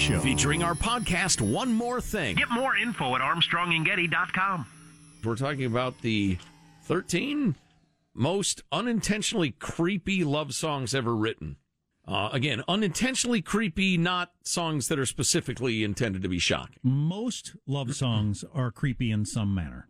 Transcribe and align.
Show. 0.00 0.18
Featuring 0.20 0.62
our 0.62 0.74
podcast, 0.74 1.40
One 1.42 1.72
More 1.72 2.00
Thing. 2.00 2.34
Get 2.36 2.50
more 2.50 2.74
info 2.76 3.14
at 3.16 3.20
armstrongandgetty.com. 3.20 4.66
We're 5.22 5.36
talking 5.36 5.66
about 5.66 6.00
the 6.00 6.38
13 6.84 7.54
most 8.14 8.62
unintentionally 8.72 9.50
creepy 9.52 10.24
love 10.24 10.54
songs 10.54 10.94
ever 10.94 11.14
written. 11.14 11.56
Uh, 12.08 12.30
again, 12.32 12.62
unintentionally 12.66 13.42
creepy, 13.42 13.96
not 13.98 14.32
songs 14.42 14.88
that 14.88 14.98
are 14.98 15.04
specifically 15.06 15.84
intended 15.84 16.22
to 16.22 16.28
be 16.28 16.38
shocking. 16.38 16.78
Most 16.82 17.54
love 17.66 17.94
songs 17.94 18.42
are 18.54 18.70
creepy 18.70 19.12
in 19.12 19.26
some 19.26 19.54
manner. 19.54 19.88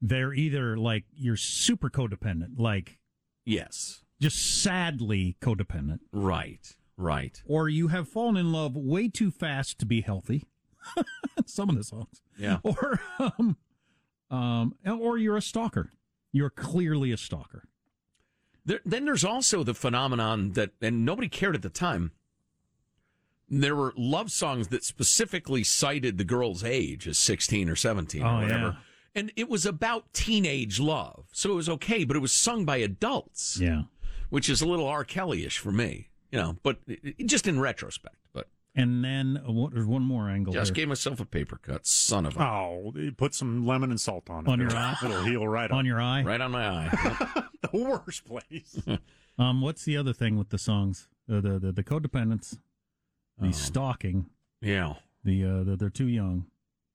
They're 0.00 0.34
either 0.34 0.76
like 0.76 1.04
you're 1.14 1.36
super 1.36 1.88
codependent, 1.88 2.58
like 2.58 2.98
Yes. 3.44 4.02
just 4.20 4.62
sadly 4.62 5.36
codependent, 5.40 6.00
Right. 6.12 6.76
Right. 6.96 7.42
or 7.46 7.68
you 7.68 7.88
have 7.88 8.08
fallen 8.08 8.36
in 8.36 8.52
love 8.52 8.76
way 8.76 9.08
too 9.08 9.30
fast 9.30 9.78
to 9.80 9.86
be 9.86 10.00
healthy. 10.02 10.44
some 11.46 11.68
of 11.70 11.76
the 11.76 11.84
songs. 11.84 12.20
Yeah. 12.38 12.58
Or 12.64 13.00
um, 13.18 13.56
um, 14.30 14.74
or 14.86 15.18
you're 15.18 15.36
a 15.36 15.42
stalker. 15.42 15.90
You're 16.32 16.50
clearly 16.50 17.12
a 17.12 17.16
stalker. 17.16 17.64
There, 18.64 18.80
then 18.84 19.04
there's 19.04 19.24
also 19.24 19.62
the 19.64 19.74
phenomenon 19.74 20.52
that, 20.52 20.70
and 20.80 21.04
nobody 21.04 21.28
cared 21.28 21.54
at 21.54 21.62
the 21.62 21.68
time. 21.68 22.12
There 23.48 23.76
were 23.76 23.92
love 23.96 24.30
songs 24.30 24.68
that 24.68 24.84
specifically 24.84 25.62
cited 25.64 26.16
the 26.16 26.24
girl's 26.24 26.64
age 26.64 27.06
as 27.06 27.18
16 27.18 27.68
or 27.68 27.76
17 27.76 28.22
or 28.22 28.26
Oh, 28.26 28.40
whatever. 28.40 28.62
yeah. 28.62 28.72
And 29.14 29.30
it 29.36 29.48
was 29.50 29.66
about 29.66 30.12
teenage 30.14 30.80
love. 30.80 31.26
So 31.32 31.50
it 31.52 31.54
was 31.56 31.68
okay, 31.68 32.04
but 32.04 32.16
it 32.16 32.20
was 32.20 32.32
sung 32.32 32.64
by 32.64 32.78
adults, 32.78 33.58
Yeah. 33.60 33.82
which 34.30 34.48
is 34.48 34.62
a 34.62 34.66
little 34.66 34.86
R. 34.86 35.04
Kelly-ish 35.04 35.58
for 35.58 35.70
me, 35.72 36.08
you 36.32 36.38
know, 36.38 36.56
but 36.64 36.78
it- 36.88 37.14
it- 37.18 37.26
just 37.26 37.46
in 37.46 37.60
retrospect. 37.60 38.16
But 38.32 38.48
And 38.74 39.04
then 39.04 39.40
uh, 39.46 39.52
what, 39.52 39.72
there's 39.74 39.86
one 39.86 40.02
more 40.02 40.28
angle. 40.28 40.52
just 40.52 40.70
here. 40.70 40.74
gave 40.82 40.88
myself 40.88 41.20
a 41.20 41.24
paper 41.24 41.58
cut, 41.62 41.86
son 41.86 42.26
of 42.26 42.36
a. 42.36 42.42
Oh, 42.42 42.92
you 42.96 43.12
put 43.12 43.34
some 43.34 43.64
lemon 43.66 43.90
and 43.90 44.00
salt 44.00 44.28
on 44.30 44.46
it. 44.46 44.50
On 44.50 44.58
your 44.58 44.74
eye? 44.74 44.96
It'll 45.04 45.22
heal 45.22 45.46
right 45.46 45.70
on 45.70 45.80
up. 45.80 45.84
your 45.86 46.00
eye. 46.00 46.22
Right 46.24 46.40
on 46.40 46.50
my 46.50 46.66
eye. 46.66 47.44
the 47.62 47.70
worst 47.72 48.24
place. 48.24 48.80
Um, 49.38 49.62
what's 49.62 49.84
the 49.86 49.96
other 49.96 50.12
thing 50.12 50.36
with 50.36 50.50
the 50.50 50.58
songs? 50.58 51.08
Uh, 51.26 51.40
the, 51.40 51.58
the 51.58 51.72
the 51.72 51.82
codependence, 51.82 52.58
the 53.38 53.48
Oh. 53.48 53.50
stalking, 53.50 54.26
yeah. 54.60 54.94
the 55.24 55.42
uh, 55.42 55.62
the, 55.64 55.76
they're 55.76 55.88
too 55.88 56.06
young. 56.06 56.44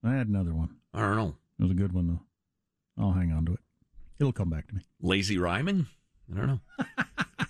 I 0.04 0.14
had 0.14 0.28
another 0.28 0.54
one. 0.54 0.76
I 0.94 1.00
don't 1.00 1.16
know. 1.16 1.34
It 1.58 1.62
was 1.64 1.72
a 1.72 1.74
good 1.74 1.92
one 1.92 2.06
though. 2.06 2.22
I'll 3.02 3.10
hang 3.12 3.32
on 3.32 3.44
to 3.46 3.54
it. 3.54 3.60
It'll 4.20 4.32
come 4.32 4.50
back 4.50 4.68
to 4.68 4.74
me. 4.76 4.82
lazy 5.02 5.36
rhyming. 5.36 5.88
I 6.32 6.36
don't 6.36 6.46
know. 6.46 6.60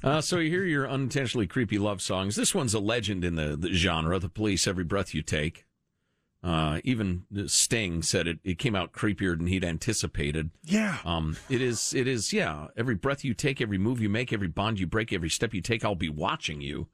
uh, 0.02 0.20
so 0.20 0.38
you 0.38 0.50
hear 0.50 0.64
your 0.64 0.88
unintentionally 0.88 1.46
creepy 1.46 1.78
love 1.78 2.00
songs. 2.00 2.36
This 2.36 2.54
one's 2.54 2.74
a 2.74 2.80
legend 2.80 3.24
in 3.24 3.34
the, 3.34 3.56
the 3.56 3.72
genre. 3.72 4.18
The 4.18 4.28
Police, 4.28 4.66
"Every 4.66 4.84
Breath 4.84 5.14
You 5.14 5.22
Take." 5.22 5.64
Uh, 6.42 6.80
even 6.84 7.24
Sting 7.46 8.00
said 8.02 8.28
it. 8.28 8.38
It 8.44 8.58
came 8.58 8.76
out 8.76 8.92
creepier 8.92 9.36
than 9.36 9.48
he'd 9.48 9.64
anticipated. 9.64 10.50
Yeah. 10.62 10.98
Um, 11.04 11.36
it 11.48 11.60
is. 11.60 11.92
It 11.94 12.06
is. 12.06 12.32
Yeah. 12.32 12.68
Every 12.76 12.94
breath 12.94 13.24
you 13.24 13.34
take, 13.34 13.60
every 13.60 13.78
move 13.78 14.00
you 14.00 14.08
make, 14.08 14.32
every 14.32 14.46
bond 14.46 14.78
you 14.78 14.86
break, 14.86 15.12
every 15.12 15.30
step 15.30 15.52
you 15.52 15.60
take, 15.60 15.84
I'll 15.84 15.96
be 15.96 16.08
watching 16.08 16.60
you. 16.60 16.86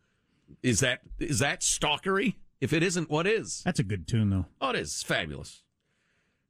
Is 0.62 0.80
that 0.80 1.00
is 1.18 1.40
that 1.40 1.60
stalkery? 1.60 2.36
If 2.60 2.72
it 2.72 2.82
isn't, 2.82 3.10
what 3.10 3.26
is? 3.26 3.60
That's 3.64 3.80
a 3.80 3.84
good 3.84 4.08
tune 4.08 4.30
though. 4.30 4.46
Oh, 4.60 4.70
it 4.70 4.76
is 4.76 4.92
It's 4.92 5.02
fabulous. 5.02 5.62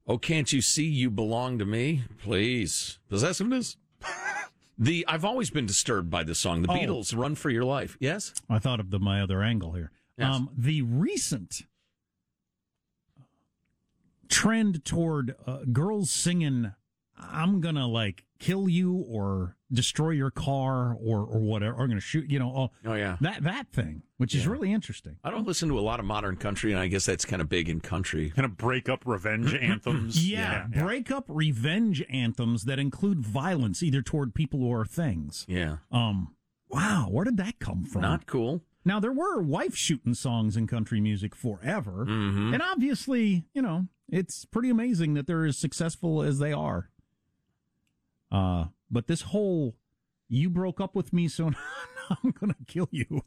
Oh, 0.07 0.19
can't 0.19 0.53
you 0.53 0.61
see 0.61 0.85
you 0.85 1.11
belong 1.11 1.59
to 1.59 1.65
me? 1.65 2.05
Please, 2.23 2.99
possessiveness. 3.09 3.77
The 4.79 5.05
I've 5.07 5.25
always 5.25 5.51
been 5.51 5.67
disturbed 5.67 6.11
by 6.11 6.25
this 6.25 6.39
song. 6.41 6.63
The 6.63 6.71
Oh. 6.71 6.75
Beatles, 6.75 7.17
"Run 7.17 7.35
for 7.37 7.49
Your 7.51 7.65
Life." 7.65 7.97
Yes, 8.01 8.35
I 8.51 8.59
thought 8.59 8.81
of 8.81 8.91
the 8.91 8.99
my 8.99 9.21
other 9.21 9.43
angle 9.43 9.73
here. 9.73 9.91
Yes. 10.19 10.35
Um, 10.35 10.51
the 10.57 10.83
recent 10.83 11.63
trend 14.29 14.85
toward 14.85 15.37
uh, 15.47 15.65
girls 15.73 16.11
singing 16.11 16.73
"I'm 17.19 17.61
gonna 17.61 17.87
like 17.87 18.25
kill 18.39 18.69
you" 18.69 18.95
or 19.09 19.57
destroy 19.73 20.11
your 20.11 20.31
car 20.31 20.95
or 20.95 21.21
or 21.21 21.41
whatever, 21.41 21.77
or 21.77 21.83
I'm 21.83 21.89
gonna 21.89 22.01
shoot. 22.01 22.31
You 22.31 22.39
know, 22.39 22.53
oh, 22.57 22.71
Oh 22.91 22.95
yeah. 22.95 23.17
that 23.21 23.43
that 23.45 23.69
thing, 23.73 24.03
which 24.19 24.35
is 24.35 24.47
really 24.47 24.73
interesting. 24.73 25.17
I 25.25 25.31
don't 25.31 25.47
listen 25.47 25.69
to 25.71 25.79
a 25.79 25.81
lot 25.81 26.01
of 26.01 26.07
modern 26.07 26.37
country, 26.37 26.73
and 26.73 26.81
I 26.81 26.87
guess 26.89 27.07
that's 27.07 27.25
kind 27.25 27.43
of 27.43 27.49
big 27.49 27.69
in 27.69 27.81
country. 27.81 28.31
Kind 28.31 28.47
of 28.47 28.57
break 28.57 28.89
up 28.89 29.03
revenge 29.07 29.55
anthems. 29.61 30.29
Yeah, 30.29 30.67
break 30.69 31.11
up 31.11 31.25
revenge 31.29 32.05
anthems 32.11 32.65
that 32.65 32.79
include 32.79 33.21
violence 33.21 33.83
either 33.83 34.03
toward 34.03 34.35
people 34.35 34.63
or 34.65 34.85
things. 34.85 35.45
Yeah, 35.49 35.77
Um, 35.91 36.35
wow, 36.69 37.09
where 37.11 37.25
did 37.25 37.37
that 37.39 37.59
come 37.59 37.85
from? 37.85 38.03
not 38.03 38.27
cool. 38.27 38.63
Now 38.87 39.01
there 39.01 39.13
were 39.13 39.41
wife 39.41 39.75
shooting 39.75 40.13
songs 40.13 40.59
in 40.59 40.67
country 40.67 41.01
music 41.01 41.35
forever, 41.35 42.05
Mm-hmm. 42.07 42.53
and 42.53 42.63
obviously, 42.63 43.47
you 43.55 43.63
know, 43.63 43.89
it's 44.11 44.45
pretty 44.45 44.69
amazing 44.69 45.15
that 45.15 45.27
they're 45.27 45.47
as 45.47 45.57
successful 45.57 46.23
as 46.23 46.39
they 46.39 46.53
are. 46.53 46.91
Uh, 48.35 48.67
but 48.91 49.07
this 49.07 49.23
whole 49.23 49.77
"you 50.29 50.51
broke 50.51 50.81
up 50.81 50.95
with 50.95 51.13
me, 51.13 51.29
so 51.29 51.53
I'm 52.11 52.33
gonna 52.33 52.57
kill 52.67 52.89
you" 52.91 53.23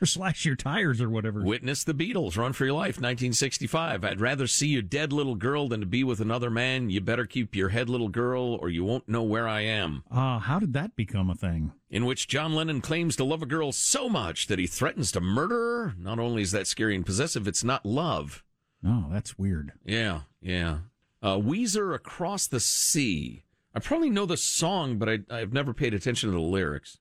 or 0.00 0.06
slash 0.06 0.44
your 0.44 0.56
tires 0.56 1.00
or 1.00 1.08
whatever. 1.08 1.42
Witness 1.42 1.84
the 1.84 1.94
Beatles, 1.94 2.36
"Run 2.36 2.52
for 2.52 2.64
Your 2.64 2.74
Life," 2.74 2.96
1965. 2.96 4.04
I'd 4.04 4.20
rather 4.20 4.46
see 4.46 4.68
you 4.68 4.82
dead, 4.82 5.12
little 5.12 5.34
girl, 5.36 5.68
than 5.68 5.80
to 5.80 5.86
be 5.86 6.02
with 6.04 6.20
another 6.20 6.50
man. 6.50 6.90
You 6.90 7.00
better 7.00 7.26
keep 7.26 7.54
your 7.54 7.68
head, 7.70 7.88
little 7.88 8.08
girl, 8.08 8.58
or 8.60 8.68
you 8.68 8.84
won't 8.84 9.08
know 9.08 9.22
where 9.22 9.46
I 9.48 9.60
am. 9.62 10.02
Uh, 10.10 10.38
how 10.40 10.58
did 10.58 10.72
that 10.74 10.96
become 10.96 11.30
a 11.30 11.34
thing? 11.34 11.72
in 11.88 12.04
which 12.04 12.28
John 12.28 12.54
Lennon 12.54 12.80
claims 12.80 13.16
to 13.16 13.24
love 13.24 13.42
a 13.42 13.46
girl 13.46 13.72
so 13.72 14.08
much 14.08 14.46
that 14.46 14.60
he 14.60 14.66
threatens 14.68 15.10
to 15.12 15.20
murder 15.20 15.54
her. 15.56 15.94
Not 15.98 16.20
only 16.20 16.42
is 16.42 16.52
that 16.52 16.68
scary 16.68 16.94
and 16.94 17.04
possessive, 17.04 17.48
it's 17.48 17.64
not 17.64 17.84
love. 17.84 18.44
Oh, 18.84 19.06
that's 19.10 19.36
weird. 19.36 19.72
Yeah, 19.84 20.20
yeah. 20.40 20.78
Uh, 21.20 21.36
Weezer 21.36 21.92
Across 21.94 22.46
the 22.46 22.60
Sea. 22.60 23.42
I 23.74 23.78
probably 23.78 24.10
know 24.10 24.26
the 24.26 24.36
song, 24.36 24.98
but 24.98 25.08
I, 25.08 25.18
I've 25.30 25.52
never 25.52 25.72
paid 25.72 25.94
attention 25.94 26.30
to 26.30 26.34
the 26.34 26.42
lyrics. 26.42 26.98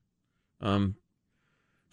Um, 0.61 0.95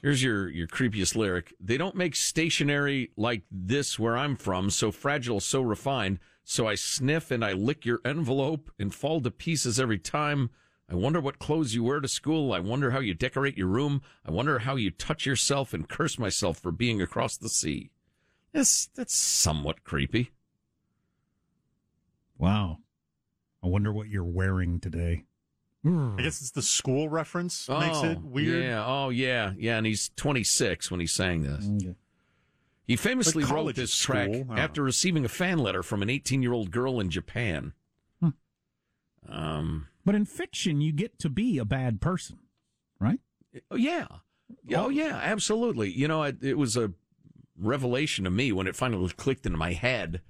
here's 0.02 0.22
your, 0.22 0.48
your 0.48 0.66
creepiest 0.66 1.16
lyric. 1.16 1.54
They 1.58 1.78
don't 1.78 1.96
make 1.96 2.14
stationery 2.14 3.10
like 3.16 3.42
this 3.50 3.98
where 3.98 4.16
I'm 4.16 4.36
from, 4.36 4.70
so 4.70 4.92
fragile, 4.92 5.40
so 5.40 5.62
refined. 5.62 6.18
So 6.44 6.68
I 6.68 6.74
sniff 6.74 7.30
and 7.30 7.44
I 7.44 7.52
lick 7.52 7.84
your 7.84 8.00
envelope 8.04 8.70
and 8.78 8.94
fall 8.94 9.20
to 9.22 9.30
pieces 9.30 9.80
every 9.80 9.98
time. 9.98 10.50
I 10.88 10.94
wonder 10.94 11.20
what 11.20 11.40
clothes 11.40 11.74
you 11.74 11.82
wear 11.82 11.98
to 11.98 12.06
school. 12.06 12.52
I 12.52 12.60
wonder 12.60 12.92
how 12.92 13.00
you 13.00 13.14
decorate 13.14 13.56
your 13.56 13.66
room. 13.66 14.02
I 14.24 14.30
wonder 14.30 14.60
how 14.60 14.76
you 14.76 14.90
touch 14.90 15.26
yourself 15.26 15.74
and 15.74 15.88
curse 15.88 16.18
myself 16.18 16.58
for 16.58 16.70
being 16.70 17.02
across 17.02 17.36
the 17.36 17.48
sea. 17.48 17.90
That's, 18.52 18.86
that's 18.94 19.14
somewhat 19.14 19.82
creepy. 19.82 20.30
Wow. 22.38 22.78
I 23.66 23.68
wonder 23.68 23.92
what 23.92 24.08
you're 24.08 24.22
wearing 24.22 24.78
today. 24.78 25.24
I 25.84 26.14
guess 26.22 26.40
it's 26.40 26.52
the 26.52 26.62
school 26.62 27.08
reference 27.08 27.68
makes 27.68 28.00
it 28.02 28.20
weird. 28.20 28.62
Yeah. 28.64 28.84
Oh, 28.86 29.08
yeah. 29.10 29.52
Yeah. 29.56 29.76
And 29.76 29.86
he's 29.86 30.10
26 30.16 30.90
when 30.90 31.00
he 31.00 31.06
sang 31.06 31.42
this. 31.42 31.68
Okay. 31.76 31.94
He 32.86 32.94
famously 32.96 33.42
Like 33.44 33.52
wrote 33.52 33.74
this 33.74 33.92
school, 33.92 34.14
track 34.14 34.28
I 34.28 34.32
don't 34.32 34.58
after 34.58 34.82
receiving 34.82 35.24
a 35.24 35.28
fan 35.28 35.58
letter 35.58 35.82
from 35.82 36.02
an 36.02 36.10
18 36.10 36.42
year 36.42 36.52
old 36.52 36.70
girl 36.70 36.98
in 37.00 37.10
Japan. 37.10 37.72
Hmm. 38.20 38.28
Um, 39.28 39.88
But 40.04 40.14
in 40.14 40.24
fiction, 40.24 40.80
you 40.80 40.92
get 40.92 41.18
to 41.20 41.28
be 41.28 41.58
a 41.58 41.64
bad 41.64 42.00
person, 42.00 42.38
right? 43.00 43.18
oh, 43.70 43.76
yeah. 43.76 44.06
Yeah, 44.64 44.82
Oh, 44.84 44.88
yeah. 44.88 45.20
Absolutely. 45.22 45.90
You 45.90 46.06
know, 46.08 46.22
it, 46.24 46.36
it 46.42 46.58
was 46.58 46.76
a 46.76 46.92
revelation 47.58 48.24
to 48.24 48.30
me 48.30 48.52
when 48.52 48.66
it 48.68 48.76
finally 48.76 49.08
clicked 49.16 49.44
into 49.46 49.58
my 49.58 49.72
head 49.72 50.20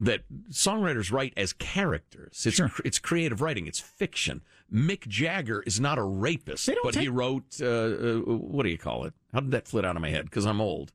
that 0.00 0.22
songwriters 0.50 1.10
write 1.12 1.32
as 1.36 1.52
characters. 1.52 2.44
It's 2.46 2.56
Sure. 2.56 2.70
it's 2.84 2.98
creative 2.98 3.40
writing. 3.40 3.66
It's 3.66 3.80
fiction. 3.80 4.42
Mick 4.72 5.08
Jagger 5.08 5.62
is 5.62 5.80
not 5.80 5.98
a 5.98 6.02
rapist, 6.04 6.68
but 6.82 6.94
he 6.94 7.08
wrote 7.08 7.56
uh, 7.60 7.66
uh, 7.66 8.18
what 8.20 8.62
do 8.64 8.68
you 8.68 8.78
call 8.78 9.04
it? 9.06 9.14
How 9.32 9.40
did 9.40 9.50
that 9.52 9.66
flit 9.66 9.84
out 9.84 9.96
of 9.96 10.02
my 10.02 10.10
head? 10.10 10.26
Because 10.26 10.46
I'm 10.46 10.60
old. 10.60 10.92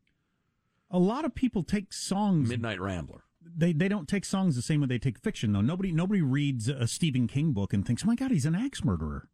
A 0.91 0.99
lot 0.99 1.25
of 1.25 1.33
people 1.33 1.63
take 1.63 1.91
songs. 1.91 2.49
Midnight 2.49 2.79
Rambler. 2.79 3.23
They 3.55 3.73
they 3.73 3.87
don't 3.87 4.07
take 4.07 4.25
songs 4.25 4.55
the 4.55 4.61
same 4.61 4.81
way 4.81 4.87
they 4.87 4.99
take 4.99 5.17
fiction, 5.19 5.51
though. 5.53 5.61
Nobody 5.61 5.91
nobody 5.91 6.21
reads 6.21 6.69
a 6.69 6.87
Stephen 6.87 7.27
King 7.27 7.51
book 7.51 7.73
and 7.73 7.85
thinks, 7.85 8.03
oh 8.03 8.07
"My 8.07 8.15
God, 8.15 8.31
he's 8.31 8.45
an 8.45 8.55
axe 8.55 8.83
murderer." 8.83 9.27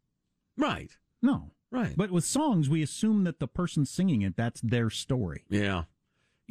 Right. 0.56 0.96
No, 1.22 1.52
Right. 1.70 1.94
but 1.96 2.10
with 2.10 2.24
songs, 2.24 2.68
we 2.68 2.82
assume 2.82 3.24
that 3.24 3.38
the 3.40 3.46
person 3.46 3.84
singing 3.84 4.22
it 4.22 4.36
that's 4.36 4.60
their 4.62 4.88
story. 4.90 5.44
Yeah. 5.48 5.84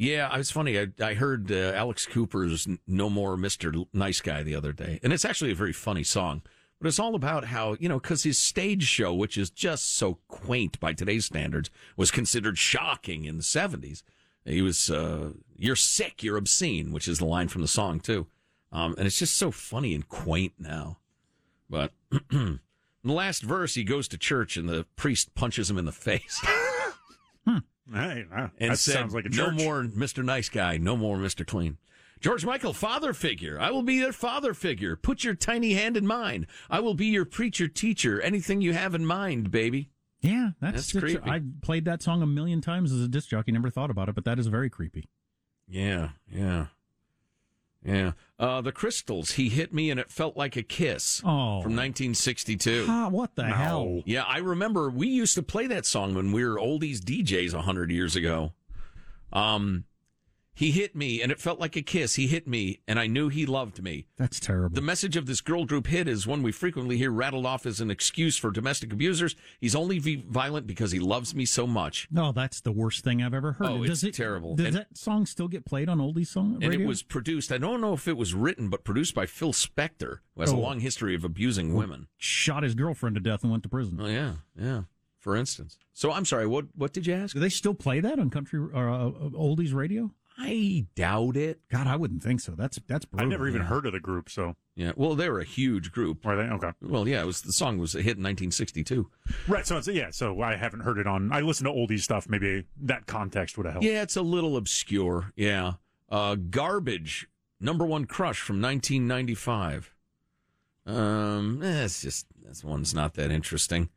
Yeah, 0.00 0.34
it 0.34 0.38
was 0.38 0.50
funny. 0.50 0.78
I, 0.78 0.86
I 0.98 1.12
heard 1.12 1.52
uh, 1.52 1.72
Alice 1.74 2.06
Cooper's 2.06 2.66
No 2.86 3.10
More 3.10 3.36
Mr. 3.36 3.84
Nice 3.92 4.22
Guy 4.22 4.42
the 4.42 4.54
other 4.54 4.72
day, 4.72 4.98
and 5.02 5.12
it's 5.12 5.26
actually 5.26 5.50
a 5.50 5.54
very 5.54 5.74
funny 5.74 6.04
song. 6.04 6.40
But 6.80 6.88
it's 6.88 6.98
all 6.98 7.14
about 7.14 7.44
how, 7.44 7.76
you 7.78 7.86
know, 7.86 8.00
because 8.00 8.22
his 8.22 8.38
stage 8.38 8.84
show, 8.84 9.12
which 9.12 9.36
is 9.36 9.50
just 9.50 9.94
so 9.94 10.16
quaint 10.26 10.80
by 10.80 10.94
today's 10.94 11.26
standards, 11.26 11.68
was 11.98 12.10
considered 12.10 12.56
shocking 12.56 13.26
in 13.26 13.36
the 13.36 13.42
70s. 13.42 14.02
He 14.46 14.62
was, 14.62 14.90
uh, 14.90 15.32
you're 15.54 15.76
sick, 15.76 16.22
you're 16.22 16.38
obscene, 16.38 16.92
which 16.92 17.06
is 17.06 17.18
the 17.18 17.26
line 17.26 17.48
from 17.48 17.60
the 17.60 17.68
song, 17.68 18.00
too. 18.00 18.26
Um, 18.72 18.94
and 18.96 19.06
it's 19.06 19.18
just 19.18 19.36
so 19.36 19.50
funny 19.50 19.94
and 19.94 20.08
quaint 20.08 20.54
now. 20.58 20.96
But 21.68 21.92
in 22.32 22.60
the 23.04 23.12
last 23.12 23.42
verse, 23.42 23.74
he 23.74 23.84
goes 23.84 24.08
to 24.08 24.16
church 24.16 24.56
and 24.56 24.66
the 24.66 24.86
priest 24.96 25.34
punches 25.34 25.68
him 25.68 25.76
in 25.76 25.84
the 25.84 25.92
face. 25.92 26.42
Hey, 27.92 28.24
wow, 28.30 28.50
and 28.58 28.72
that 28.72 28.76
said, 28.78 28.94
sounds 28.94 29.14
like 29.14 29.26
a 29.26 29.30
"No 29.30 29.50
more 29.50 29.82
Mr. 29.82 30.24
Nice 30.24 30.48
Guy, 30.48 30.76
no 30.76 30.96
more 30.96 31.16
Mr. 31.16 31.46
Clean." 31.46 31.78
George 32.20 32.44
Michael, 32.44 32.74
father 32.74 33.14
figure. 33.14 33.58
I 33.58 33.70
will 33.70 33.82
be 33.82 33.94
your 33.94 34.12
father 34.12 34.52
figure. 34.52 34.94
Put 34.94 35.24
your 35.24 35.34
tiny 35.34 35.72
hand 35.72 35.96
in 35.96 36.06
mine. 36.06 36.46
I 36.68 36.80
will 36.80 36.92
be 36.94 37.06
your 37.06 37.24
preacher 37.24 37.66
teacher. 37.66 38.20
Anything 38.20 38.60
you 38.60 38.74
have 38.74 38.94
in 38.94 39.06
mind, 39.06 39.50
baby. 39.50 39.90
Yeah, 40.20 40.50
that's, 40.60 40.74
That's 40.74 40.92
that's 40.92 41.04
creepy. 41.04 41.30
I 41.30 41.40
played 41.62 41.86
that 41.86 42.02
song 42.02 42.20
a 42.20 42.26
million 42.26 42.60
times 42.60 42.92
as 42.92 43.00
a 43.00 43.08
disc 43.08 43.30
jockey. 43.30 43.52
Never 43.52 43.70
thought 43.70 43.90
about 43.90 44.10
it, 44.10 44.14
but 44.14 44.26
that 44.26 44.38
is 44.38 44.48
very 44.48 44.68
creepy. 44.68 45.08
Yeah, 45.66 46.10
yeah, 46.30 46.66
yeah. 47.84 48.12
Uh, 48.38 48.60
the 48.60 48.72
Crystals. 48.72 49.32
He 49.32 49.48
hit 49.48 49.72
me 49.72 49.90
and 49.90 50.00
it 50.00 50.10
felt 50.10 50.36
like 50.36 50.56
a 50.56 50.62
kiss. 50.62 51.20
Oh. 51.24 51.60
from 51.62 51.76
1962. 51.76 52.86
Ah, 52.88 53.08
what 53.08 53.34
the 53.36 53.46
No. 53.48 53.54
hell? 53.54 54.02
Yeah, 54.06 54.22
I 54.24 54.38
remember 54.38 54.90
we 54.90 55.08
used 55.08 55.34
to 55.34 55.42
play 55.42 55.66
that 55.68 55.86
song 55.86 56.14
when 56.14 56.32
we 56.32 56.44
were 56.44 56.56
oldies 56.56 56.98
DJs 57.00 57.52
a 57.54 57.62
hundred 57.62 57.90
years 57.90 58.16
ago. 58.16 58.52
Um, 59.32 59.84
he 60.60 60.70
hit 60.72 60.94
me 60.94 61.22
and 61.22 61.32
it 61.32 61.40
felt 61.40 61.58
like 61.58 61.74
a 61.74 61.80
kiss. 61.82 62.16
He 62.16 62.26
hit 62.26 62.46
me 62.46 62.80
and 62.86 62.98
I 62.98 63.06
knew 63.06 63.28
he 63.30 63.46
loved 63.46 63.82
me. 63.82 64.06
That's 64.18 64.38
terrible. 64.38 64.74
The 64.74 64.82
message 64.82 65.16
of 65.16 65.24
this 65.24 65.40
girl 65.40 65.64
group 65.64 65.86
hit 65.86 66.06
is 66.06 66.26
one 66.26 66.42
we 66.42 66.52
frequently 66.52 66.98
hear 66.98 67.10
rattled 67.10 67.46
off 67.46 67.64
as 67.64 67.80
an 67.80 67.90
excuse 67.90 68.36
for 68.36 68.50
domestic 68.50 68.92
abusers. 68.92 69.34
He's 69.58 69.74
only 69.74 69.98
violent 69.98 70.66
because 70.66 70.92
he 70.92 70.98
loves 70.98 71.34
me 71.34 71.46
so 71.46 71.66
much. 71.66 72.06
no, 72.10 72.30
that's 72.32 72.60
the 72.60 72.72
worst 72.72 73.02
thing 73.04 73.22
I've 73.22 73.32
ever 73.32 73.52
heard. 73.52 73.68
Oh, 73.68 73.84
Does 73.86 74.04
it's 74.04 74.16
terrible. 74.18 74.54
Does 74.56 74.66
And- 74.66 74.76
that 74.76 74.98
song 74.98 75.24
still 75.24 75.48
get 75.48 75.64
played 75.64 75.88
on 75.88 75.96
oldies 75.98 76.26
song 76.26 76.58
And 76.62 76.74
it 76.74 76.84
was 76.84 77.02
produced, 77.02 77.50
I 77.52 77.56
don't 77.58 77.80
know 77.80 77.94
if 77.94 78.06
it 78.06 78.16
was 78.18 78.34
written, 78.34 78.68
but 78.68 78.84
produced 78.84 79.14
by 79.14 79.24
Phil 79.24 79.54
Spector, 79.54 80.18
who 80.34 80.42
has 80.42 80.52
a 80.52 80.56
Oh. 80.56 80.60
long 80.60 80.80
history 80.80 81.14
of 81.14 81.24
abusing 81.24 81.72
women. 81.74 82.06
shot 82.18 82.62
his 82.64 82.74
girlfriend 82.74 83.14
to 83.16 83.20
death 83.20 83.42
and 83.42 83.50
went 83.50 83.62
to 83.62 83.68
prison. 83.70 83.98
Oh, 83.98 84.06
yeah, 84.06 84.34
yeah. 84.60 84.82
For 85.18 85.36
instance. 85.36 85.78
So 85.92 86.12
I'm 86.12 86.24
sorry, 86.24 86.46
what, 86.46 86.66
what 86.74 86.92
did 86.92 87.06
you 87.06 87.14
ask? 87.14 87.34
Do 87.34 87.40
they 87.40 87.48
still 87.50 87.74
play 87.74 88.00
that 88.00 88.18
on 88.18 88.30
country 88.30 88.58
or 88.58 88.88
uh, 88.88 89.10
oldies 89.36 89.74
radio? 89.74 90.10
I 90.42 90.86
doubt 90.94 91.36
it. 91.36 91.60
God, 91.70 91.86
I 91.86 91.96
wouldn't 91.96 92.22
think 92.22 92.40
so. 92.40 92.52
That's 92.52 92.78
that's 92.86 93.04
I 93.12 93.16
brutal. 93.16 93.28
never 93.28 93.48
even 93.48 93.62
heard 93.62 93.84
of 93.84 93.92
the 93.92 94.00
group, 94.00 94.30
so 94.30 94.56
Yeah, 94.74 94.92
well, 94.96 95.14
they 95.14 95.28
were 95.28 95.38
a 95.40 95.44
huge 95.44 95.92
group. 95.92 96.24
are 96.24 96.34
they 96.36 96.44
okay? 96.54 96.70
Well, 96.80 97.06
yeah, 97.06 97.20
it 97.22 97.26
was 97.26 97.42
the 97.42 97.52
song 97.52 97.76
was 97.78 97.94
a 97.94 97.98
hit 97.98 98.16
in 98.16 98.22
1962. 98.24 99.10
Right. 99.46 99.66
So 99.66 99.76
it's 99.76 99.86
yeah. 99.88 100.08
So 100.10 100.40
I 100.40 100.56
haven't 100.56 100.80
heard 100.80 100.98
it 100.98 101.06
on. 101.06 101.30
I 101.32 101.40
listen 101.40 101.66
to 101.66 101.72
oldie 101.72 102.00
stuff. 102.00 102.28
Maybe 102.28 102.64
that 102.82 103.06
context 103.06 103.58
would 103.58 103.66
have 103.66 103.74
helped. 103.74 103.86
Yeah, 103.86 104.02
it's 104.02 104.16
a 104.16 104.22
little 104.22 104.56
obscure. 104.56 105.32
Yeah, 105.36 105.74
uh, 106.08 106.36
garbage 106.36 107.28
number 107.60 107.84
one 107.84 108.06
crush 108.06 108.40
from 108.40 108.60
1995. 108.62 109.94
Um, 110.86 111.62
eh, 111.62 111.84
it's 111.84 112.00
just 112.02 112.26
this 112.42 112.64
one's 112.64 112.94
not 112.94 113.14
that 113.14 113.30
interesting. 113.30 113.90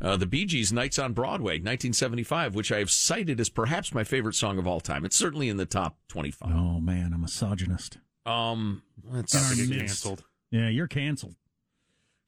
Uh, 0.00 0.16
the 0.16 0.26
Bee 0.26 0.44
Gees' 0.44 0.72
"Nights 0.72 0.98
on 0.98 1.12
Broadway" 1.12 1.54
1975, 1.54 2.54
which 2.54 2.70
I 2.70 2.78
have 2.78 2.90
cited 2.90 3.40
as 3.40 3.48
perhaps 3.48 3.92
my 3.92 4.04
favorite 4.04 4.34
song 4.34 4.58
of 4.58 4.66
all 4.66 4.80
time. 4.80 5.04
It's 5.04 5.16
certainly 5.16 5.48
in 5.48 5.56
the 5.56 5.66
top 5.66 5.98
25. 6.08 6.52
Oh 6.54 6.80
man, 6.80 7.12
a 7.12 7.18
misogynist. 7.18 7.98
Um, 8.24 8.82
let's 9.04 9.32
get 9.56 9.78
canceled. 9.78 10.24
Yeah, 10.50 10.68
you're 10.68 10.86
canceled. 10.86 11.34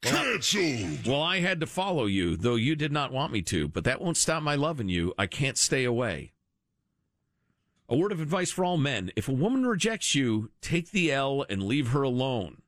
canceled. 0.01 1.07
Well, 1.07 1.21
I 1.21 1.39
had 1.39 1.59
to 1.61 1.67
follow 1.67 2.05
you, 2.05 2.35
though 2.35 2.55
you 2.55 2.75
did 2.75 2.91
not 2.91 3.11
want 3.11 3.31
me 3.31 3.41
to, 3.43 3.67
but 3.67 3.83
that 3.83 4.01
won't 4.01 4.17
stop 4.17 4.43
my 4.43 4.55
loving 4.55 4.89
you. 4.89 5.13
I 5.17 5.27
can't 5.27 5.57
stay 5.57 5.83
away. 5.85 6.33
A 7.87 7.95
word 7.95 8.11
of 8.11 8.21
advice 8.21 8.51
for 8.51 8.63
all 8.63 8.77
men. 8.77 9.11
If 9.15 9.27
a 9.27 9.33
woman 9.33 9.65
rejects 9.65 10.15
you, 10.15 10.49
take 10.61 10.91
the 10.91 11.11
L 11.11 11.45
and 11.49 11.63
leave 11.63 11.89
her 11.89 12.03
alone. 12.03 12.61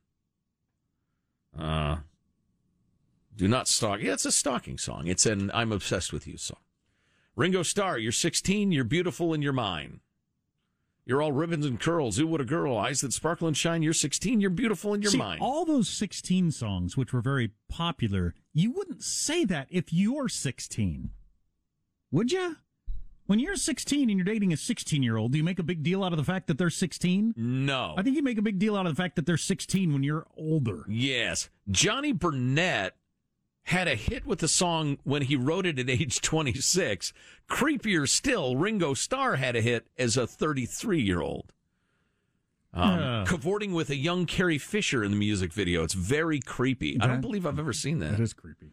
Uh, 1.58 1.98
do 3.36 3.48
not 3.48 3.68
stalk. 3.68 4.00
Yeah, 4.00 4.12
it's 4.12 4.24
a 4.24 4.32
stalking 4.32 4.78
song. 4.78 5.06
It's 5.06 5.26
an 5.26 5.50
I'm 5.54 5.72
obsessed 5.72 6.12
with 6.12 6.26
you 6.26 6.36
song. 6.36 6.58
Ringo 7.36 7.62
Starr, 7.62 7.98
you're 7.98 8.12
16, 8.12 8.70
you're 8.70 8.84
beautiful 8.84 9.34
and 9.34 9.42
you're 9.42 9.52
mine. 9.52 10.00
You're 11.06 11.20
all 11.20 11.32
ribbons 11.32 11.66
and 11.66 11.78
curls. 11.78 12.18
Ooh, 12.18 12.26
what 12.26 12.40
a 12.40 12.44
girl. 12.44 12.78
Eyes 12.78 13.02
that 13.02 13.12
sparkle 13.12 13.46
and 13.46 13.56
shine. 13.56 13.82
You're 13.82 13.92
16, 13.92 14.40
you're 14.40 14.48
beautiful 14.50 14.94
and 14.94 15.02
you're 15.02 15.12
See, 15.12 15.18
mine. 15.18 15.38
all 15.40 15.64
those 15.66 15.88
16 15.88 16.50
songs, 16.52 16.96
which 16.96 17.12
were 17.12 17.20
very 17.20 17.50
popular, 17.68 18.34
you 18.54 18.70
wouldn't 18.70 19.02
say 19.02 19.44
that 19.44 19.66
if 19.70 19.92
you're 19.92 20.28
16. 20.30 21.10
Would 22.10 22.32
you? 22.32 22.56
When 23.26 23.38
you're 23.38 23.56
16 23.56 24.08
and 24.08 24.18
you're 24.18 24.24
dating 24.24 24.52
a 24.52 24.56
16 24.56 25.02
year 25.02 25.16
old, 25.16 25.32
do 25.32 25.38
you 25.38 25.44
make 25.44 25.58
a 25.58 25.62
big 25.64 25.82
deal 25.82 26.04
out 26.04 26.12
of 26.12 26.18
the 26.18 26.24
fact 26.24 26.46
that 26.46 26.56
they're 26.56 26.70
16? 26.70 27.34
no. 27.36 27.94
I 27.98 28.02
think 28.02 28.16
you 28.16 28.22
make 28.22 28.38
a 28.38 28.42
big 28.42 28.58
deal 28.58 28.76
out 28.76 28.86
of 28.86 28.94
the 28.94 29.02
fact 29.02 29.16
that 29.16 29.26
they're 29.26 29.36
16 29.36 29.92
when 29.92 30.02
you're 30.02 30.26
older. 30.36 30.84
Yes. 30.88 31.50
Johnny 31.70 32.12
Burnett 32.12 32.96
had 33.64 33.88
a 33.88 33.94
hit 33.94 34.26
with 34.26 34.40
the 34.40 34.48
song 34.48 34.98
when 35.04 35.22
he 35.22 35.36
wrote 35.36 35.66
it 35.66 35.78
at 35.78 35.88
age 35.90 36.20
26. 36.20 37.12
Creepier 37.48 38.08
still, 38.08 38.56
Ringo 38.56 38.94
Starr 38.94 39.36
had 39.36 39.56
a 39.56 39.60
hit 39.60 39.86
as 39.98 40.16
a 40.16 40.26
33 40.26 41.00
year 41.00 41.20
old. 41.20 41.52
Um, 42.72 42.98
Yeah. 42.98 43.24
Cavorting 43.26 43.72
with 43.72 43.88
a 43.90 43.96
young 43.96 44.26
Carrie 44.26 44.58
Fisher 44.58 45.02
in 45.04 45.10
the 45.12 45.16
music 45.16 45.52
video. 45.52 45.82
It's 45.84 45.94
very 45.94 46.40
creepy. 46.40 46.98
I 47.00 47.06
don't 47.06 47.20
believe 47.20 47.46
I've 47.46 47.58
ever 47.58 47.72
seen 47.72 48.00
that. 48.00 48.12
That 48.12 48.20
is 48.20 48.32
creepy. 48.34 48.72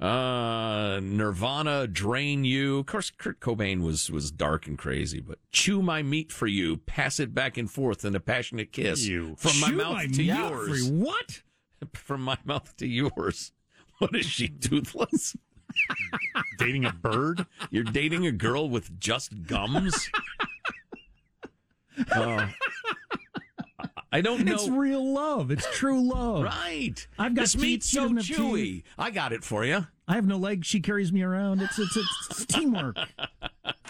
Uh, 0.00 1.00
Nirvana, 1.02 1.86
Drain 1.86 2.44
You. 2.44 2.80
Of 2.80 2.86
course, 2.86 3.10
Kurt 3.10 3.40
Cobain 3.40 3.80
was, 3.82 4.10
was 4.10 4.30
dark 4.30 4.66
and 4.66 4.76
crazy, 4.76 5.20
but 5.20 5.38
Chew 5.52 5.80
My 5.82 6.02
Meat 6.02 6.30
for 6.32 6.46
You, 6.46 6.76
Pass 6.78 7.18
It 7.18 7.32
Back 7.34 7.56
and 7.56 7.70
Forth 7.70 8.04
in 8.04 8.14
a 8.14 8.20
Passionate 8.20 8.72
Kiss. 8.72 9.06
You. 9.06 9.36
From 9.36 9.58
my 9.60 9.68
Chew 9.70 9.76
mouth 9.76 9.92
my 9.94 10.06
to 10.06 10.22
yours. 10.22 10.88
for- 10.88 10.94
What? 10.94 11.42
From 11.94 12.22
my 12.22 12.36
mouth 12.44 12.76
to 12.78 12.86
yours. 12.86 13.52
What 13.98 14.14
is 14.14 14.26
she, 14.26 14.48
toothless? 14.48 15.36
Dating 16.58 16.84
a 16.84 16.92
bird. 16.92 17.46
You're 17.70 17.82
dating 17.84 18.26
a 18.26 18.32
girl 18.32 18.68
with 18.68 18.98
just 19.00 19.42
gums? 19.46 20.10
Uh, 22.12 22.48
I 24.12 24.20
don't 24.20 24.44
know. 24.44 24.52
It's 24.52 24.68
real 24.68 25.14
love. 25.14 25.50
It's 25.50 25.66
true 25.78 26.06
love. 26.06 26.44
right. 26.44 27.06
I've 27.18 27.34
got 27.34 27.40
this 27.42 27.52
teeth, 27.52 27.62
meat's 27.62 27.90
so 27.90 28.02
doesn't 28.02 28.18
chewy. 28.18 28.82
I 28.98 29.10
got 29.10 29.32
it 29.32 29.42
for 29.42 29.64
you. 29.64 29.86
I 30.06 30.14
have 30.14 30.26
no 30.26 30.36
legs. 30.36 30.66
She 30.66 30.80
carries 30.80 31.10
me 31.10 31.22
around. 31.22 31.62
It's 31.62 31.78
it's 31.78 31.96
it's, 31.96 32.26
it's 32.30 32.46
teamwork. 32.46 32.98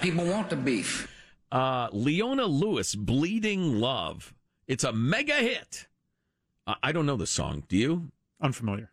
People 0.00 0.24
want 0.24 0.50
the 0.50 0.56
beef. 0.56 1.12
Uh, 1.50 1.88
Leona 1.92 2.46
Lewis, 2.46 2.94
Bleeding 2.94 3.80
Love. 3.80 4.32
It's 4.68 4.84
a 4.84 4.92
mega 4.92 5.34
hit. 5.34 5.88
I 6.64 6.76
I 6.82 6.92
don't 6.92 7.06
know 7.06 7.16
the 7.16 7.26
song. 7.26 7.64
Do 7.68 7.76
you? 7.76 8.12
Unfamiliar. 8.40 8.92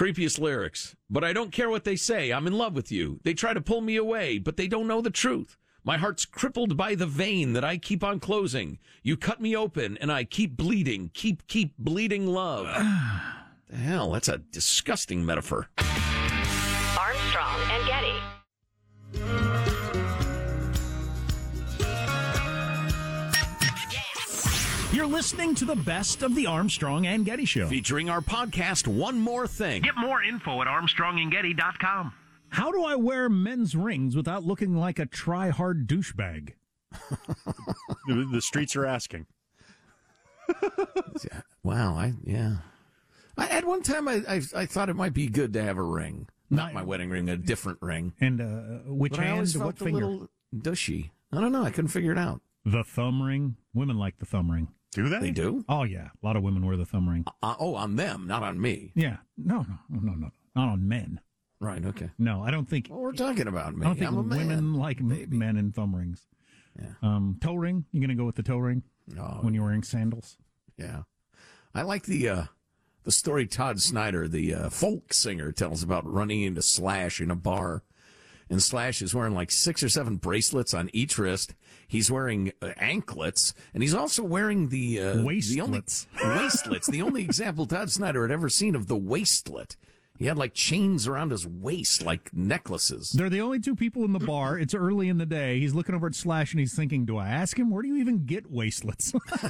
Creepiest 0.00 0.40
lyrics. 0.40 0.96
But 1.10 1.24
I 1.24 1.34
don't 1.34 1.52
care 1.52 1.68
what 1.68 1.84
they 1.84 1.94
say. 1.94 2.30
I'm 2.32 2.46
in 2.46 2.56
love 2.56 2.74
with 2.74 2.90
you. 2.90 3.20
They 3.22 3.34
try 3.34 3.52
to 3.52 3.60
pull 3.60 3.82
me 3.82 3.96
away, 3.96 4.38
but 4.38 4.56
they 4.56 4.66
don't 4.66 4.86
know 4.86 5.02
the 5.02 5.10
truth. 5.10 5.58
My 5.84 5.98
heart's 5.98 6.24
crippled 6.24 6.74
by 6.74 6.94
the 6.94 7.04
vein 7.04 7.52
that 7.52 7.64
I 7.64 7.76
keep 7.76 8.02
on 8.02 8.18
closing. 8.18 8.78
You 9.02 9.18
cut 9.18 9.42
me 9.42 9.54
open 9.54 9.98
and 9.98 10.10
I 10.10 10.24
keep 10.24 10.56
bleeding. 10.56 11.10
Keep, 11.12 11.46
keep 11.48 11.76
bleeding 11.76 12.26
love. 12.26 12.64
the 13.68 13.76
hell? 13.76 14.12
That's 14.12 14.28
a 14.28 14.38
disgusting 14.38 15.26
metaphor. 15.26 15.68
Listening 25.10 25.54
to 25.56 25.64
the 25.64 25.74
best 25.76 26.22
of 26.22 26.34
the 26.34 26.46
Armstrong 26.46 27.06
and 27.06 27.24
Getty 27.24 27.44
Show. 27.44 27.66
Featuring 27.68 28.08
our 28.08 28.20
podcast, 28.20 28.86
One 28.86 29.18
More 29.18 29.46
Thing. 29.46 29.82
Get 29.82 29.96
more 29.96 30.22
info 30.22 30.60
at 30.62 30.68
armstrongandgetty.com. 30.68 32.12
How 32.50 32.72
do 32.72 32.82
I 32.84 32.96
wear 32.96 33.28
men's 33.28 33.76
rings 33.76 34.16
without 34.16 34.44
looking 34.44 34.74
like 34.76 34.98
a 34.98 35.06
try-hard 35.06 35.86
douchebag? 35.86 36.54
The, 38.08 38.26
the 38.32 38.40
streets 38.40 38.74
are 38.74 38.86
asking. 38.86 39.26
Wow. 41.62 41.94
I, 41.94 42.14
yeah. 42.24 42.56
I, 43.38 43.46
at 43.48 43.64
one 43.64 43.82
time, 43.82 44.08
I, 44.08 44.22
I, 44.28 44.40
I 44.56 44.66
thought 44.66 44.88
it 44.88 44.96
might 44.96 45.14
be 45.14 45.28
good 45.28 45.52
to 45.52 45.62
have 45.62 45.76
a 45.78 45.82
ring. 45.82 46.26
Not 46.48 46.66
Not- 46.66 46.74
my 46.74 46.82
wedding 46.82 47.10
ring, 47.10 47.28
a 47.28 47.36
different 47.36 47.78
ring. 47.82 48.14
And 48.20 48.40
uh, 48.40 48.90
which 48.92 49.12
But 49.12 49.20
I 49.20 49.24
hand, 49.24 49.34
always 49.34 49.56
what 49.56 49.78
felt 49.78 49.80
a 49.80 49.84
finger? 49.84 50.06
little 50.06 50.28
dushy. 50.58 51.12
I 51.32 51.40
don't 51.40 51.52
know. 51.52 51.62
I 51.62 51.70
couldn't 51.70 51.90
figure 51.90 52.10
it 52.10 52.18
out. 52.18 52.40
The 52.64 52.82
thumb 52.82 53.22
ring. 53.22 53.56
Women 53.74 53.96
like 53.96 54.18
the 54.18 54.26
thumb 54.26 54.50
ring. 54.50 54.68
Do 54.92 55.08
they? 55.08 55.18
They 55.20 55.30
do? 55.30 55.64
Oh 55.68 55.84
yeah, 55.84 56.08
a 56.22 56.26
lot 56.26 56.36
of 56.36 56.42
women 56.42 56.66
wear 56.66 56.76
the 56.76 56.84
thumb 56.86 57.08
ring. 57.08 57.24
Uh, 57.42 57.54
oh, 57.60 57.74
on 57.76 57.96
them, 57.96 58.26
not 58.26 58.42
on 58.42 58.60
me. 58.60 58.92
Yeah, 58.94 59.18
no, 59.38 59.64
no, 59.88 60.00
no, 60.00 60.12
no, 60.14 60.30
not 60.56 60.68
on 60.68 60.88
men. 60.88 61.20
Right. 61.60 61.84
Okay. 61.84 62.10
No, 62.18 62.42
I 62.42 62.50
don't 62.50 62.68
think. 62.68 62.88
Well, 62.90 63.00
we're 63.00 63.12
talking 63.12 63.46
about 63.46 63.76
me. 63.76 63.82
I 63.84 63.88
don't 63.90 63.98
think 63.98 64.10
I'm 64.10 64.16
a 64.18 64.22
man. 64.22 64.38
women 64.48 64.74
like 64.74 64.98
m- 65.00 65.26
men 65.30 65.56
in 65.56 65.72
thumb 65.72 65.94
rings. 65.94 66.26
Yeah. 66.80 66.92
Um, 67.02 67.36
toe 67.40 67.54
ring. 67.54 67.84
You 67.92 68.00
gonna 68.00 68.14
go 68.14 68.24
with 68.24 68.36
the 68.36 68.42
toe 68.42 68.56
ring 68.58 68.82
Oh, 69.18 69.38
when 69.42 69.54
you're 69.54 69.64
wearing 69.64 69.82
sandals? 69.82 70.36
yeah. 70.76 71.02
I 71.74 71.82
like 71.82 72.04
the 72.06 72.28
uh, 72.28 72.44
the 73.04 73.12
story 73.12 73.46
Todd 73.46 73.80
Snider, 73.80 74.26
the 74.26 74.54
uh, 74.54 74.70
folk 74.70 75.12
singer, 75.12 75.52
tells 75.52 75.82
about 75.84 76.10
running 76.10 76.42
into 76.42 76.62
Slash 76.62 77.20
in 77.20 77.30
a 77.30 77.36
bar. 77.36 77.82
And 78.50 78.60
Slash 78.60 79.00
is 79.00 79.14
wearing 79.14 79.34
like 79.34 79.52
six 79.52 79.82
or 79.82 79.88
seven 79.88 80.16
bracelets 80.16 80.74
on 80.74 80.90
each 80.92 81.16
wrist. 81.18 81.54
He's 81.86 82.10
wearing 82.10 82.52
uh, 82.60 82.72
anklets, 82.78 83.54
and 83.72 83.82
he's 83.82 83.94
also 83.94 84.24
wearing 84.24 84.68
the 84.68 84.98
uh, 84.98 85.02
the 85.02 85.10
only 85.12 85.24
Waistlets. 85.24 86.06
waistlets. 86.22 86.86
The 86.88 87.02
only 87.02 87.22
example 87.22 87.66
Todd 87.66 87.92
Snider 87.92 88.22
had 88.22 88.32
ever 88.32 88.48
seen 88.48 88.74
of 88.74 88.88
the 88.88 88.96
waistlet. 88.96 89.76
He 90.18 90.26
had 90.26 90.36
like 90.36 90.52
chains 90.52 91.08
around 91.08 91.30
his 91.30 91.46
waist, 91.46 92.04
like 92.04 92.34
necklaces. 92.34 93.12
They're 93.12 93.30
the 93.30 93.40
only 93.40 93.58
two 93.58 93.74
people 93.74 94.04
in 94.04 94.12
the 94.12 94.18
bar. 94.18 94.58
It's 94.58 94.74
early 94.74 95.08
in 95.08 95.16
the 95.16 95.24
day. 95.24 95.58
He's 95.60 95.72
looking 95.72 95.94
over 95.94 96.08
at 96.08 96.14
Slash 96.14 96.52
and 96.52 96.60
he's 96.60 96.74
thinking, 96.74 97.06
do 97.06 97.16
I 97.16 97.28
ask 97.28 97.58
him? 97.58 97.70
Where 97.70 97.80
do 97.80 97.88
you 97.88 97.96
even 97.96 98.26
get 98.26 98.50
waistlets? 98.50 99.14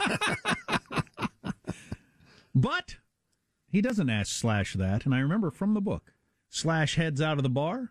but 2.55 2.99
he 3.67 3.81
doesn't 3.81 4.11
ask 4.11 4.33
Slash 4.33 4.75
that. 4.75 5.07
And 5.07 5.13
I 5.13 5.19
remember 5.19 5.51
from 5.51 5.75
the 5.75 5.81
book, 5.81 6.13
Slash 6.51 6.95
heads 6.95 7.21
out 7.21 7.39
of 7.39 7.43
the 7.43 7.51
bar 7.51 7.91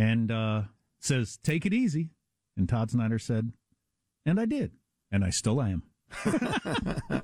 and 0.00 0.32
uh, 0.32 0.62
says, 0.98 1.38
take 1.42 1.66
it 1.66 1.74
easy. 1.74 2.08
And 2.56 2.66
Todd 2.66 2.90
Snider 2.90 3.18
said, 3.18 3.52
and 4.24 4.40
I 4.40 4.46
did. 4.46 4.72
And 5.12 5.22
I 5.22 5.30
still 5.30 5.60
am. 5.60 5.82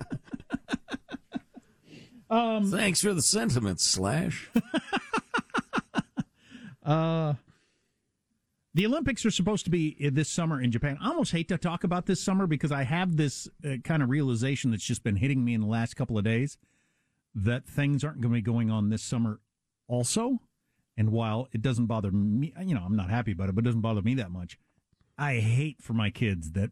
Um, 2.29 2.73
Thanks 2.73 3.01
for 3.01 3.15
the 3.15 3.23
sentiment, 3.23 3.81
Slash. 3.81 4.51
uh, 6.85 7.35
the 8.75 8.85
Olympics 8.85 9.25
are 9.25 9.31
supposed 9.31 9.65
to 9.67 9.71
be 9.71 10.11
this 10.11 10.29
summer 10.29 10.61
in 10.61 10.73
Japan. 10.73 10.99
I 11.01 11.11
almost 11.11 11.31
hate 11.31 11.47
to 11.51 11.57
talk 11.57 11.85
about 11.85 12.07
this 12.07 12.21
summer 12.21 12.49
because 12.49 12.73
I 12.73 12.83
have 12.83 13.17
this 13.17 13.49
uh, 13.65 13.77
kind 13.85 14.03
of 14.03 14.11
realization 14.11 14.73
that's 14.73 14.83
just 14.83 15.05
been 15.05 15.15
hitting 15.15 15.45
me 15.45 15.55
in 15.55 15.61
the 15.61 15.69
last 15.69 15.95
couple 15.95 16.19
of 16.19 16.25
days 16.25 16.59
that 17.33 17.65
things 17.65 18.03
aren't 18.03 18.21
going 18.21 18.33
to 18.33 18.39
be 18.39 18.43
going 18.43 18.73
on 18.73 18.89
this 18.89 19.05
summer 19.05 19.39
also. 19.87 20.41
And 20.97 21.11
while 21.11 21.49
it 21.53 21.63
doesn't 21.63 21.87
bother 21.87 22.11
me, 22.11 22.53
you 22.63 22.75
know, 22.75 22.83
I'm 22.85 22.97
not 22.97 23.11
happy 23.11 23.33
about 23.33 23.49
it, 23.49 23.55
but 23.55 23.63
it 23.63 23.67
doesn't 23.67 23.83
bother 23.83 24.03
me 24.03 24.15
that 24.15 24.31
much. 24.31 24.59
I 25.19 25.37
hate 25.37 25.83
for 25.83 25.93
my 25.93 26.11
kids 26.11 26.53
that 26.53 26.71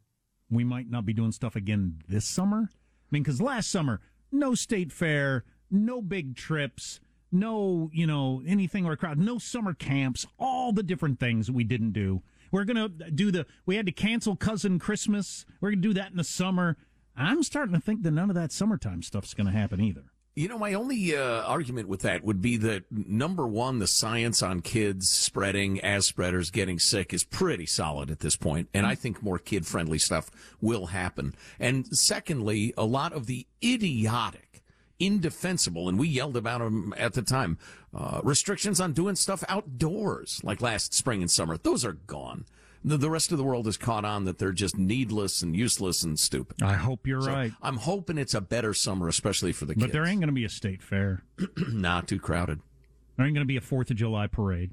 we 0.50 0.64
might 0.64 0.90
not 0.90 1.04
be 1.04 1.12
doing 1.12 1.32
stuff 1.32 1.56
again 1.56 2.00
this 2.08 2.24
summer. 2.24 2.68
I 2.70 3.06
mean, 3.10 3.22
because 3.22 3.40
last 3.40 3.70
summer, 3.70 4.00
no 4.32 4.54
state 4.54 4.92
fair, 4.92 5.44
no 5.70 6.00
big 6.00 6.36
trips, 6.36 7.00
no, 7.30 7.90
you 7.92 8.06
know, 8.06 8.42
anything 8.46 8.86
or 8.86 8.96
crowd, 8.96 9.18
no 9.18 9.38
summer 9.38 9.74
camps, 9.74 10.26
all 10.38 10.72
the 10.72 10.82
different 10.82 11.20
things 11.20 11.50
we 11.50 11.64
didn't 11.64 11.92
do. 11.92 12.22
We're 12.50 12.64
going 12.64 12.76
to 12.76 13.10
do 13.10 13.30
the, 13.30 13.46
we 13.66 13.76
had 13.76 13.86
to 13.86 13.92
cancel 13.92 14.36
cousin 14.36 14.78
Christmas. 14.78 15.44
We're 15.60 15.70
going 15.70 15.82
to 15.82 15.88
do 15.88 15.94
that 15.94 16.12
in 16.12 16.16
the 16.16 16.24
summer. 16.24 16.76
I'm 17.16 17.42
starting 17.42 17.74
to 17.74 17.80
think 17.80 18.02
that 18.02 18.12
none 18.12 18.30
of 18.30 18.36
that 18.36 18.52
summertime 18.52 19.02
stuff's 19.02 19.34
going 19.34 19.46
to 19.46 19.52
happen 19.52 19.80
either. 19.80 20.04
You 20.36 20.48
know, 20.48 20.58
my 20.58 20.74
only 20.74 21.16
uh, 21.16 21.42
argument 21.42 21.86
with 21.86 22.02
that 22.02 22.24
would 22.24 22.42
be 22.42 22.56
that 22.56 22.90
number 22.90 23.46
one, 23.46 23.78
the 23.78 23.86
science 23.86 24.42
on 24.42 24.62
kids 24.62 25.08
spreading 25.08 25.80
as 25.80 26.06
spreaders 26.06 26.50
getting 26.50 26.80
sick 26.80 27.14
is 27.14 27.22
pretty 27.22 27.66
solid 27.66 28.10
at 28.10 28.18
this 28.18 28.34
point, 28.34 28.68
and 28.74 28.84
I 28.84 28.96
think 28.96 29.22
more 29.22 29.38
kid 29.38 29.64
friendly 29.64 29.98
stuff 29.98 30.32
will 30.60 30.86
happen. 30.86 31.36
And 31.60 31.86
secondly, 31.96 32.74
a 32.76 32.84
lot 32.84 33.12
of 33.12 33.26
the 33.26 33.46
idiotic, 33.62 34.64
indefensible, 34.98 35.88
and 35.88 36.00
we 36.00 36.08
yelled 36.08 36.36
about 36.36 36.58
them 36.58 36.92
at 36.96 37.12
the 37.12 37.22
time, 37.22 37.56
uh, 37.96 38.20
restrictions 38.24 38.80
on 38.80 38.92
doing 38.92 39.14
stuff 39.14 39.44
outdoors, 39.48 40.40
like 40.42 40.60
last 40.60 40.92
spring 40.92 41.20
and 41.22 41.30
summer, 41.30 41.56
those 41.58 41.84
are 41.84 41.92
gone 41.92 42.44
the, 42.84 42.96
the 42.98 43.10
rest 43.10 43.32
of 43.32 43.38
the 43.38 43.44
world 43.44 43.66
has 43.66 43.76
caught 43.76 44.04
on 44.04 44.24
that 44.24 44.38
they're 44.38 44.52
just 44.52 44.76
needless 44.76 45.42
and 45.42 45.56
useless 45.56 46.02
and 46.02 46.18
stupid. 46.18 46.62
I 46.62 46.74
hope 46.74 47.06
you're 47.06 47.22
So 47.22 47.32
right. 47.32 47.52
I'm 47.62 47.78
hoping 47.78 48.18
it's 48.18 48.34
a 48.34 48.40
better 48.40 48.74
summer, 48.74 49.08
especially 49.08 49.52
for 49.52 49.64
the 49.64 49.74
kids. 49.74 49.86
But 49.86 49.92
there 49.92 50.04
ain't 50.04 50.20
going 50.20 50.28
to 50.28 50.34
be 50.34 50.44
a 50.44 50.48
state 50.50 50.82
fair. 50.82 51.22
Not 51.72 52.06
too 52.08 52.18
crowded. 52.20 52.60
There 53.16 53.24
ain't 53.26 53.34
going 53.34 53.44
to 53.44 53.48
be 53.48 53.56
a 53.56 53.60
Fourth 53.62 53.90
of 53.90 53.96
July 53.96 54.26
parade. 54.26 54.72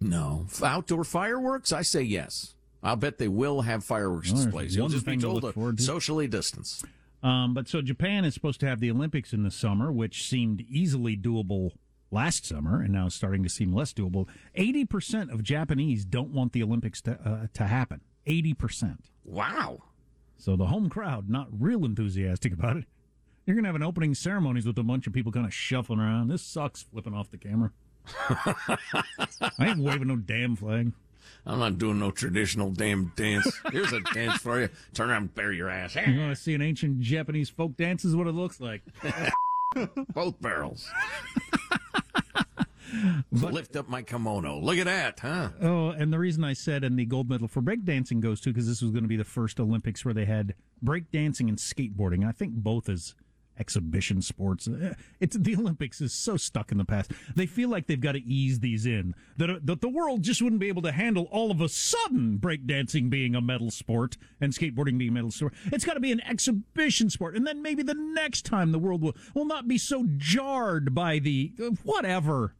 No. 0.00 0.46
Outdoor 0.62 1.04
fireworks? 1.04 1.72
I 1.72 1.82
say 1.82 2.02
yes. 2.02 2.54
I'll 2.82 2.96
bet 2.96 3.18
they 3.18 3.28
will 3.28 3.62
have 3.62 3.84
fireworks 3.84 4.32
Well, 4.32 4.42
displays. 4.44 4.76
You'll 4.76 4.88
just 4.88 5.04
be 5.04 5.16
told 5.16 5.42
to 5.42 5.52
to. 5.52 5.82
socially 5.82 6.26
distance. 6.26 6.82
Um, 7.22 7.52
but 7.52 7.68
so 7.68 7.82
Japan 7.82 8.24
is 8.24 8.32
supposed 8.32 8.60
to 8.60 8.66
have 8.66 8.80
the 8.80 8.90
Olympics 8.90 9.34
in 9.34 9.42
the 9.42 9.50
summer, 9.50 9.92
which 9.92 10.26
seemed 10.26 10.62
easily 10.62 11.16
doable 11.18 11.72
last 12.10 12.46
summer, 12.46 12.80
and 12.80 12.92
now 12.92 13.06
is 13.06 13.14
starting 13.14 13.42
to 13.42 13.48
seem 13.48 13.72
less 13.72 13.92
doable. 13.92 14.28
Eighty 14.54 14.84
percent 14.84 15.30
of 15.30 15.42
Japanese 15.42 16.04
don't 16.04 16.30
want 16.30 16.52
the 16.52 16.62
Olympics 16.62 17.00
to 17.02 17.12
uh, 17.12 17.46
to 17.54 17.64
happen. 17.64 18.00
Eighty 18.26 18.54
percent. 18.54 19.06
Wow. 19.24 19.82
So 20.36 20.56
the 20.56 20.66
home 20.66 20.88
crowd 20.88 21.28
not 21.28 21.48
real 21.50 21.84
enthusiastic 21.84 22.52
about 22.52 22.76
it. 22.76 22.84
You're 23.46 23.56
gonna 23.56 23.68
have 23.68 23.76
an 23.76 23.82
opening 23.82 24.14
ceremonies 24.14 24.66
with 24.66 24.78
a 24.78 24.82
bunch 24.82 25.06
of 25.06 25.12
people 25.12 25.32
kind 25.32 25.46
of 25.46 25.54
shuffling 25.54 26.00
around. 26.00 26.28
This 26.28 26.42
sucks, 26.42 26.82
flipping 26.82 27.14
off 27.14 27.30
the 27.30 27.38
camera. 27.38 27.72
I 28.28 28.76
ain't 29.60 29.78
waving 29.78 30.08
no 30.08 30.16
damn 30.16 30.56
flag. 30.56 30.92
I'm 31.46 31.58
not 31.58 31.78
doing 31.78 31.98
no 31.98 32.10
traditional 32.10 32.70
damn 32.70 33.12
dance. 33.16 33.60
Here's 33.70 33.92
a 33.92 34.00
dance 34.00 34.38
for 34.38 34.60
you. 34.60 34.68
Turn 34.94 35.10
around 35.10 35.22
and 35.22 35.34
bury 35.34 35.56
your 35.56 35.70
ass. 35.70 35.94
You 35.94 36.20
want 36.20 36.36
to 36.36 36.40
see 36.40 36.54
an 36.54 36.62
ancient 36.62 37.00
Japanese 37.00 37.48
folk 37.48 37.76
dance? 37.76 38.04
Is 38.04 38.16
what 38.16 38.26
it 38.26 38.34
looks 38.34 38.60
like. 38.60 38.82
Both 40.14 40.40
barrels. 40.40 40.88
Lift 43.30 43.76
up 43.76 43.88
my 43.88 44.02
kimono. 44.02 44.58
Look 44.58 44.78
at 44.78 44.86
that, 44.86 45.20
huh? 45.20 45.50
Oh, 45.62 45.90
and 45.90 46.12
the 46.12 46.18
reason 46.18 46.42
I 46.42 46.54
said 46.54 46.82
and 46.82 46.98
the 46.98 47.04
gold 47.04 47.28
medal 47.28 47.46
for 47.46 47.62
breakdancing 47.62 48.20
goes 48.20 48.40
to 48.40 48.50
because 48.50 48.66
this 48.66 48.82
was 48.82 48.90
going 48.90 49.04
to 49.04 49.08
be 49.08 49.16
the 49.16 49.24
first 49.24 49.60
Olympics 49.60 50.04
where 50.04 50.14
they 50.14 50.24
had 50.24 50.54
breakdancing 50.84 51.48
and 51.48 51.56
skateboarding. 51.56 52.26
I 52.26 52.32
think 52.32 52.54
both 52.54 52.88
as 52.88 53.14
exhibition 53.60 54.22
sports. 54.22 54.66
Eh, 54.68 54.94
It's 55.20 55.36
the 55.36 55.54
Olympics 55.54 56.00
is 56.00 56.12
so 56.12 56.36
stuck 56.36 56.72
in 56.72 56.78
the 56.78 56.84
past. 56.84 57.12
They 57.36 57.46
feel 57.46 57.68
like 57.68 57.86
they've 57.86 58.00
got 58.00 58.12
to 58.12 58.22
ease 58.24 58.58
these 58.60 58.86
in. 58.86 59.14
That 59.36 59.66
that 59.66 59.80
the 59.82 59.88
world 59.88 60.22
just 60.22 60.42
wouldn't 60.42 60.60
be 60.60 60.68
able 60.68 60.82
to 60.82 60.92
handle 60.92 61.28
all 61.30 61.50
of 61.50 61.60
a 61.60 61.68
sudden 61.68 62.38
breakdancing 62.40 63.10
being 63.10 63.34
a 63.36 63.40
medal 63.40 63.70
sport 63.70 64.16
and 64.40 64.52
skateboarding 64.52 64.98
being 64.98 65.10
a 65.10 65.14
medal 65.14 65.30
sport. 65.30 65.54
It's 65.66 65.84
got 65.84 65.94
to 65.94 66.00
be 66.00 66.10
an 66.12 66.22
exhibition 66.22 67.10
sport, 67.10 67.36
and 67.36 67.46
then 67.46 67.62
maybe 67.62 67.82
the 67.82 67.94
next 67.94 68.44
time 68.46 68.72
the 68.72 68.78
world 68.78 69.02
will 69.02 69.14
will 69.34 69.44
not 69.44 69.68
be 69.68 69.78
so 69.78 70.06
jarred 70.16 70.94
by 70.94 71.18
the 71.18 71.52
uh, 71.62 71.70
whatever. 71.84 72.54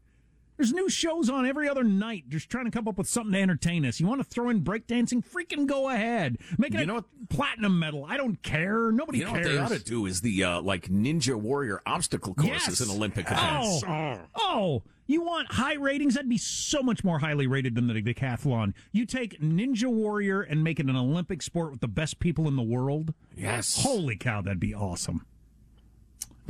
There's 0.60 0.74
new 0.74 0.90
shows 0.90 1.30
on 1.30 1.46
every 1.46 1.70
other 1.70 1.82
night 1.82 2.28
just 2.28 2.50
trying 2.50 2.66
to 2.66 2.70
come 2.70 2.86
up 2.86 2.98
with 2.98 3.08
something 3.08 3.32
to 3.32 3.40
entertain 3.40 3.86
us. 3.86 3.98
You 3.98 4.06
want 4.06 4.20
to 4.20 4.24
throw 4.24 4.50
in 4.50 4.60
breakdancing? 4.60 5.24
Freaking 5.26 5.66
go 5.66 5.88
ahead. 5.88 6.36
Make 6.58 6.74
it 6.74 6.78
You 6.78 6.82
a 6.82 6.86
know 6.86 6.94
what- 6.96 7.28
platinum 7.30 7.78
medal. 7.78 8.04
I 8.04 8.18
don't 8.18 8.42
care. 8.42 8.92
Nobody 8.92 9.20
You 9.20 9.24
know 9.24 9.32
cares. 9.32 9.46
what 9.46 9.52
they 9.54 9.58
ought 9.58 9.70
to 9.70 9.78
do 9.82 10.04
is 10.04 10.20
the 10.20 10.44
uh, 10.44 10.60
like 10.60 10.88
Ninja 10.88 11.34
Warrior 11.34 11.80
obstacle 11.86 12.34
course 12.34 12.48
Yes. 12.48 12.68
as 12.68 12.80
an 12.82 12.94
Olympic 12.94 13.24
event. 13.30 13.40
Oh, 13.42 14.18
oh, 14.36 14.82
you 15.06 15.22
want 15.22 15.50
high 15.50 15.76
ratings? 15.76 16.12
That'd 16.12 16.28
be 16.28 16.36
so 16.36 16.82
much 16.82 17.04
more 17.04 17.20
highly 17.20 17.46
rated 17.46 17.74
than 17.74 17.86
the 17.86 17.94
decathlon. 17.94 18.74
You 18.92 19.06
take 19.06 19.40
Ninja 19.40 19.86
Warrior 19.86 20.42
and 20.42 20.62
make 20.62 20.78
it 20.78 20.84
an 20.90 20.96
Olympic 20.96 21.40
sport 21.40 21.70
with 21.70 21.80
the 21.80 21.88
best 21.88 22.18
people 22.18 22.46
in 22.48 22.56
the 22.56 22.62
world. 22.62 23.14
Yes. 23.34 23.82
Holy 23.82 24.14
cow, 24.16 24.42
that'd 24.42 24.60
be 24.60 24.74
awesome. 24.74 25.24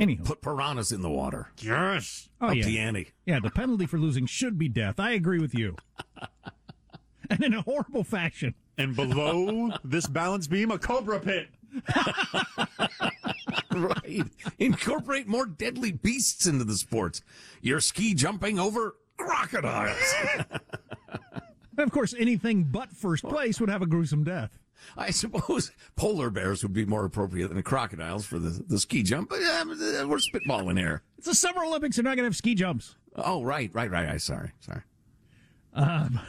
Anyhow, 0.01 0.23
Put 0.25 0.41
piranhas 0.41 0.91
in 0.91 1.01
the 1.01 1.09
water. 1.09 1.49
Yes. 1.59 2.27
oh 2.41 2.47
Up 2.47 2.55
yeah, 2.55 2.65
the 2.65 2.79
ante. 2.79 3.11
yeah. 3.25 3.39
The 3.39 3.51
penalty 3.51 3.85
for 3.85 3.97
losing 3.99 4.25
should 4.25 4.57
be 4.57 4.67
death. 4.67 4.99
I 4.99 5.11
agree 5.11 5.39
with 5.39 5.53
you. 5.53 5.75
and 7.29 7.43
in 7.43 7.53
a 7.53 7.61
horrible 7.61 8.03
fashion. 8.03 8.55
And 8.77 8.95
below 8.95 9.71
this 9.83 10.07
balance 10.07 10.47
beam, 10.47 10.71
a 10.71 10.79
cobra 10.79 11.19
pit. 11.19 11.49
right. 13.71 14.23
Incorporate 14.59 15.27
more 15.27 15.45
deadly 15.45 15.91
beasts 15.91 16.47
into 16.47 16.65
the 16.65 16.75
sports. 16.75 17.21
You're 17.61 17.79
ski 17.79 18.13
jumping 18.13 18.59
over 18.59 18.95
crocodiles. 19.17 19.97
Of 21.77 21.89
course, 21.91 22.13
anything 22.19 22.65
but 22.65 22.91
first 22.91 23.23
place 23.23 23.59
would 23.59 23.69
have 23.69 23.81
a 23.81 23.87
gruesome 23.87 24.23
death. 24.23 24.59
I 24.97 25.11
suppose 25.11 25.71
polar 25.95 26.29
bears 26.29 26.63
would 26.63 26.73
be 26.73 26.85
more 26.85 27.05
appropriate 27.05 27.49
than 27.49 27.61
crocodiles 27.63 28.25
for 28.25 28.39
the, 28.39 28.63
the 28.67 28.79
ski 28.79 29.03
jump, 29.03 29.29
but 29.29 29.39
uh, 29.41 29.65
we're 30.07 30.17
spitballing 30.17 30.77
here. 30.77 31.03
It's 31.17 31.27
the 31.27 31.35
Summer 31.35 31.63
Olympics. 31.63 31.95
They're 31.95 32.03
not 32.03 32.11
going 32.11 32.23
to 32.23 32.23
have 32.25 32.35
ski 32.35 32.55
jumps. 32.55 32.95
Oh, 33.15 33.43
right, 33.43 33.69
right, 33.73 33.91
right. 33.91 34.09
I 34.09 34.17
sorry, 34.17 34.51
sorry. 34.59 34.81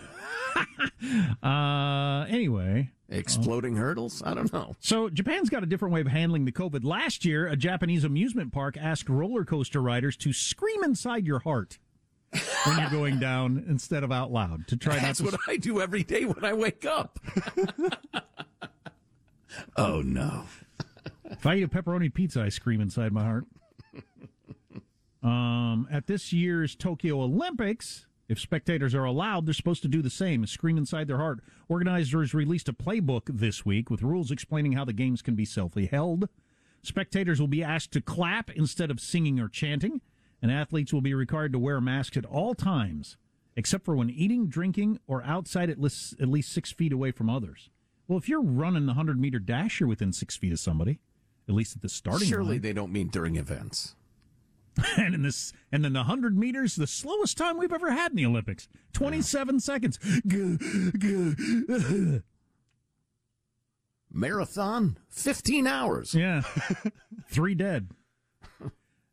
Uh, 1.42 2.26
anyway, 2.28 2.90
Exploding 3.08 3.76
hurdles? 3.76 4.22
I 4.24 4.32
don't 4.34 4.52
know. 4.52 4.74
so 4.80 5.10
Japan's 5.10 5.50
got 5.50 5.62
a 5.62 5.66
different 5.66 5.92
way 5.92 6.00
of 6.00 6.06
handling 6.06 6.44
the 6.44 6.52
COVID. 6.52 6.84
Last 6.84 7.24
year, 7.24 7.46
a 7.46 7.56
Japanese 7.56 8.04
amusement 8.04 8.52
park 8.52 8.76
asked 8.78 9.08
roller 9.08 9.44
coaster 9.44 9.82
riders 9.82 10.16
to 10.18 10.32
scream 10.32 10.82
inside 10.82 11.26
your 11.26 11.40
heart 11.40 11.78
when 12.64 12.78
you're 12.78 12.90
going 12.90 13.18
down 13.18 13.64
instead 13.68 14.04
of 14.04 14.12
out 14.12 14.32
loud 14.32 14.66
to 14.68 14.76
try 14.76 14.98
That's 14.98 15.20
not 15.20 15.30
to. 15.30 15.36
what 15.36 15.40
I 15.48 15.56
do 15.56 15.80
every 15.80 16.02
day 16.02 16.24
when 16.24 16.44
I 16.44 16.52
wake 16.52 16.84
up. 16.84 17.18
oh 19.76 20.00
no. 20.00 20.44
If 21.30 21.46
I 21.46 21.56
eat 21.56 21.64
a 21.64 21.68
pepperoni 21.68 22.12
pizza, 22.12 22.42
I 22.42 22.48
scream 22.48 22.80
inside 22.80 23.12
my 23.12 23.24
heart. 23.24 23.46
Um, 25.22 25.88
at 25.90 26.06
this 26.06 26.32
year's 26.32 26.74
Tokyo 26.74 27.22
Olympics, 27.22 28.06
if 28.28 28.40
spectators 28.40 28.94
are 28.94 29.04
allowed, 29.04 29.46
they're 29.46 29.54
supposed 29.54 29.82
to 29.82 29.88
do 29.88 30.02
the 30.02 30.10
same, 30.10 30.46
scream 30.46 30.76
inside 30.76 31.06
their 31.06 31.18
heart. 31.18 31.40
Organizers 31.68 32.34
released 32.34 32.68
a 32.68 32.72
playbook 32.72 33.22
this 33.26 33.64
week 33.64 33.88
with 33.88 34.02
rules 34.02 34.30
explaining 34.30 34.72
how 34.72 34.84
the 34.84 34.92
games 34.92 35.22
can 35.22 35.34
be 35.34 35.44
safely 35.44 35.86
held. 35.86 36.28
Spectators 36.82 37.40
will 37.40 37.48
be 37.48 37.62
asked 37.62 37.92
to 37.92 38.00
clap 38.00 38.50
instead 38.50 38.90
of 38.90 39.00
singing 39.00 39.38
or 39.38 39.48
chanting, 39.48 40.00
and 40.42 40.50
athletes 40.50 40.92
will 40.92 41.00
be 41.00 41.14
required 41.14 41.52
to 41.52 41.58
wear 41.58 41.80
masks 41.80 42.16
at 42.16 42.24
all 42.26 42.54
times, 42.54 43.16
except 43.56 43.84
for 43.84 43.94
when 43.96 44.10
eating, 44.10 44.48
drinking, 44.48 44.98
or 45.06 45.22
outside 45.24 45.70
at 45.70 45.80
least, 45.80 46.14
at 46.20 46.28
least 46.28 46.52
six 46.52 46.72
feet 46.72 46.92
away 46.92 47.12
from 47.12 47.30
others. 47.30 47.70
Well, 48.08 48.18
if 48.18 48.28
you're 48.28 48.42
running 48.42 48.86
the 48.86 48.90
100 48.92 49.18
meter 49.20 49.38
dash, 49.38 49.78
you're 49.80 49.88
within 49.88 50.12
six 50.12 50.36
feet 50.36 50.52
of 50.52 50.58
somebody, 50.58 50.98
at 51.48 51.54
least 51.54 51.76
at 51.76 51.82
the 51.82 51.88
starting 51.88 52.26
Surely 52.28 52.54
line. 52.56 52.60
they 52.62 52.72
don't 52.72 52.92
mean 52.92 53.08
during 53.08 53.36
events. 53.36 53.94
And 54.96 55.14
in 55.14 55.22
this, 55.22 55.52
and 55.70 55.84
then 55.84 55.92
the 55.92 56.04
hundred 56.04 56.34
meters, 56.36 56.76
the 56.76 56.86
slowest 56.86 57.36
time 57.36 57.58
we've 57.58 57.74
ever 57.74 57.90
had 57.92 58.12
in 58.12 58.16
the 58.16 58.24
Olympics, 58.24 58.68
twenty-seven 58.94 59.60
seconds. 59.60 59.98
G- 60.26 60.56
g- 60.98 62.20
Marathon, 64.10 64.98
15 65.10 65.66
hours. 65.66 66.14
Yeah, 66.14 66.42
three 67.30 67.54
dead. 67.54 67.88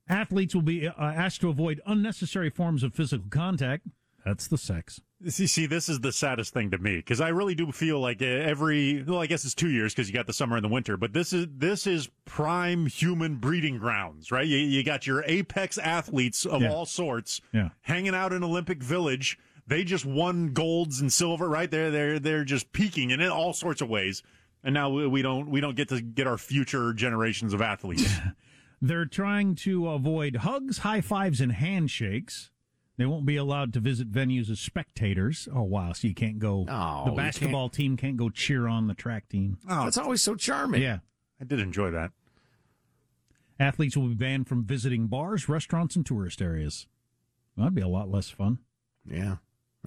Athletes 0.10 0.56
will 0.56 0.64
be 0.64 0.88
uh, 0.88 0.92
asked 0.98 1.42
to 1.42 1.50
avoid 1.50 1.80
unnecessary 1.86 2.50
forms 2.50 2.84
of 2.84 2.94
physical 2.94 3.28
contact. 3.30 3.86
That's 4.26 4.48
the 4.48 4.58
sex. 4.58 5.00
See, 5.28 5.48
see, 5.48 5.66
this 5.66 5.88
is 5.90 6.00
the 6.00 6.12
saddest 6.12 6.54
thing 6.54 6.72
to 6.72 6.78
me 6.78 6.98
because 6.98 7.20
I 7.22 7.30
really 7.30 7.54
do 7.56 7.72
feel 7.72 8.00
like 8.00 8.22
uh, 8.22 8.26
every 8.26 9.04
well, 9.04 9.20
I 9.20 9.28
guess 9.28 9.44
it's 9.46 9.54
two 9.54 9.70
years 9.70 9.94
because 9.94 10.08
you 10.08 10.14
got 10.14 10.28
the 10.28 10.34
summer 10.34 10.56
and 10.56 10.64
the 10.64 10.70
winter, 10.70 10.98
but 10.98 11.14
this 11.14 11.32
is 11.34 11.48
this 11.54 11.86
is 11.88 12.10
prime 12.26 12.86
human 12.86 13.36
breeding 13.36 13.78
grounds, 13.78 14.32
right? 14.32 14.48
You, 14.48 14.58
you 14.58 14.84
got 14.84 15.06
your 15.08 15.24
apex 15.26 15.78
athletes 15.78 16.46
of 16.46 16.62
Yeah. 16.62 16.72
all 16.72 16.86
sorts, 16.86 17.42
Yeah. 17.54 17.70
hanging 17.82 18.16
out 18.16 18.34
in 18.34 18.44
Olympic 18.44 18.82
Village. 18.82 19.38
They 19.68 19.84
just 19.84 20.06
won 20.06 20.54
golds 20.54 21.00
and 21.02 21.12
silver, 21.14 21.48
right? 21.50 21.70
They're 21.70 21.92
they're 21.92 22.20
they're 22.20 22.46
just 22.46 22.72
peaking 22.72 23.12
in 23.12 23.22
all 23.24 23.54
sorts 23.54 23.82
of 23.82 23.90
ways, 23.90 24.24
and 24.64 24.74
now 24.74 24.90
we 24.90 25.06
we 25.08 25.22
don't 25.22 25.50
we 25.50 25.60
don't 25.62 25.76
get 25.76 25.90
to 25.90 26.02
get 26.02 26.28
our 26.28 26.38
future 26.38 26.94
generations 26.94 27.54
of 27.54 27.62
athletes. 27.62 28.06
They're 28.82 29.06
trying 29.06 29.56
to 29.56 29.90
avoid 29.90 30.38
hugs, 30.38 30.80
high 30.80 31.02
fives, 31.02 31.42
and 31.42 31.52
handshakes. 31.52 32.52
They 32.98 33.06
won't 33.06 33.26
be 33.26 33.38
allowed 33.38 33.74
to 33.74 33.80
visit 33.80 34.12
venues 34.12 34.50
as 34.50 34.60
spectators. 34.60 35.48
Oh 35.54 35.64
wow! 35.64 35.94
So 35.94 36.08
you 36.08 36.14
can't 36.14 36.40
go. 36.40 36.66
Oh, 36.70 37.04
the 37.06 37.12
you 37.12 37.18
basketball 37.18 37.70
team 37.70 37.96
can't 37.98 38.18
go 38.18 38.30
cheer 38.30 38.68
on 38.68 38.88
the 38.88 38.94
track 38.94 39.30
team. 39.30 39.58
Oh 39.70 39.86
that's 39.86 39.98
always 39.98 40.22
so 40.22 40.36
charming. 40.36 40.82
Yeah. 40.82 41.00
I 41.42 41.46
did 41.46 41.60
enjoy 41.62 41.92
that. 41.92 42.12
Athletes 43.60 43.96
will 43.96 44.08
be 44.08 44.16
banned 44.16 44.48
from 44.48 44.64
visiting 44.66 45.08
bars, 45.08 45.48
restaurants, 45.50 45.96
and 45.96 46.06
tourist 46.06 46.42
areas. 46.42 46.88
That'd 47.58 47.76
be 47.76 47.82
a 47.82 47.88
lot 47.88 48.10
less 48.10 48.30
fun. 48.30 48.60
Yeah. 49.06 49.38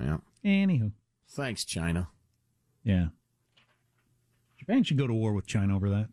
Yeah. 0.01 0.19
Anywho, 0.45 0.93
Thanks, 1.29 1.65
China. 1.65 2.09
yeah. 2.83 3.09
Japan 4.59 4.85
should 4.85 4.99
go 4.99 5.07
to 5.07 5.15
war 5.15 5.33
with 5.33 5.47
China 5.47 5.77
over 5.77 5.89
that. 5.91 6.09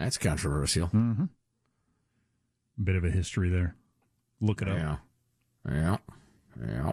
That's 0.00 0.16
controversial. 0.16 0.88
Mm-hmm. 0.88 1.24
Bit 2.82 2.96
of 2.96 3.04
a 3.04 3.10
history 3.10 3.50
there. 3.50 3.76
Look 4.40 4.62
it 4.62 4.68
up. 4.68 4.78
Yeah. 4.78 4.96
Yeah. 5.70 5.96
Yeah. 6.66 6.92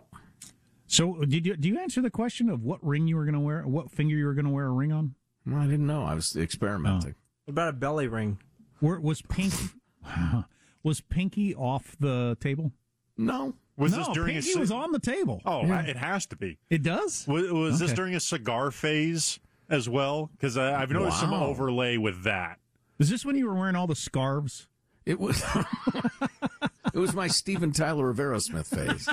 So, 0.88 1.16
did 1.22 1.46
you 1.46 1.56
do 1.56 1.70
you 1.70 1.80
answer 1.80 2.02
the 2.02 2.10
question 2.10 2.50
of 2.50 2.64
what 2.64 2.86
ring 2.86 3.08
you 3.08 3.16
were 3.16 3.24
going 3.24 3.34
to 3.34 3.40
wear, 3.40 3.62
what 3.64 3.90
finger 3.92 4.16
you 4.16 4.26
were 4.26 4.34
going 4.34 4.46
to 4.46 4.52
wear 4.52 4.66
a 4.66 4.72
ring 4.72 4.92
on? 4.92 5.16
Well, 5.46 5.62
I 5.62 5.68
didn't 5.68 5.88
know. 5.88 6.04
I 6.04 6.16
was 6.16 6.36
experimenting. 6.36 7.16
Oh. 7.18 7.22
What 7.46 7.52
about 7.54 7.70
a 7.70 7.74
belly 7.74 8.08
ring? 8.08 8.40
Where 8.82 9.00
was 9.00 9.22
Pinky? 9.22 9.70
was 10.84 11.00
Pinky 11.00 11.56
off 11.56 11.96
the 12.02 12.36
table? 12.42 12.74
No. 13.18 13.54
Was 13.78 13.94
no, 13.94 14.00
this 14.00 14.08
during 14.10 14.34
Pinky 14.34 14.54
a 14.54 14.60
was 14.60 14.72
on 14.72 14.92
the 14.92 15.00
table. 15.00 15.42
Oh, 15.46 15.64
it 15.64 15.96
has 15.96 16.26
to 16.28 16.36
be. 16.36 16.58
It 16.70 16.84
does. 16.84 17.26
Was, 17.26 17.50
was 17.52 17.80
this 17.80 17.94
during 17.94 18.16
a 18.16 18.20
cigar 18.20 18.70
phase 18.70 19.40
as 19.70 19.88
well? 19.88 20.30
Because 20.34 20.58
I've 20.58 20.92
noticed 20.92 21.22
some 21.22 21.34
overlay 21.34 21.96
with 21.96 22.24
that. 22.24 22.60
Is 23.00 23.10
this 23.10 23.26
when 23.26 23.36
you 23.36 23.48
were 23.48 23.56
wearing 23.56 23.76
all 23.76 23.88
the 23.88 23.96
scarves? 23.96 24.68
It 25.06 25.20
was 25.20 25.44
It 26.94 27.00
was 27.00 27.14
my 27.14 27.28
Steven 27.28 27.72
Tyler 27.72 28.10
of 28.10 28.18
Aerosmith 28.18 28.66
phase. 28.68 29.08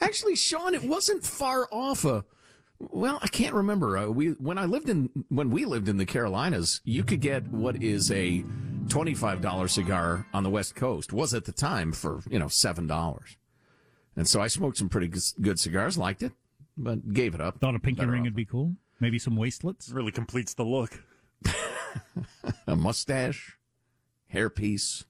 Actually, 0.00 0.36
Sean, 0.36 0.74
it 0.74 0.82
wasn't 0.82 1.24
far 1.24 1.68
off 1.70 2.04
a 2.04 2.24
well, 2.78 3.18
I 3.22 3.28
can't 3.28 3.54
remember. 3.54 3.96
Uh, 3.96 4.08
we 4.08 4.30
when 4.32 4.58
I 4.58 4.66
lived 4.66 4.88
in 4.90 5.08
when 5.28 5.50
we 5.50 5.64
lived 5.64 5.88
in 5.88 5.96
the 5.96 6.04
Carolinas, 6.04 6.80
you 6.84 7.04
could 7.04 7.20
get 7.20 7.46
what 7.48 7.82
is 7.82 8.10
a 8.10 8.44
twenty-five 8.88 9.40
dollar 9.40 9.68
cigar 9.68 10.26
on 10.34 10.42
the 10.42 10.50
West 10.50 10.74
Coast 10.74 11.12
was 11.12 11.32
at 11.32 11.44
the 11.46 11.52
time 11.52 11.92
for 11.92 12.20
you 12.28 12.38
know 12.38 12.48
seven 12.48 12.86
dollars, 12.86 13.36
and 14.14 14.28
so 14.28 14.42
I 14.42 14.48
smoked 14.48 14.76
some 14.76 14.90
pretty 14.90 15.08
g- 15.08 15.20
good 15.40 15.58
cigars, 15.58 15.96
liked 15.96 16.22
it, 16.22 16.32
but 16.76 17.14
gave 17.14 17.34
it 17.34 17.40
up. 17.40 17.60
Thought 17.60 17.76
a 17.76 17.78
pinky 17.78 18.00
Better 18.00 18.10
ring 18.12 18.20
off. 18.22 18.26
would 18.26 18.36
be 18.36 18.44
cool. 18.44 18.74
Maybe 19.00 19.18
some 19.18 19.36
waistlets. 19.36 19.88
Really 19.90 20.12
completes 20.12 20.52
the 20.52 20.64
look. 20.64 21.02
a 22.66 22.76
mustache, 22.76 23.56
hairpiece, 24.32 25.04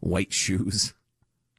white 0.00 0.32
shoes. 0.32 0.94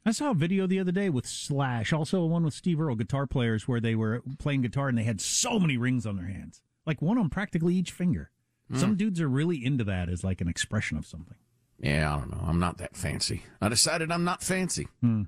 I 0.04 0.12
saw 0.12 0.30
a 0.30 0.34
video 0.34 0.66
the 0.66 0.80
other 0.80 0.92
day 0.92 1.10
with 1.10 1.26
Slash, 1.26 1.92
also 1.92 2.24
one 2.24 2.42
with 2.42 2.54
Steve 2.54 2.80
Earle, 2.80 2.96
guitar 2.96 3.26
players, 3.26 3.68
where 3.68 3.80
they 3.80 3.94
were 3.94 4.22
playing 4.38 4.62
guitar 4.62 4.88
and 4.88 4.96
they 4.96 5.04
had 5.04 5.20
so 5.20 5.58
many 5.58 5.76
rings 5.76 6.06
on 6.06 6.16
their 6.16 6.26
hands, 6.26 6.62
like 6.86 7.02
one 7.02 7.18
on 7.18 7.28
practically 7.28 7.74
each 7.74 7.92
finger. 7.92 8.30
Hmm. 8.70 8.78
Some 8.78 8.96
dudes 8.96 9.20
are 9.20 9.28
really 9.28 9.62
into 9.64 9.84
that 9.84 10.08
as 10.08 10.24
like 10.24 10.40
an 10.40 10.48
expression 10.48 10.96
of 10.96 11.06
something. 11.06 11.36
Yeah, 11.78 12.14
I 12.14 12.18
don't 12.18 12.30
know. 12.30 12.44
I'm 12.46 12.58
not 12.58 12.78
that 12.78 12.96
fancy. 12.96 13.42
I 13.60 13.68
decided 13.68 14.10
I'm 14.10 14.24
not 14.24 14.42
fancy. 14.42 14.88
Hmm. 15.00 15.22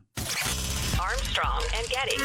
Armstrong 0.99 1.63
and 1.75 1.89
Getty. 1.89 2.17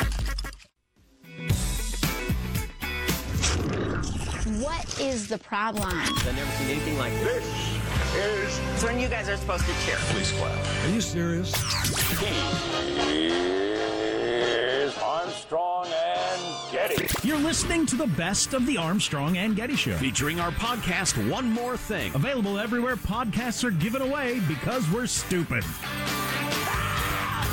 What 4.47 4.99
is 4.99 5.27
the 5.27 5.37
problem? 5.37 5.89
I've 5.91 6.35
never 6.35 6.51
seen 6.51 6.69
anything 6.69 6.97
like 6.97 7.11
this. 7.19 7.45
It's 8.13 8.83
when 8.83 8.97
you 8.97 9.09
guys 9.09 9.27
are 9.27 9.35
supposed 9.35 9.65
to 9.65 9.73
cheer. 9.85 9.97
Please 9.97 10.31
clap. 10.31 10.85
Are 10.85 10.89
you 10.89 11.01
serious? 11.01 11.53
Is 14.07 14.97
Armstrong 14.99 15.87
and 15.87 16.71
Getty. 16.71 17.27
You're 17.27 17.39
listening 17.39 17.85
to 17.87 17.97
the 17.97 18.07
best 18.07 18.53
of 18.53 18.65
the 18.65 18.77
Armstrong 18.77 19.37
and 19.37 19.53
Getty 19.53 19.75
Show. 19.75 19.97
Featuring 19.97 20.39
our 20.39 20.51
podcast, 20.51 21.29
One 21.29 21.51
More 21.51 21.75
Thing. 21.75 22.15
Available 22.15 22.57
everywhere 22.57 22.95
podcasts 22.95 23.65
are 23.65 23.71
given 23.71 24.01
away 24.01 24.39
because 24.47 24.89
we're 24.91 25.07
stupid. 25.07 25.65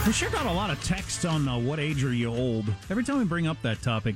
We 0.07 0.13
sure 0.13 0.31
got 0.31 0.47
a 0.47 0.53
lot 0.53 0.71
of 0.71 0.81
texts 0.85 1.25
on 1.25 1.49
uh, 1.49 1.59
what 1.59 1.81
age 1.81 2.05
are 2.05 2.15
you 2.15 2.29
old. 2.29 2.67
Every 2.89 3.03
time 3.03 3.19
we 3.19 3.25
bring 3.25 3.49
up 3.49 3.61
that 3.63 3.83
topic, 3.83 4.15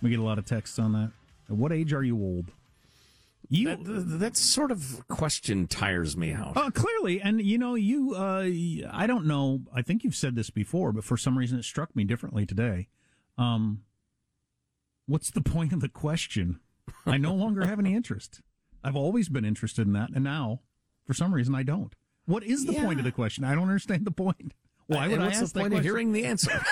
we 0.00 0.08
get 0.08 0.18
a 0.18 0.22
lot 0.22 0.38
of 0.38 0.46
texts 0.46 0.78
on 0.78 0.92
that. 0.92 1.10
At 1.48 1.56
what 1.56 1.72
age 1.72 1.92
are 1.92 2.02
you 2.02 2.16
old? 2.16 2.50
You 3.48 3.76
That, 3.76 4.18
that 4.18 4.36
sort 4.36 4.72
of 4.72 5.06
question 5.08 5.68
tires 5.68 6.16
me 6.16 6.32
out. 6.32 6.56
Uh, 6.56 6.70
clearly, 6.70 7.20
and 7.20 7.40
you 7.40 7.58
know, 7.58 7.76
you, 7.76 8.14
uh, 8.14 8.42
I 8.90 9.06
don't 9.06 9.26
know, 9.26 9.60
I 9.72 9.82
think 9.82 10.02
you've 10.02 10.16
said 10.16 10.34
this 10.34 10.50
before, 10.50 10.92
but 10.92 11.04
for 11.04 11.16
some 11.16 11.38
reason 11.38 11.58
it 11.58 11.64
struck 11.64 11.94
me 11.94 12.02
differently 12.02 12.44
today. 12.44 12.88
Um, 13.38 13.82
what's 15.06 15.30
the 15.30 15.40
point 15.42 15.72
of 15.72 15.80
the 15.80 15.88
question? 15.88 16.58
I 17.04 17.18
no 17.18 17.34
longer 17.34 17.64
have 17.64 17.78
any 17.78 17.94
interest. 17.94 18.40
I've 18.82 18.96
always 18.96 19.28
been 19.28 19.44
interested 19.44 19.86
in 19.86 19.92
that, 19.92 20.10
and 20.12 20.24
now, 20.24 20.60
for 21.04 21.14
some 21.14 21.32
reason, 21.32 21.54
I 21.54 21.62
don't. 21.62 21.94
What 22.24 22.42
is 22.42 22.66
the 22.66 22.72
point 22.72 22.98
of 22.98 23.04
the 23.04 23.12
question? 23.12 23.44
I 23.44 23.54
don't 23.54 23.64
understand 23.64 24.04
the 24.04 24.10
point. 24.10 24.54
Why 24.88 25.06
would 25.06 25.14
and 25.14 25.22
I 25.22 25.26
what's 25.26 25.42
ask 25.42 25.52
the 25.54 25.60
point 25.60 25.70
that 25.70 25.78
of 25.78 25.82
question? 25.82 25.96
hearing 25.96 26.12
the 26.12 26.26
answer? 26.26 26.64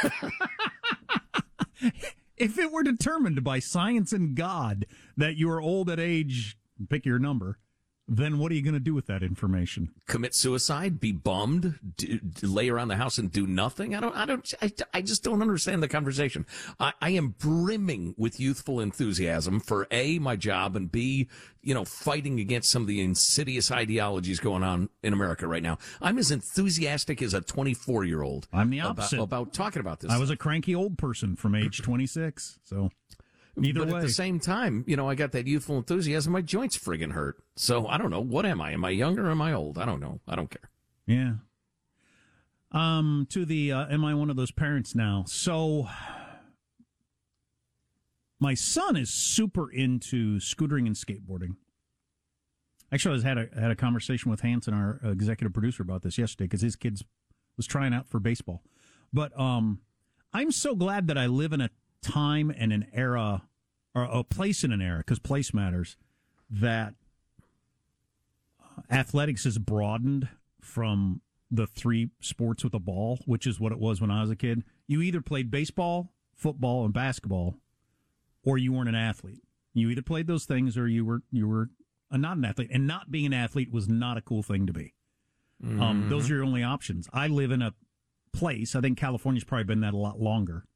If 2.37 2.59
it 2.59 2.73
were 2.73 2.83
determined 2.83 3.44
by 3.44 3.61
science 3.61 4.12
and 4.12 4.35
God 4.35 4.87
that 5.16 5.37
you 5.37 5.49
are 5.51 5.61
old 5.61 5.88
at 5.88 6.01
age, 6.01 6.57
pick 6.88 7.07
your 7.07 7.18
number, 7.20 7.59
then 8.07 8.38
what 8.38 8.53
are 8.53 8.55
you 8.55 8.62
going 8.62 8.75
to 8.75 8.81
do 8.81 8.95
with 8.95 9.07
that 9.07 9.23
information? 9.23 9.90
Commit 10.07 10.35
suicide? 10.35 11.01
Be 11.01 11.12
bummed? 11.12 11.79
Do, 11.97 12.21
lay 12.43 12.69
around 12.69 12.88
the 12.88 12.97
house 12.97 13.17
and 13.17 13.33
do 13.33 13.47
nothing? 13.47 13.95
I 13.95 14.01
don't. 14.01 14.14
I 14.14 14.27
don't. 14.27 14.55
I, 14.61 14.73
I 14.93 15.01
just 15.01 15.25
don't 15.25 15.40
understand 15.40 15.83
the 15.83 15.88
conversation. 15.88 16.45
I, 16.79 16.93
I 17.01 17.11
am 17.11 17.29
brimming 17.38 18.14
with 18.19 18.38
youthful 18.38 18.81
enthusiasm 18.81 19.61
for 19.61 19.87
a 19.90 20.19
my 20.19 20.37
job 20.37 20.77
and 20.77 20.93
b 20.93 21.29
you 21.62 21.73
know 21.73 21.85
fighting 21.85 22.38
against 22.40 22.71
some 22.71 22.83
of 22.83 22.88
the 22.88 23.01
insidious 23.01 23.71
ideologies 23.71 24.38
going 24.38 24.62
on 24.62 24.90
in 25.03 25.12
America 25.12 25.49
right 25.49 25.62
now. 25.62 25.79
I'm 26.03 26.19
as 26.19 26.31
enthusiastic 26.31 27.23
as 27.23 27.33
a 27.33 27.40
24 27.40 28.05
year 28.05 28.23
old. 28.23 28.49
I'm 28.53 28.71
the 28.71 28.81
about, 28.81 28.90
opposite. 28.90 29.21
about 29.21 29.53
talking 29.55 29.81
about 29.81 30.01
this. 30.01 30.11
I 30.11 30.19
was 30.19 30.31
a 30.31 30.37
cranky 30.37 30.75
old 30.75 30.99
person 30.99 31.37
from 31.37 31.55
age 31.55 31.81
26. 31.81 32.59
So 32.64 32.90
either 33.62 33.81
but 33.81 33.88
way, 33.88 33.99
at 33.99 34.03
the 34.03 34.09
same 34.12 34.40
time, 34.40 34.85
you 34.87 34.97
know, 34.97 35.09
I 35.09 35.14
got 35.14 35.33
that 35.33 35.47
youthful 35.47 35.77
enthusiasm. 35.77 36.33
My 36.33 36.43
joints 36.43 36.79
friggin' 36.79 37.12
hurt. 37.12 37.43
So 37.57 37.87
I 37.87 37.99
don't 37.99 38.11
know. 38.11 38.21
What 38.21 38.47
am 38.47 38.61
I? 38.61 38.73
Am 38.73 38.85
I 38.85 38.90
younger 38.90 39.27
or 39.27 39.31
am 39.31 39.43
I 39.43 39.53
old? 39.53 39.79
I 39.79 39.85
don't 39.85 40.01
know. 40.01 40.21
I 40.27 40.37
don't 40.37 40.51
care. 40.51 40.71
yeah. 41.07 41.35
Um, 42.73 43.29
to 43.31 43.45
the 43.45 43.71
uh, 43.71 43.87
am 43.87 44.05
I 44.05 44.14
one 44.14 44.31
of 44.31 44.37
those 44.37 44.51
parents 44.51 44.97
now? 44.97 45.25
So 45.29 45.88
my 48.40 48.55
son 48.55 48.97
is 48.97 49.11
super 49.11 49.71
into 49.71 50.38
scootering 50.40 50.87
and 50.87 50.97
skateboarding. 50.97 51.57
Actually, 52.93 53.12
I 53.12 53.14
was 53.14 53.23
had 53.23 53.38
a 53.38 53.49
had 53.59 53.71
a 53.71 53.77
conversation 53.77 54.31
with 54.31 54.40
Hanson, 54.40 54.75
our 54.75 55.01
executive 55.05 55.53
producer, 55.53 55.83
about 55.83 56.03
this 56.03 56.19
yesterday 56.19 56.45
because 56.45 56.62
his 56.62 56.75
kids 56.77 57.05
was 57.57 57.67
trying 57.67 57.95
out 57.95 58.09
for 58.09 58.19
baseball. 58.19 58.62
But 59.12 59.38
um, 59.38 59.81
I'm 60.33 60.51
so 60.51 60.75
glad 60.75 61.07
that 61.07 61.17
I 61.17 61.27
live 61.27 61.53
in 61.53 61.61
a 61.61 61.71
time 62.05 62.53
and 62.57 62.73
an 62.73 62.87
era, 62.93 63.43
or 63.95 64.03
a 64.05 64.23
place 64.25 64.64
in 64.64 64.73
an 64.73 64.81
era, 64.81 64.99
because 64.99 65.19
place 65.19 65.53
matters. 65.55 65.97
That 66.51 66.95
uh, 68.62 68.81
athletics 68.93 69.45
has 69.45 69.59
broadened 69.59 70.29
from 70.61 71.21
the 71.51 71.67
three 71.67 72.11
sports 72.21 72.64
with 72.64 72.75
a 72.75 72.79
ball, 72.79 73.19
which 73.27 73.47
is 73.47 73.59
what 73.59 73.73
it 73.73 73.79
was 73.79 74.01
when 74.01 74.11
I 74.11 74.21
was 74.21 74.31
a 74.31 74.37
kid. 74.37 74.62
You 74.87 75.03
either 75.03 75.21
played 75.21 75.51
baseball, 75.51 76.12
football, 76.35 76.85
and 76.85 76.93
basketball, 76.93 77.57
or 78.45 78.59
you 78.59 78.73
weren't 78.73 78.88
an 78.88 78.95
athlete. 78.95 79.43
You 79.73 79.90
either 79.90 80.03
played 80.03 80.27
those 80.27 80.45
things 80.45 80.77
or 80.77 80.87
you 80.87 81.05
were 81.05 81.23
you 81.33 81.49
were 81.49 81.71
a, 82.11 82.19
not 82.19 82.37
an 82.37 82.45
athlete. 82.45 82.71
And 82.73 82.87
not 82.87 83.11
being 83.11 83.27
an 83.27 83.33
athlete 83.33 83.73
was 83.73 83.88
not 83.88 84.17
a 84.17 84.21
cool 84.21 84.43
thing 84.43 84.67
to 84.67 84.73
be. 84.73 84.95
Um, 85.81 86.09
those 86.11 86.31
are 86.31 86.35
your 86.35 86.45
only 86.45 86.62
options. 86.62 87.09
I 87.12 87.27
live 87.29 87.51
in 87.51 87.62
a 87.62 87.75
place. 88.33 88.75
I 88.77 88.81
think 88.81 88.99
California's 88.99 89.45
probably 89.45 89.64
been 89.64 89.81
that 89.81 89.95
a 89.95 89.99
lot 89.99 90.21
longer. 90.21 90.67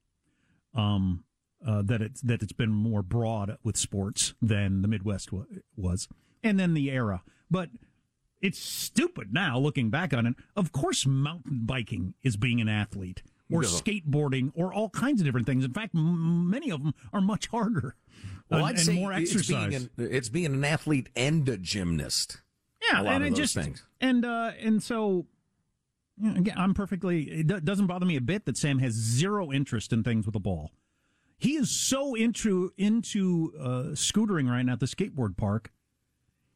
Um, 0.74 1.24
uh, 1.66 1.83
that 1.83 2.00
it's 2.00 2.20
that 2.20 2.40
it's 2.42 2.52
been 2.52 2.70
more 2.70 3.02
broad 3.02 3.57
with 3.64 3.76
sports 3.76 4.35
than 4.40 4.83
the 4.83 4.88
Midwest 4.88 5.33
wa- 5.33 5.44
was, 5.76 6.07
and 6.42 6.59
then 6.61 6.74
the 6.74 6.90
era. 6.90 7.22
But 7.50 7.70
it's 8.40 8.59
stupid 8.61 9.33
now 9.33 9.59
looking 9.59 9.90
back 9.90 10.14
on 10.14 10.24
it. 10.26 10.35
Of 10.54 10.70
course, 10.70 11.04
mountain 11.04 11.62
biking 11.64 12.14
is 12.22 12.37
being 12.37 12.61
an 12.61 12.68
athlete, 12.68 13.22
or 13.50 13.62
No. 13.62 13.68
skateboarding, 13.68 14.52
or 14.54 14.72
all 14.72 14.90
kinds 14.90 15.20
of 15.20 15.24
different 15.24 15.46
things. 15.48 15.64
In 15.64 15.72
fact, 15.72 15.96
m- 15.96 16.48
many 16.48 16.70
of 16.70 16.81
them 16.85 16.94
are 17.12 17.20
much 17.20 17.48
harder 17.48 17.96
Well, 18.48 18.61
and, 18.64 18.68
I'd 18.78 18.78
say 18.78 18.94
more 18.94 19.12
it's 19.12 19.33
exercise. 19.33 19.68
being, 19.70 19.83
an, 19.98 20.12
it's 20.12 20.28
being 20.28 20.54
an 20.54 20.64
athlete 20.64 21.09
and 21.16 21.48
a 21.48 21.57
gymnast. 21.57 22.40
Yeah, 22.88 23.02
and 23.02 23.24
it 23.24 23.31
those 23.31 23.38
just 23.38 23.54
things. 23.54 23.85
and 24.00 24.24
uh, 24.24 24.52
and 24.61 24.81
so 24.81 25.26
again, 26.24 26.54
I'm 26.57 26.74
perfectly. 26.74 27.22
It 27.24 27.64
doesn't 27.64 27.87
bother 27.87 28.07
me 28.07 28.16
a 28.16 28.20
bit 28.20 28.44
that 28.46 28.57
Sam 28.57 28.78
has 28.78 28.92
zero 28.94 29.52
interest 29.52 29.92
in 29.92 30.02
things 30.02 30.26
with 30.26 30.35
a 30.35 30.40
ball. 30.40 30.72
He 31.38 31.54
is 31.54 31.70
so 31.70 32.14
into 32.14 32.72
into 32.76 33.52
uh, 33.59 33.83
scootering 33.94 34.50
right 34.50 34.62
now 34.62 34.72
at 34.74 34.81
the 34.81 34.87
skateboard 34.87 35.37
park. 35.37 35.70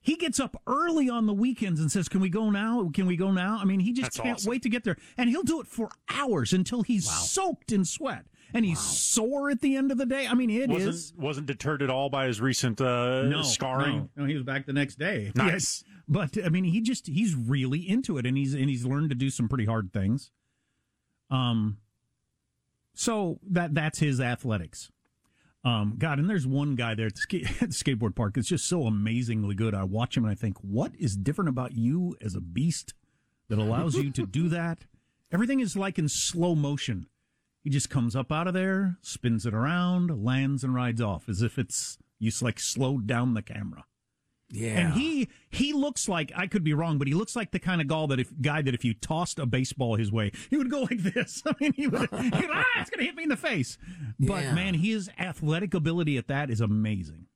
He 0.00 0.16
gets 0.16 0.40
up 0.40 0.60
early 0.66 1.08
on 1.08 1.26
the 1.26 1.32
weekends 1.32 1.80
and 1.80 1.90
says, 1.90 2.08
"Can 2.08 2.20
we 2.20 2.28
go 2.28 2.50
now? 2.50 2.90
Can 2.92 3.06
we 3.06 3.16
go 3.16 3.30
now?" 3.30 3.58
I 3.60 3.64
mean, 3.64 3.78
he 3.80 3.92
just 3.92 4.06
That's 4.06 4.16
can't 4.18 4.38
awesome. 4.38 4.50
wait 4.50 4.62
to 4.62 4.68
get 4.68 4.82
there, 4.82 4.96
and 5.16 5.30
he'll 5.30 5.44
do 5.44 5.60
it 5.60 5.68
for 5.68 5.90
hours 6.08 6.52
until 6.52 6.82
he's 6.82 7.08
soaked 7.08 7.70
in 7.70 7.84
sweat 7.84 8.26
and 8.54 8.64
he's 8.64 8.80
sore 8.80 9.50
at 9.50 9.60
the 9.60 9.76
end 9.76 9.90
of 9.90 9.98
the 9.98 10.06
day. 10.06 10.26
I 10.26 10.34
mean, 10.34 10.50
it 10.50 10.70
is 10.70 11.12
wasn't 11.12 11.18
wasn't 11.22 11.46
deterred 11.46 11.82
at 11.82 11.90
all 11.90 12.08
by 12.10 12.26
his 12.26 12.40
recent 12.40 12.80
uh, 12.80 13.42
scarring. 13.42 14.10
no, 14.16 14.22
no, 14.22 14.24
he 14.28 14.34
was 14.34 14.42
back 14.42 14.66
the 14.66 14.72
next 14.72 14.98
day. 14.98 15.32
Nice. 15.34 15.52
Yes. 15.52 15.84
But 16.08 16.44
I 16.44 16.48
mean, 16.48 16.64
he 16.64 16.80
just 16.80 17.06
he's 17.06 17.34
really 17.34 17.80
into 17.88 18.18
it, 18.18 18.26
and 18.26 18.36
he's 18.36 18.54
and 18.54 18.68
he's 18.68 18.84
learned 18.84 19.10
to 19.10 19.16
do 19.16 19.30
some 19.30 19.48
pretty 19.48 19.66
hard 19.66 19.92
things. 19.92 20.30
Um. 21.30 21.78
So 22.94 23.40
that 23.50 23.74
that's 23.74 23.98
his 24.00 24.20
athletics. 24.20 24.90
Um, 25.64 25.94
God, 25.96 26.18
and 26.18 26.28
there's 26.28 26.46
one 26.46 26.74
guy 26.74 26.94
there 26.94 27.06
at 27.06 27.14
the, 27.14 27.20
ska- 27.20 27.36
at 27.60 27.70
the 27.70 27.74
skateboard 27.74 28.16
park 28.16 28.34
that's 28.34 28.48
just 28.48 28.66
so 28.68 28.84
amazingly 28.84 29.54
good. 29.54 29.74
I 29.74 29.84
watch 29.84 30.16
him 30.16 30.24
and 30.24 30.30
I 30.32 30.34
think, 30.34 30.58
what 30.58 30.92
is 30.98 31.16
different 31.16 31.48
about 31.48 31.72
you 31.72 32.16
as 32.20 32.34
a 32.34 32.40
beast 32.40 32.94
that 33.48 33.58
allows 33.58 33.94
you 33.94 34.10
to 34.10 34.26
do 34.26 34.48
that? 34.48 34.86
Everything 35.30 35.60
is 35.60 35.76
like 35.76 35.98
in 35.98 36.08
slow 36.08 36.54
motion. 36.54 37.06
He 37.62 37.70
just 37.70 37.90
comes 37.90 38.16
up 38.16 38.32
out 38.32 38.48
of 38.48 38.54
there, 38.54 38.98
spins 39.02 39.46
it 39.46 39.54
around, 39.54 40.24
lands, 40.24 40.64
and 40.64 40.74
rides 40.74 41.00
off 41.00 41.28
as 41.28 41.42
if 41.42 41.58
it's 41.58 41.96
you 42.18 42.30
like 42.40 42.58
slowed 42.58 43.06
down 43.06 43.34
the 43.34 43.42
camera. 43.42 43.84
Yeah. 44.50 44.78
And 44.80 44.94
he 44.94 45.28
he 45.48 45.72
looks 45.72 46.08
like 46.08 46.30
I 46.36 46.46
could 46.46 46.62
be 46.64 46.74
wrong, 46.74 46.98
but 46.98 47.08
he 47.08 47.14
looks 47.14 47.34
like 47.34 47.52
the 47.52 47.58
kind 47.58 47.80
of 47.80 47.86
guy 47.86 48.06
that 48.08 48.20
if 48.20 48.32
guy 48.42 48.60
that 48.62 48.74
if 48.74 48.84
you 48.84 48.92
tossed 48.94 49.38
a 49.38 49.46
baseball 49.46 49.96
his 49.96 50.12
way, 50.12 50.30
he 50.50 50.56
would 50.58 50.70
go 50.70 50.82
like 50.82 50.98
this. 51.02 51.42
I 51.46 51.54
mean, 51.60 51.72
he 51.72 51.86
would, 51.86 52.08
ah, 52.12 52.64
it's 52.76 52.90
gonna 52.90 53.04
hit 53.04 53.14
me 53.16 53.22
in 53.22 53.28
the 53.30 53.36
face. 53.36 53.78
But 54.18 54.42
Yeah. 54.42 54.54
man, 54.54 54.74
his 54.74 55.08
athletic 55.18 55.72
ability 55.72 56.18
at 56.18 56.26
that 56.28 56.50
is 56.50 56.60
amazing. 56.60 57.26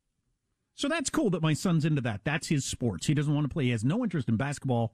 So 0.75 0.89
that's 0.89 1.09
cool 1.09 1.31
that 1.31 1.41
my 1.41 1.55
son's 1.55 1.87
into 1.87 2.03
that. 2.03 2.21
That's 2.25 2.49
his 2.49 2.67
sports. 2.67 3.07
He 3.07 3.15
doesn't 3.15 3.35
want 3.35 3.45
to 3.49 3.53
play. 3.53 3.65
He 3.65 3.71
has 3.71 3.83
no 3.83 4.05
interest 4.05 4.29
in 4.29 4.37
basketball, 4.37 4.93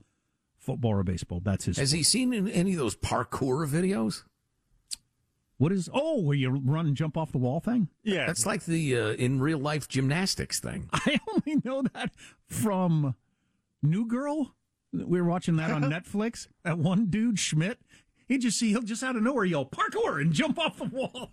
football, 0.61 0.93
or 0.93 1.03
baseball. 1.03 1.41
That's 1.43 1.65
his. 1.65 1.77
Has 1.79 1.91
he 1.91 2.05
seen 2.05 2.33
any 2.49 2.73
of 2.75 2.79
those 2.79 2.95
parkour 2.95 3.67
videos? 3.69 4.23
What 5.59 5.73
is? 5.73 5.89
Oh, 5.93 6.21
where 6.21 6.37
you 6.37 6.51
run 6.51 6.87
and 6.87 6.97
jump 6.97 7.17
off 7.17 7.31
the 7.33 7.39
wall 7.39 7.61
thing? 7.61 7.89
Yeah, 8.03 8.27
That's 8.27 8.47
like 8.47 8.65
the 8.65 8.99
uh, 8.99 9.09
in 9.13 9.41
real 9.41 9.59
life 9.59 9.87
gymnastics 9.89 10.59
thing. 10.61 10.89
I 10.93 11.21
only 11.33 11.61
know 11.65 11.83
that 11.95 12.11
from 12.49 13.15
New 13.83 14.07
Girl. 14.07 14.55
We 14.93 15.21
were 15.21 15.29
watching 15.29 15.57
that 15.57 15.71
on 15.71 15.83
Netflix. 15.91 16.49
That 16.65 16.79
one 16.79 17.07
dude, 17.07 17.39
Schmidt, 17.39 17.79
he 18.27 18.39
just 18.39 18.59
see 18.59 18.71
he'll 18.71 18.83
just 18.83 19.03
out 19.03 19.15
of 19.17 19.23
nowhere 19.23 19.45
yell 19.45 19.65
parkour 19.65 20.21
and 20.21 20.33
jump 20.33 20.59
off 20.59 20.79
the 20.79 20.85
wall. 20.85 21.31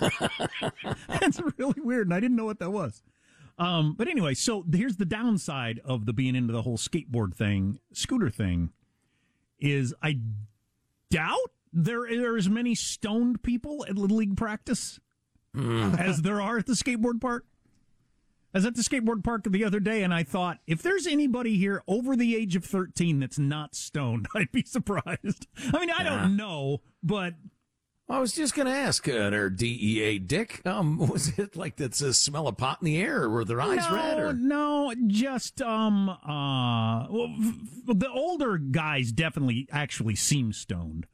That's 1.08 1.40
really 1.56 1.80
weird, 1.80 2.06
and 2.08 2.14
I 2.14 2.20
didn't 2.20 2.36
know 2.36 2.46
what 2.46 2.58
that 2.58 2.70
was. 2.70 3.02
Um, 3.58 3.94
but 3.96 4.08
anyway, 4.08 4.34
so 4.34 4.64
here's 4.72 4.96
the 4.96 5.04
downside 5.04 5.80
of 5.84 6.06
the 6.06 6.12
being 6.12 6.36
into 6.36 6.52
the 6.52 6.62
whole 6.62 6.78
skateboard 6.78 7.34
thing, 7.34 7.80
scooter 7.92 8.30
thing, 8.30 8.70
is 9.58 9.94
I 10.02 10.20
doubt 11.10 11.50
there 11.72 12.02
are 12.02 12.36
as 12.36 12.48
many 12.48 12.74
stoned 12.74 13.42
people 13.42 13.84
at 13.88 13.96
Little 13.96 14.18
League 14.18 14.36
practice 14.36 15.00
as 15.54 16.22
there 16.22 16.40
are 16.40 16.58
at 16.58 16.66
the 16.66 16.74
skateboard 16.74 17.20
park. 17.20 17.44
I 18.54 18.58
was 18.58 18.66
at 18.66 18.76
the 18.76 18.82
skateboard 18.82 19.22
park 19.22 19.44
the 19.44 19.64
other 19.64 19.80
day 19.80 20.02
and 20.02 20.14
I 20.14 20.22
thought, 20.22 20.58
if 20.66 20.82
there's 20.82 21.06
anybody 21.06 21.58
here 21.58 21.82
over 21.86 22.16
the 22.16 22.34
age 22.34 22.56
of 22.56 22.64
13 22.64 23.20
that's 23.20 23.38
not 23.38 23.74
stoned, 23.74 24.26
I'd 24.34 24.52
be 24.52 24.62
surprised. 24.62 25.46
I 25.72 25.78
mean, 25.78 25.90
I 25.90 26.02
don't 26.02 26.36
know, 26.36 26.80
but 27.02 27.34
I 28.10 28.20
was 28.20 28.32
just 28.32 28.54
going 28.54 28.66
to 28.66 28.72
ask 28.72 29.06
uh, 29.06 29.28
their 29.28 29.50
DEA 29.50 30.18
Dick. 30.20 30.62
Um, 30.66 30.96
was 31.08 31.38
it 31.38 31.56
like 31.56 31.76
that's 31.76 32.00
a 32.00 32.14
smell 32.14 32.48
of 32.48 32.56
pot 32.56 32.78
in 32.80 32.86
the 32.86 32.96
air, 32.96 33.24
or 33.24 33.28
were 33.28 33.44
their 33.44 33.60
eyes 33.60 33.86
no, 33.90 33.94
red? 33.94 34.18
Or 34.18 34.32
no, 34.32 34.94
just 35.08 35.60
um 35.60 36.08
uh 36.08 37.06
well, 37.10 37.34
the 37.86 38.10
older 38.10 38.56
guys 38.56 39.12
definitely 39.12 39.68
actually 39.70 40.14
seem 40.14 40.54
stoned. 40.54 41.06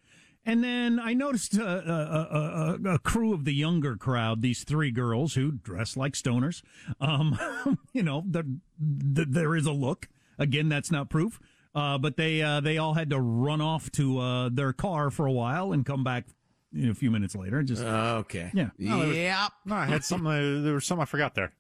And 0.47 0.63
then 0.63 1.01
I 1.01 1.15
noticed 1.15 1.57
a, 1.57 1.65
a, 1.65 2.89
a, 2.91 2.95
a, 2.95 2.99
crew 2.99 3.33
of 3.33 3.47
the 3.47 3.55
younger 3.55 3.97
crowd, 3.97 4.43
these 4.43 4.63
three 4.63 4.91
girls 4.91 5.35
who 5.35 5.53
dress 5.53 5.97
like 5.97 6.13
stoners. 6.13 6.63
Um, 7.01 7.39
you 7.93 8.03
know, 8.03 8.25
the, 8.29 8.59
the, 8.79 9.25
there 9.25 9.57
is 9.57 9.67
a 9.67 9.73
look. 9.73 10.09
Again, 10.39 10.69
that's 10.69 10.91
not 10.91 11.09
proof. 11.09 11.41
Uh, 11.75 11.99
but 11.99 12.17
they 12.17 12.41
uh, 12.41 12.61
they 12.61 12.79
all 12.79 12.95
had 12.95 13.11
to 13.11 13.19
run 13.19 13.61
off 13.61 13.91
to 13.93 14.19
uh, 14.21 14.49
their 14.53 14.73
car 14.73 15.11
for 15.11 15.27
a 15.27 15.33
while 15.33 15.73
and 15.73 15.85
come 15.85 16.05
back 16.05 16.25
you 16.73 16.87
know, 16.87 16.93
a 16.93 16.95
few 16.95 17.11
minutes 17.11 17.35
later. 17.35 17.63
Just 17.65 17.83
okay, 17.83 18.51
yeah, 18.55 18.71
No, 18.79 18.99
was- 18.99 19.17
yep. 19.17 19.53
No, 19.65 19.75
I 19.75 19.87
had 19.87 20.05
something. 20.05 20.63
There 20.63 20.75
was 20.75 20.85
something 20.85 21.03
I 21.03 21.07
forgot 21.07 21.35
there. 21.35 21.53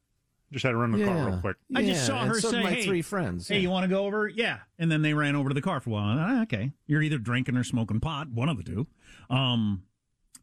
Just 0.54 0.62
had 0.62 0.70
to 0.70 0.76
run 0.76 0.92
the 0.92 1.04
car 1.04 1.26
real 1.26 1.40
quick. 1.40 1.56
I 1.74 1.82
just 1.82 2.06
saw 2.06 2.24
her 2.24 2.38
so 2.40 2.50
say, 2.52 2.62
my 2.62 2.70
"Hey, 2.74 2.84
three 2.84 3.02
friends, 3.02 3.48
Hey, 3.48 3.56
yeah. 3.56 3.62
you 3.62 3.70
want 3.70 3.82
to 3.84 3.88
go 3.88 4.06
over?" 4.06 4.28
Yeah, 4.28 4.60
and 4.78 4.90
then 4.90 5.02
they 5.02 5.12
ran 5.12 5.34
over 5.34 5.48
to 5.50 5.54
the 5.54 5.60
car 5.60 5.80
for 5.80 5.90
a 5.90 5.92
while. 5.94 6.16
Ah, 6.18 6.42
okay, 6.42 6.70
you're 6.86 7.02
either 7.02 7.18
drinking 7.18 7.56
or 7.56 7.64
smoking 7.64 7.98
pot, 7.98 8.28
one 8.30 8.48
of 8.48 8.56
the 8.56 8.62
two. 8.62 8.86
Um, 9.28 9.82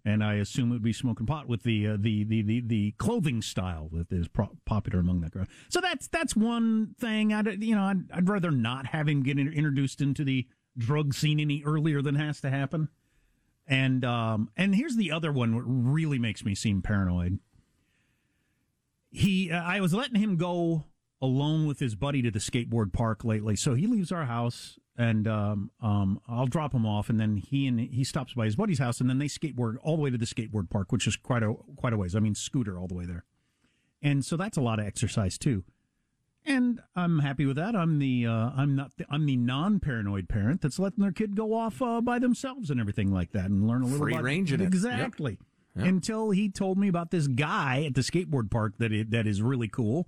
and 0.04 0.24
I 0.24 0.34
assume 0.36 0.70
it 0.70 0.74
would 0.74 0.82
be 0.84 0.92
smoking 0.94 1.26
pot 1.26 1.48
with 1.48 1.64
the 1.64 1.88
uh, 1.88 1.98
the, 1.98 2.24
the 2.26 2.42
the 2.42 2.60
the 2.60 2.92
clothing 2.98 3.42
style 3.42 3.90
that 3.94 4.12
is 4.12 4.28
pro- 4.28 4.58
popular 4.66 5.00
among 5.00 5.22
that 5.22 5.32
crowd. 5.32 5.48
So 5.70 5.80
that's 5.80 6.08
that's 6.10 6.36
one 6.36 6.94
thing. 7.00 7.34
I 7.34 7.42
you 7.52 7.74
know 7.76 7.84
I'd, 7.84 8.12
I'd 8.12 8.28
rather 8.30 8.52
not 8.52 8.88
have 8.88 9.08
him 9.08 9.24
get 9.24 9.40
introduced 9.40 10.02
into 10.02 10.24
the 10.26 10.46
drug 10.78 11.14
scene 11.14 11.40
any 11.40 11.64
earlier 11.66 12.02
than 12.02 12.16
has 12.16 12.42
to 12.42 12.50
happen. 12.50 12.90
And 13.68 14.04
um 14.04 14.50
and 14.58 14.76
here's 14.76 14.96
the 14.98 15.12
other 15.12 15.32
one 15.32 15.56
what 15.56 15.64
really 15.66 16.20
makes 16.20 16.44
me 16.44 16.56
seem 16.56 16.82
paranoid 16.82 17.40
he 19.12 19.52
uh, 19.52 19.62
I 19.62 19.82
was 19.82 19.94
letting 19.94 20.16
him 20.16 20.38
go 20.38 20.86
alone 21.22 21.68
with 21.68 21.80
his 21.80 21.96
buddy 21.96 22.22
to 22.24 22.32
the 22.32 22.40
skateboard 22.40 22.92
park 22.94 23.24
lately. 23.24 23.56
So 23.56 23.76
he 23.76 23.86
leaves 23.86 24.12
our 24.12 24.26
house 24.26 24.80
and 24.98 25.28
um, 25.28 25.72
um, 25.82 26.20
I'll 26.28 26.48
drop 26.48 26.74
him 26.74 26.86
off 26.86 27.10
and 27.10 27.20
then 27.20 27.38
he 27.38 27.68
and 27.68 27.80
he 27.80 28.04
stops 28.04 28.34
by 28.34 28.46
his 28.46 28.56
buddy's 28.56 28.80
house 28.80 29.00
and 29.00 29.10
then 29.10 29.20
they 29.20 29.28
skateboard 29.28 29.76
all 29.84 29.98
the 29.98 30.02
way 30.02 30.10
to 30.10 30.18
the 30.18 30.26
skateboard 30.26 30.70
park, 30.70 30.92
which 30.92 31.06
is 31.06 31.16
quite 31.16 31.44
a 31.44 31.54
quite 31.76 31.94
a 31.94 31.98
ways. 31.98 32.16
I 32.16 32.20
mean 32.20 32.36
scooter 32.36 32.80
all 32.80 32.88
the 32.88 32.96
way 32.96 33.06
there. 33.06 33.26
And 34.02 34.26
so 34.26 34.36
that's 34.36 34.58
a 34.58 34.62
lot 34.62 34.80
of 34.80 34.86
exercise 34.86 35.38
too. 35.38 35.64
And 36.44 36.82
I'm 36.96 37.20
happy 37.20 37.46
with 37.46 37.58
that. 37.58 37.76
I'm 37.76 38.00
the 38.00 38.26
uh, 38.26 38.50
I'm 38.56 38.76
not 38.76 38.98
the, 38.98 39.06
I'm 39.12 39.28
the 39.28 39.36
non-paranoid 39.36 40.28
parent 40.28 40.62
that's 40.62 40.80
letting 40.80 41.04
their 41.04 41.12
kid 41.12 41.36
go 41.36 41.54
off 41.54 41.84
uh, 41.84 42.02
by 42.02 42.18
themselves 42.18 42.72
and 42.72 42.80
everything 42.80 43.14
like 43.14 43.32
that 43.34 43.46
and 43.46 43.68
learn 43.68 43.84
a 43.84 43.86
little 43.86 44.08
bit. 44.08 44.16
Free 44.16 44.24
range 44.24 44.52
it. 44.52 44.62
Exactly 44.62 45.34
Yep. 45.34 45.48
Until 45.76 46.32
he 46.32 46.50
told 46.50 46.78
me 46.78 46.88
about 46.88 47.12
this 47.12 47.28
guy 47.28 47.84
at 47.86 47.96
the 47.96 48.02
skateboard 48.02 48.52
park 48.52 48.74
that 48.78 48.92
it, 48.92 49.12
that 49.12 49.28
is 49.28 49.42
really 49.42 49.68
cool 49.68 50.08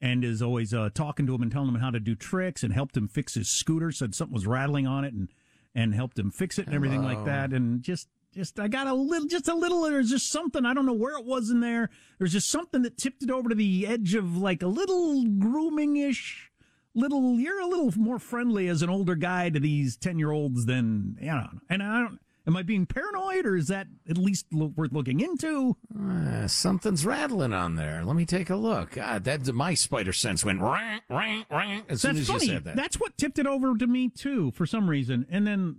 and 0.00 0.24
is 0.24 0.42
always 0.42 0.74
uh, 0.74 0.90
talking 0.94 1.26
to 1.26 1.34
him 1.34 1.42
and 1.42 1.52
telling 1.52 1.68
him 1.68 1.76
how 1.76 1.90
to 1.90 2.00
do 2.00 2.14
tricks 2.14 2.62
and 2.62 2.72
helped 2.72 2.96
him 2.96 3.08
fix 3.08 3.34
his 3.34 3.48
scooter 3.48 3.92
said 3.92 4.14
something 4.14 4.34
was 4.34 4.46
rattling 4.46 4.86
on 4.86 5.04
it 5.04 5.14
and 5.14 5.28
and 5.74 5.94
helped 5.94 6.18
him 6.18 6.30
fix 6.30 6.58
it 6.58 6.66
and 6.66 6.74
everything 6.74 7.02
like 7.02 7.24
that. 7.24 7.52
And 7.52 7.82
just 7.82 8.08
just 8.32 8.58
I 8.60 8.68
got 8.68 8.86
a 8.86 8.94
little 8.94 9.28
just 9.28 9.48
a 9.48 9.54
little 9.54 9.82
there's 9.82 10.10
just 10.10 10.30
something 10.30 10.64
I 10.64 10.74
don't 10.74 10.86
know 10.86 10.92
where 10.92 11.18
it 11.18 11.24
was 11.24 11.50
in 11.50 11.60
there. 11.60 11.90
There's 12.18 12.32
just 12.32 12.50
something 12.50 12.82
that 12.82 12.98
tipped 12.98 13.22
it 13.22 13.30
over 13.30 13.48
to 13.48 13.54
the 13.54 13.86
edge 13.86 14.14
of 14.14 14.36
like 14.36 14.62
a 14.62 14.68
little 14.68 15.24
grooming 15.24 15.96
ish 15.96 16.50
little 16.94 17.40
you're 17.40 17.60
a 17.60 17.66
little 17.66 17.92
more 17.96 18.20
friendly 18.20 18.68
as 18.68 18.82
an 18.82 18.90
older 18.90 19.16
guy 19.16 19.50
to 19.50 19.58
these 19.58 19.96
10 19.96 20.18
year 20.18 20.30
olds 20.30 20.66
than 20.66 21.16
you 21.20 21.26
know. 21.26 21.48
And 21.68 21.82
I 21.82 22.00
don't 22.02 22.20
am 22.46 22.56
I 22.56 22.62
being 22.62 22.86
paranoid 22.86 23.46
or 23.46 23.56
is 23.56 23.68
that 23.68 23.86
at 24.08 24.18
least 24.18 24.46
lo- 24.52 24.72
worth 24.76 24.92
looking 24.92 25.20
into 25.20 25.76
Uh, 25.98 26.46
something's 26.46 27.06
rattling 27.06 27.52
on 27.52 27.76
there. 27.76 28.04
Let 28.04 28.16
me 28.16 28.26
take 28.26 28.50
a 28.50 28.56
look. 28.56 28.92
God, 28.92 29.24
that 29.24 29.52
my 29.54 29.74
spider 29.74 30.12
sense 30.12 30.44
went 30.44 30.60
rang, 30.60 31.00
rang, 31.08 31.44
rang 31.50 31.82
as 31.88 32.02
soon 32.02 32.16
That's 32.16 32.28
as 32.28 32.34
funny. 32.34 32.46
you 32.46 32.52
said 32.54 32.64
that. 32.64 32.76
That's 32.76 33.00
what 33.00 33.16
tipped 33.16 33.38
it 33.38 33.46
over 33.46 33.76
to 33.76 33.86
me 33.86 34.08
too, 34.10 34.50
for 34.52 34.66
some 34.66 34.88
reason. 34.90 35.26
And 35.30 35.46
then 35.46 35.76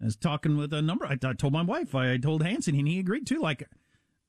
I 0.00 0.04
was 0.04 0.16
talking 0.16 0.56
with 0.56 0.72
a 0.72 0.80
number. 0.80 1.06
I, 1.06 1.18
I 1.22 1.32
told 1.32 1.52
my 1.52 1.62
wife. 1.62 1.94
I 1.94 2.16
told 2.18 2.42
Hanson, 2.44 2.76
and 2.76 2.86
he 2.86 3.00
agreed 3.00 3.26
too. 3.26 3.40
Like, 3.40 3.68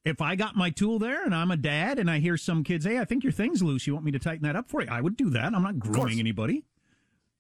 if 0.04 0.20
I 0.22 0.36
got 0.36 0.56
my 0.56 0.72
tool 0.72 0.98
there, 0.98 1.24
and 1.24 1.36
I'm 1.36 1.52
a 1.52 1.58
dad, 1.58 2.00
and 2.00 2.10
I 2.10 2.18
hear 2.18 2.38
some 2.38 2.63
kids, 2.63 2.86
"Hey, 2.86 2.98
I 2.98 3.06
think 3.06 3.24
your 3.24 3.34
thing's 3.34 3.62
loose. 3.62 3.86
You 3.86 3.94
want 3.94 4.06
me 4.06 4.12
to 4.13 4.18
tighten 4.20 4.44
that 4.48 4.56
up 4.56 4.68
for 4.68 4.82
you?" 4.82 4.88
I 4.89 5.00
would 5.02 5.15
do 5.15 5.30
that. 5.30 5.54
I'm 5.54 5.62
not 5.62 5.78
grooming 5.78 6.20
anybody. 6.20 6.63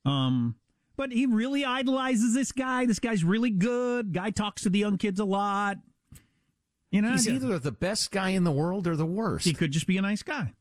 Um, 0.05 0.55
but 0.99 1.13
he 1.13 1.25
really 1.25 1.63
idolizes 1.63 2.33
this 2.33 2.51
guy. 2.51 2.85
This 2.85 2.99
guy's 2.99 3.23
really 3.23 3.51
good. 3.51 4.11
Guy 4.11 4.31
talks 4.31 4.63
to 4.63 4.69
the 4.69 4.79
young 4.79 4.97
kids 4.97 5.17
a 5.21 5.23
lot. 5.23 5.77
You 6.91 7.01
know, 7.01 7.13
He's 7.13 7.25
either 7.25 7.57
the 7.57 7.71
best 7.71 8.11
guy 8.11 8.31
in 8.31 8.43
the 8.43 8.51
world 8.51 8.85
or 8.85 8.97
the 8.97 9.05
worst. 9.05 9.45
he 9.45 9.53
could 9.53 9.71
just 9.71 9.87
be 9.87 9.97
a 9.97 10.01
nice 10.01 10.23
guy. 10.23 10.55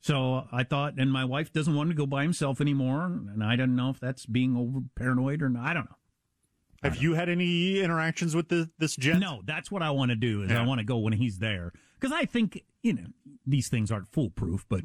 So 0.00 0.48
I 0.50 0.64
thought, 0.64 0.94
and 0.98 1.12
my 1.12 1.24
wife 1.24 1.52
doesn't 1.52 1.76
want 1.76 1.90
to 1.90 1.94
go 1.94 2.06
by 2.06 2.24
himself 2.24 2.60
anymore, 2.60 3.04
and 3.04 3.44
I 3.44 3.54
don't 3.54 3.76
know 3.76 3.90
if 3.90 4.00
that's 4.00 4.26
being 4.26 4.56
over 4.56 4.80
paranoid 4.96 5.42
or 5.42 5.48
not. 5.48 5.64
I 5.64 5.74
don't 5.74 5.84
know. 5.84 5.96
Have 6.82 6.96
you 6.96 7.14
had 7.14 7.28
any 7.28 7.78
interactions 7.80 8.34
with 8.34 8.48
the, 8.48 8.68
this 8.78 8.96
gent? 8.96 9.20
No, 9.20 9.42
that's 9.44 9.70
what 9.70 9.80
I 9.80 9.90
want 9.92 10.10
to 10.10 10.16
do. 10.16 10.42
Is 10.42 10.50
Yeah. 10.50 10.60
I 10.60 10.66
want 10.66 10.80
to 10.80 10.84
go 10.84 10.98
when 10.98 11.12
he's 11.12 11.38
there 11.38 11.72
because 12.00 12.12
I 12.12 12.24
think 12.24 12.64
you 12.82 12.94
know 12.94 13.06
these 13.46 13.68
things 13.68 13.92
aren't 13.92 14.08
foolproof, 14.08 14.66
but 14.68 14.82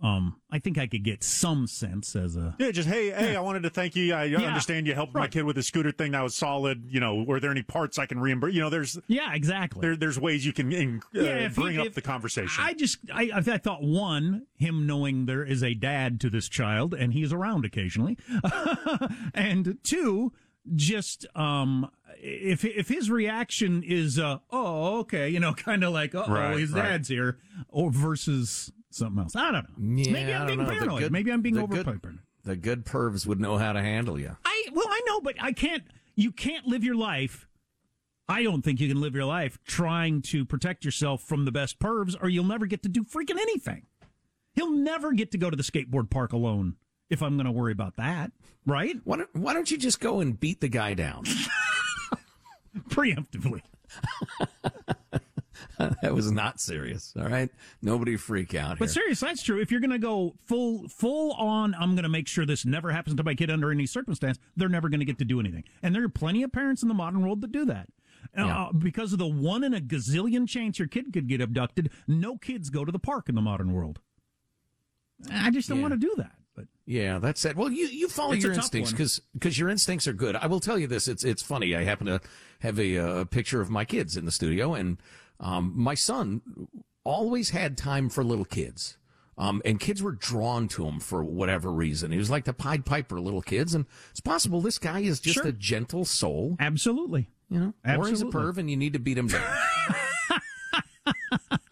um, 0.00 0.40
I 0.50 0.60
think 0.60 0.78
I 0.78 0.86
could 0.86 1.02
get 1.02 1.24
some 1.24 1.66
sense 1.66 2.14
as 2.14 2.36
a 2.36 2.54
Yeah, 2.60 2.70
just 2.70 2.88
hey, 2.88 3.10
hey, 3.10 3.34
I 3.34 3.40
wanted 3.40 3.64
to 3.64 3.70
thank 3.70 3.96
you. 3.96 4.14
I 4.14 4.28
understand 4.32 4.86
you 4.86 4.94
helped 4.94 5.12
my 5.12 5.26
kid 5.26 5.42
with 5.42 5.56
the 5.56 5.62
scooter 5.62 5.90
thing. 5.90 6.12
That 6.12 6.22
was 6.22 6.36
solid. 6.36 6.84
You 6.88 7.00
know, 7.00 7.24
were 7.24 7.40
there 7.40 7.50
any 7.50 7.62
parts 7.64 7.98
I 7.98 8.06
can 8.06 8.20
reimburse? 8.20 8.54
You 8.54 8.60
know, 8.60 8.70
there's 8.70 8.96
yeah, 9.08 9.34
exactly. 9.34 9.80
there, 9.80 9.96
there's 9.96 10.18
ways 10.18 10.46
you 10.46 10.52
can 10.52 10.70
in, 10.70 11.00
uh, 11.16 11.20
Yeah, 11.20 11.30
if 11.46 11.56
he- 11.56 11.62
bring 11.62 11.78
up 11.78 11.86
if- 11.86 11.94
the 11.94 12.02
conversation. 12.02 12.62
I 12.64 12.74
just 12.74 12.98
I, 13.12 13.30
I 13.34 13.40
thought 13.58 13.82
one 13.82 14.46
him 14.56 14.86
knowing 14.86 15.26
there 15.26 15.44
is 15.44 15.62
a 15.64 15.74
dad 15.74 16.20
to 16.20 16.30
this 16.30 16.48
child 16.48 16.94
and 16.94 17.12
he's 17.12 17.32
around 17.32 17.64
occasionally, 17.64 18.16
and 19.34 19.78
two 19.82 20.32
just 20.74 21.26
um 21.34 21.90
if 22.20 22.64
if 22.64 22.88
his 22.88 23.10
reaction 23.10 23.82
is 23.82 24.18
uh 24.18 24.38
oh 24.50 24.98
okay 25.00 25.28
you 25.28 25.40
know 25.40 25.54
kind 25.56 25.82
of 25.82 25.92
like 25.92 26.14
oh 26.14 26.26
Right, 26.28 26.58
his 26.58 26.72
right. 26.72 26.82
dad's 26.82 27.08
here 27.08 27.38
or 27.68 27.90
versus 27.90 28.70
something 28.90 29.22
else 29.22 29.36
I 29.36 29.50
don't 29.52 29.66
know 29.78 30.02
Yeah, 30.02 30.12
maybe 30.12 30.32
I'm 30.34 30.46
being 30.46 30.58
know. 30.58 30.66
Paranoid 30.66 31.00
good- 31.00 31.12
maybe 31.12 31.32
I'm 31.32 31.42
being 31.42 31.58
over 31.58 31.82
paranoid 31.84 32.18
The 32.44 32.56
good 32.56 32.84
pervs 32.84 33.26
would 33.26 33.40
know 33.40 33.58
how 33.58 33.72
to 33.72 33.80
handle 33.82 34.18
you. 34.18 34.36
I 34.44 34.64
well 34.72 34.86
I 34.88 35.00
know 35.06 35.20
but 35.20 35.34
I 35.40 35.52
can't 35.52 35.84
you 36.14 36.32
can't 36.32 36.66
live 36.66 36.84
your 36.84 36.96
life 36.96 37.46
I 38.30 38.42
don't 38.42 38.60
think 38.62 38.78
you 38.80 38.88
can 38.88 39.00
live 39.00 39.14
your 39.14 39.24
life 39.24 39.58
trying 39.66 40.20
to 40.22 40.44
protect 40.44 40.84
yourself 40.84 41.22
from 41.22 41.46
the 41.46 41.50
best 41.52 41.78
pervs, 41.78 42.14
or 42.20 42.28
you'll 42.28 42.44
never 42.44 42.66
get 42.66 42.82
to 42.82 42.88
do 42.90 43.02
freaking 43.02 43.38
anything. 43.40 43.86
He'll 44.52 44.70
never 44.70 45.12
get 45.14 45.30
to 45.30 45.38
go 45.38 45.48
to 45.48 45.56
the 45.56 45.62
skateboard 45.62 46.10
park 46.10 46.34
alone 46.34 46.76
if 47.08 47.22
I'm 47.22 47.36
going 47.36 47.46
to 47.46 47.52
worry 47.52 47.72
about 47.72 47.96
that, 47.96 48.32
right? 48.66 48.96
Why 49.04 49.16
don't, 49.16 49.34
why 49.34 49.54
don't 49.54 49.70
you 49.70 49.78
just 49.78 49.98
go 49.98 50.20
and 50.20 50.38
beat 50.38 50.60
the 50.60 50.68
guy 50.68 50.92
down? 50.92 51.24
Preemptively. 52.90 53.62
that 56.02 56.14
was 56.14 56.30
not 56.32 56.60
serious. 56.60 57.14
All 57.18 57.28
right, 57.28 57.50
nobody 57.82 58.16
freak 58.16 58.54
out 58.54 58.78
But 58.78 58.90
serious, 58.90 59.20
that's 59.20 59.42
true. 59.42 59.60
If 59.60 59.70
you're 59.70 59.80
going 59.80 59.90
to 59.90 59.98
go 59.98 60.34
full 60.46 60.88
full 60.88 61.32
on, 61.34 61.74
I'm 61.74 61.92
going 61.92 62.02
to 62.04 62.08
make 62.08 62.28
sure 62.28 62.44
this 62.44 62.64
never 62.64 62.90
happens 62.92 63.16
to 63.16 63.22
my 63.24 63.34
kid 63.34 63.50
under 63.50 63.70
any 63.70 63.86
circumstance. 63.86 64.38
They're 64.56 64.68
never 64.68 64.88
going 64.88 65.00
to 65.00 65.06
get 65.06 65.18
to 65.18 65.24
do 65.24 65.40
anything, 65.40 65.64
and 65.82 65.94
there 65.94 66.04
are 66.04 66.08
plenty 66.08 66.42
of 66.42 66.52
parents 66.52 66.82
in 66.82 66.88
the 66.88 66.94
modern 66.94 67.22
world 67.22 67.40
that 67.42 67.52
do 67.52 67.64
that. 67.66 67.88
Uh, 68.36 68.72
because 68.72 69.12
of 69.12 69.18
the 69.20 69.26
one 69.26 69.62
in 69.62 69.72
a 69.72 69.80
gazillion 69.80 70.46
chance 70.48 70.78
your 70.78 70.88
kid 70.88 71.12
could 71.12 71.28
get 71.28 71.40
abducted, 71.40 71.90
no 72.08 72.36
kids 72.36 72.68
go 72.68 72.84
to 72.84 72.90
the 72.92 72.98
park 72.98 73.28
in 73.28 73.34
the 73.36 73.40
modern 73.40 73.72
world. 73.72 74.00
I 75.30 75.50
just 75.50 75.68
don't 75.68 75.78
Yeah. 75.78 75.82
want 75.82 75.94
to 75.94 75.98
do 76.06 76.14
that. 76.18 76.32
But 76.54 76.66
Yeah, 76.86 77.18
that's 77.20 77.44
it. 77.44 77.56
Well, 77.56 77.70
you, 77.70 77.86
you 77.86 78.08
follow 78.08 78.32
It's 78.32 78.42
your 78.44 78.52
instincts 78.52 78.92
one. 78.92 79.08
because 79.34 79.58
your 79.58 79.68
instincts 79.68 80.08
are 80.08 80.12
good. 80.12 80.34
I 80.36 80.46
will 80.46 80.60
tell 80.60 80.78
you 80.78 80.86
this: 80.88 81.06
it's 81.06 81.24
it's 81.24 81.42
funny. 81.42 81.74
I 81.76 81.84
happen 81.84 82.06
to 82.08 82.20
have 82.60 82.78
a, 82.80 82.98
uh, 82.98 83.24
picture 83.26 83.60
of 83.60 83.70
my 83.70 83.84
kids 83.84 84.16
in 84.16 84.24
the 84.24 84.32
studio, 84.32 84.74
and 84.74 84.98
um, 85.40 85.72
my 85.76 85.94
son 85.94 86.42
always 87.04 87.50
had 87.50 87.76
time 87.76 88.08
for 88.08 88.24
little 88.24 88.44
kids. 88.44 88.96
Um, 89.36 89.62
and 89.64 89.78
kids 89.78 90.02
were 90.02 90.12
drawn 90.12 90.66
to 90.68 90.84
him 90.86 90.98
for 90.98 91.22
whatever 91.22 91.70
reason. 91.72 92.10
He 92.10 92.18
was 92.18 92.28
like 92.28 92.44
the 92.44 92.52
Pied 92.52 92.84
Piper 92.84 93.20
little 93.20 93.40
kids, 93.40 93.72
and 93.72 93.86
it's 94.10 94.20
possible 94.20 94.60
this 94.60 94.78
guy 94.78 94.98
is 94.98 95.20
just 95.20 95.34
Sure. 95.36 95.46
a 95.46 95.52
gentle 95.52 96.04
soul, 96.04 96.56
absolutely, 96.58 97.30
you 97.48 97.60
know, 97.60 97.74
or 97.96 98.08
he's 98.08 98.20
a 98.20 98.24
perv, 98.26 98.58
and 98.58 98.68
you 98.68 98.76
need 98.76 98.94
to 98.94 98.98
beat 98.98 99.16
him 99.16 99.28
down. 99.28 99.46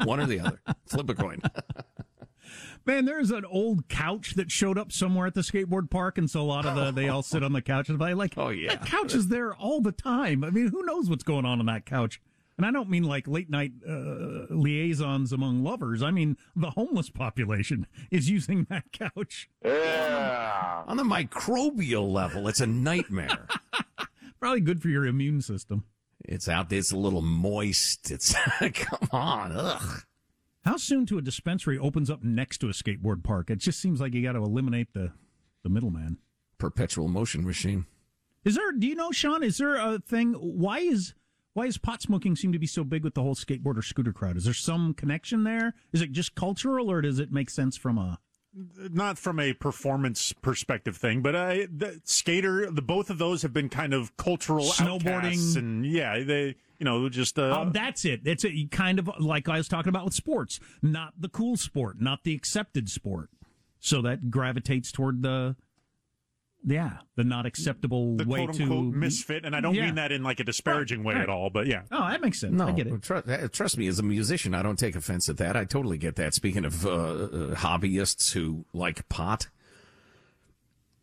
One 0.04 0.20
or 0.20 0.26
the 0.26 0.40
other. 0.40 0.60
Flip 0.86 1.08
a 1.10 1.14
coin. 1.14 1.40
Man, 2.86 3.04
there's 3.04 3.32
an 3.32 3.44
old 3.44 3.88
couch 3.88 4.34
that 4.34 4.52
showed 4.52 4.78
up 4.78 4.92
somewhere 4.92 5.26
at 5.26 5.34
the 5.34 5.40
skateboard 5.40 5.90
park, 5.90 6.18
and 6.18 6.30
so 6.30 6.40
a 6.40 6.42
lot 6.42 6.66
of 6.66 6.76
the 6.76 6.92
they 6.92 7.08
all 7.08 7.24
sit 7.24 7.42
on 7.42 7.52
the 7.52 7.62
couch 7.62 7.88
and 7.88 7.98
like, 7.98 8.32
Oh, 8.38 8.50
yeah. 8.50 8.76
that 8.76 8.86
couch 8.86 9.12
is 9.12 9.26
there 9.26 9.52
all 9.56 9.80
the 9.80 9.90
time. 9.90 10.44
I 10.44 10.50
mean, 10.50 10.68
who 10.68 10.84
knows 10.84 11.10
what's 11.10 11.24
going 11.24 11.44
on 11.44 11.58
on 11.58 11.66
that 11.66 11.84
couch? 11.84 12.20
And 12.56 12.64
I 12.64 12.70
don't 12.70 12.88
mean 12.88 13.04
like 13.04 13.28
late 13.28 13.50
night 13.50 13.72
uh, 13.86 14.46
liaisons 14.48 15.32
among 15.32 15.62
lovers. 15.62 16.02
I 16.02 16.10
mean 16.10 16.36
the 16.54 16.70
homeless 16.70 17.10
population 17.10 17.86
is 18.10 18.30
using 18.30 18.66
that 18.70 18.84
couch. 18.92 19.50
Yeah. 19.64 20.84
On 20.86 20.96
the 20.96 21.02
microbial 21.04 22.10
level, 22.10 22.48
it's 22.48 22.60
a 22.60 22.66
nightmare. 22.66 23.46
Probably 24.40 24.60
good 24.60 24.80
for 24.80 24.88
your 24.88 25.04
immune 25.06 25.42
system. 25.42 25.84
It's 26.24 26.48
out 26.48 26.70
there. 26.70 26.78
It's 26.78 26.92
a 26.92 26.96
little 26.96 27.22
moist. 27.22 28.10
It's 28.10 28.34
come 28.74 29.08
on. 29.12 29.52
Ugh. 29.52 30.02
How 30.64 30.76
soon 30.76 31.06
to 31.06 31.18
a 31.18 31.22
dispensary 31.22 31.78
opens 31.78 32.10
up 32.10 32.24
next 32.24 32.58
to 32.58 32.68
a 32.68 32.72
skateboard 32.72 33.22
park? 33.22 33.50
It 33.50 33.58
just 33.58 33.80
seems 33.80 34.00
like 34.00 34.14
you 34.14 34.22
got 34.22 34.32
to 34.32 34.38
eliminate 34.42 34.94
the 34.94 35.12
the 35.62 35.68
middleman. 35.68 36.18
Perpetual 36.58 37.08
motion 37.08 37.44
machine. 37.44 37.86
Is 38.44 38.54
there? 38.54 38.72
Do 38.72 38.86
you 38.86 38.94
know, 38.94 39.12
Sean? 39.12 39.42
Is 39.42 39.58
there 39.58 39.76
a 39.76 39.98
thing? 39.98 40.32
Why 40.34 40.78
is 40.78 41.14
why 41.56 41.64
is 41.64 41.78
pot 41.78 42.02
smoking 42.02 42.36
seem 42.36 42.52
to 42.52 42.58
be 42.58 42.66
so 42.66 42.84
big 42.84 43.02
with 43.02 43.14
the 43.14 43.22
whole 43.22 43.34
skateboard 43.34 43.78
or 43.78 43.82
scooter 43.82 44.12
crowd? 44.12 44.36
Is 44.36 44.44
there 44.44 44.52
some 44.52 44.92
connection 44.92 45.44
there? 45.44 45.74
Is 45.90 46.02
it 46.02 46.12
just 46.12 46.34
cultural, 46.34 46.90
or 46.90 47.00
does 47.00 47.18
it 47.18 47.32
make 47.32 47.48
sense 47.48 47.78
from 47.78 47.96
a? 47.96 48.18
not 48.90 49.18
from 49.18 49.38
a 49.38 49.52
performance 49.52 50.32
perspective 50.32 50.96
thing, 50.96 51.20
but 51.20 51.36
I 51.36 51.66
the 51.66 52.00
skater, 52.04 52.70
the 52.70 52.82
both 52.82 53.10
of 53.10 53.18
those 53.18 53.42
have 53.42 53.52
been 53.52 53.68
kind 53.68 53.92
of 53.92 54.16
cultural 54.16 54.64
Snowboarding. 54.64 55.56
and 55.56 55.84
yeah, 55.84 56.22
they 56.22 56.56
you 56.78 56.84
know 56.84 57.08
just 57.08 57.38
uh, 57.38 57.60
Um, 57.60 57.72
that's 57.72 58.04
it. 58.04 58.20
It's 58.24 58.44
a, 58.44 58.64
kind 58.70 58.98
of 58.98 59.10
like 59.18 59.48
I 59.48 59.58
was 59.58 59.68
talking 59.68 59.90
about 59.90 60.04
with 60.04 60.14
sports, 60.14 60.58
not 60.82 61.14
the 61.18 61.28
cool 61.28 61.56
sport, 61.56 62.00
not 62.00 62.24
the 62.24 62.34
accepted 62.34 62.88
sport. 62.90 63.30
So 63.78 64.02
that 64.02 64.30
gravitates 64.30 64.90
toward 64.90 65.22
the, 65.22 65.56
yeah, 66.68 66.98
the 67.14 67.22
not 67.24 67.46
acceptable 67.46 68.16
the 68.16 68.24
way 68.26 68.44
quote 68.44 68.56
to 68.56 68.66
misfit, 68.92 69.44
and 69.44 69.54
I 69.54 69.60
don't 69.60 69.74
Yeah. 69.74 69.86
mean 69.86 69.94
that 69.94 70.10
in 70.12 70.22
like 70.24 70.40
a 70.40 70.44
disparaging 70.44 71.04
way 71.04 71.14
Right. 71.14 71.22
at 71.22 71.28
all, 71.28 71.48
but 71.48 71.66
yeah. 71.68 71.82
Oh, 71.92 72.08
that 72.08 72.20
makes 72.20 72.40
sense. 72.40 72.52
No, 72.52 72.66
I 72.66 72.72
get 72.72 72.88
it. 72.88 73.02
tru- 73.02 73.16
uh, 73.18 73.48
trust 73.48 73.78
me, 73.78 73.86
as 73.86 73.98
a 73.98 74.02
musician, 74.02 74.52
I 74.54 74.62
don't 74.62 74.78
take 74.78 74.96
offense 74.96 75.28
at 75.28 75.36
that. 75.38 75.56
I 75.56 75.64
totally 75.64 75.96
get 75.96 76.16
that. 76.16 76.34
Speaking 76.34 76.64
of 76.64 76.84
uh, 76.84 76.90
uh, 76.90 77.54
hobbyists 77.54 78.32
who 78.32 78.64
like 78.72 79.08
pot, 79.08 79.46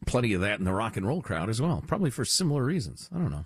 plenty 0.05 0.33
of 0.33 0.41
that 0.41 0.59
in 0.59 0.65
the 0.65 0.73
rock 0.73 0.97
and 0.97 1.07
roll 1.07 1.21
crowd 1.21 1.49
as 1.49 1.61
well. 1.61 1.81
Probably 1.87 2.09
for 2.11 2.25
similar 2.25 2.63
reasons. 2.65 3.09
I 3.13 3.19
don't 3.19 3.31
know. 3.31 3.45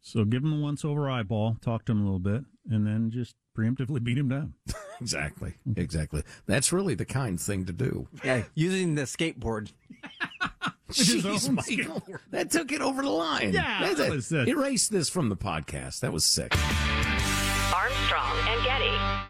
So 0.00 0.24
give 0.24 0.42
him 0.42 0.54
a 0.54 0.60
once 0.60 0.82
over 0.82 1.10
eyeball, 1.10 1.58
talk 1.60 1.84
to 1.84 1.92
him 1.92 2.00
a 2.00 2.04
little 2.04 2.18
bit, 2.18 2.42
and 2.70 2.86
then 2.86 3.10
just 3.10 3.34
preemptively 3.56 4.02
beat 4.02 4.16
him 4.16 4.28
down. 4.28 4.54
Exactly. 5.02 5.54
Exactly. 5.76 6.22
That's 6.44 6.74
really 6.74 6.94
the 6.94 7.06
kind 7.06 7.40
thing 7.40 7.64
to 7.64 7.72
do. 7.72 8.06
Yeah, 8.22 8.42
using 8.54 8.96
the 8.96 9.02
skateboard. 9.04 9.72
his 10.88 11.24
Jeez, 11.24 11.48
own 11.48 11.54
Michael, 11.56 12.02
that 12.30 12.50
took 12.50 12.72
it 12.72 12.80
over 12.80 13.02
the 13.02 13.10
line. 13.10 13.52
Yeah, 13.52 13.80
That's 13.80 13.98
that 13.98 14.10
was 14.10 14.32
it. 14.32 14.48
Erase 14.48 14.88
this 14.88 15.08
from 15.08 15.28
the 15.28 15.36
podcast. 15.36 16.00
That 16.00 16.12
was 16.12 16.24
sick. 16.24 16.52
Armstrong 17.74 18.36
and 18.48 18.64
Getty. 18.64 19.20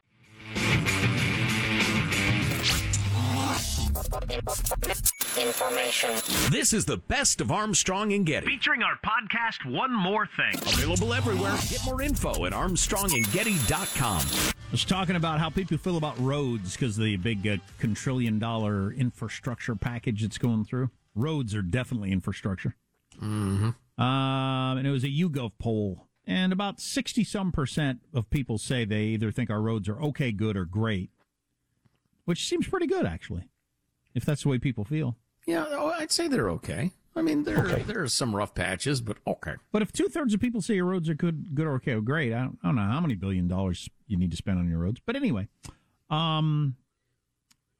Information. 5.38 6.10
This 6.50 6.72
is 6.72 6.84
the 6.84 6.96
best 6.96 7.40
of 7.40 7.52
Armstrong 7.52 8.12
and 8.12 8.26
Getty. 8.26 8.46
Featuring 8.46 8.82
our 8.82 8.98
podcast, 9.04 9.70
One 9.70 9.92
More 9.94 10.26
Thing. 10.36 10.60
Available 10.74 11.14
everywhere. 11.14 11.56
Get 11.68 11.84
more 11.84 12.02
info 12.02 12.44
at 12.46 12.52
armstrongandgetty.com. 12.52 14.22
I 14.48 14.52
was 14.72 14.84
talking 14.84 15.16
about 15.16 15.38
how 15.38 15.50
people 15.50 15.78
feel 15.78 15.96
about 15.96 16.18
roads 16.18 16.72
because 16.72 16.96
the 16.96 17.16
big 17.16 17.46
uh, 17.46 17.56
quintillion 17.80 18.38
dollar 18.40 18.92
infrastructure 18.92 19.74
package 19.74 20.22
that's 20.22 20.38
going 20.38 20.64
through. 20.64 20.90
Roads 21.20 21.54
are 21.54 21.62
definitely 21.62 22.12
infrastructure. 22.12 22.76
Mm-hmm. 23.20 24.02
Um, 24.02 24.78
and 24.78 24.86
it 24.86 24.90
was 24.90 25.04
a 25.04 25.08
YouGov 25.08 25.52
poll, 25.58 26.06
and 26.26 26.52
about 26.52 26.80
sixty 26.80 27.22
some 27.24 27.52
percent 27.52 28.00
of 28.14 28.30
people 28.30 28.56
say 28.56 28.84
they 28.84 29.04
either 29.04 29.30
think 29.30 29.50
our 29.50 29.60
roads 29.60 29.88
are 29.88 30.00
okay, 30.00 30.32
good, 30.32 30.56
or 30.56 30.64
great, 30.64 31.10
which 32.24 32.48
seems 32.48 32.66
pretty 32.66 32.86
good 32.86 33.04
actually, 33.04 33.50
if 34.14 34.24
that's 34.24 34.44
the 34.44 34.48
way 34.48 34.58
people 34.58 34.84
feel. 34.84 35.16
Yeah, 35.46 35.66
oh, 35.68 35.92
I'd 35.98 36.12
say 36.12 36.28
they're 36.28 36.50
okay. 36.50 36.92
I 37.14 37.22
mean, 37.22 37.42
there 37.42 37.62
there 37.62 38.02
are 38.02 38.08
some 38.08 38.34
rough 38.34 38.54
patches, 38.54 39.00
but 39.00 39.18
okay. 39.26 39.54
But 39.72 39.82
if 39.82 39.92
two 39.92 40.08
thirds 40.08 40.32
of 40.32 40.40
people 40.40 40.62
say 40.62 40.76
your 40.76 40.86
roads 40.86 41.08
are 41.08 41.14
good, 41.14 41.54
good 41.54 41.66
or 41.66 41.74
okay, 41.74 41.92
or 41.92 42.00
great, 42.00 42.32
I 42.32 42.38
don't, 42.38 42.58
I 42.62 42.68
don't 42.68 42.76
know 42.76 42.82
how 42.82 43.00
many 43.00 43.16
billion 43.16 43.48
dollars 43.48 43.90
you 44.06 44.16
need 44.16 44.30
to 44.30 44.36
spend 44.36 44.58
on 44.58 44.68
your 44.68 44.78
roads. 44.78 45.00
But 45.04 45.16
anyway, 45.16 45.48
um, 46.08 46.76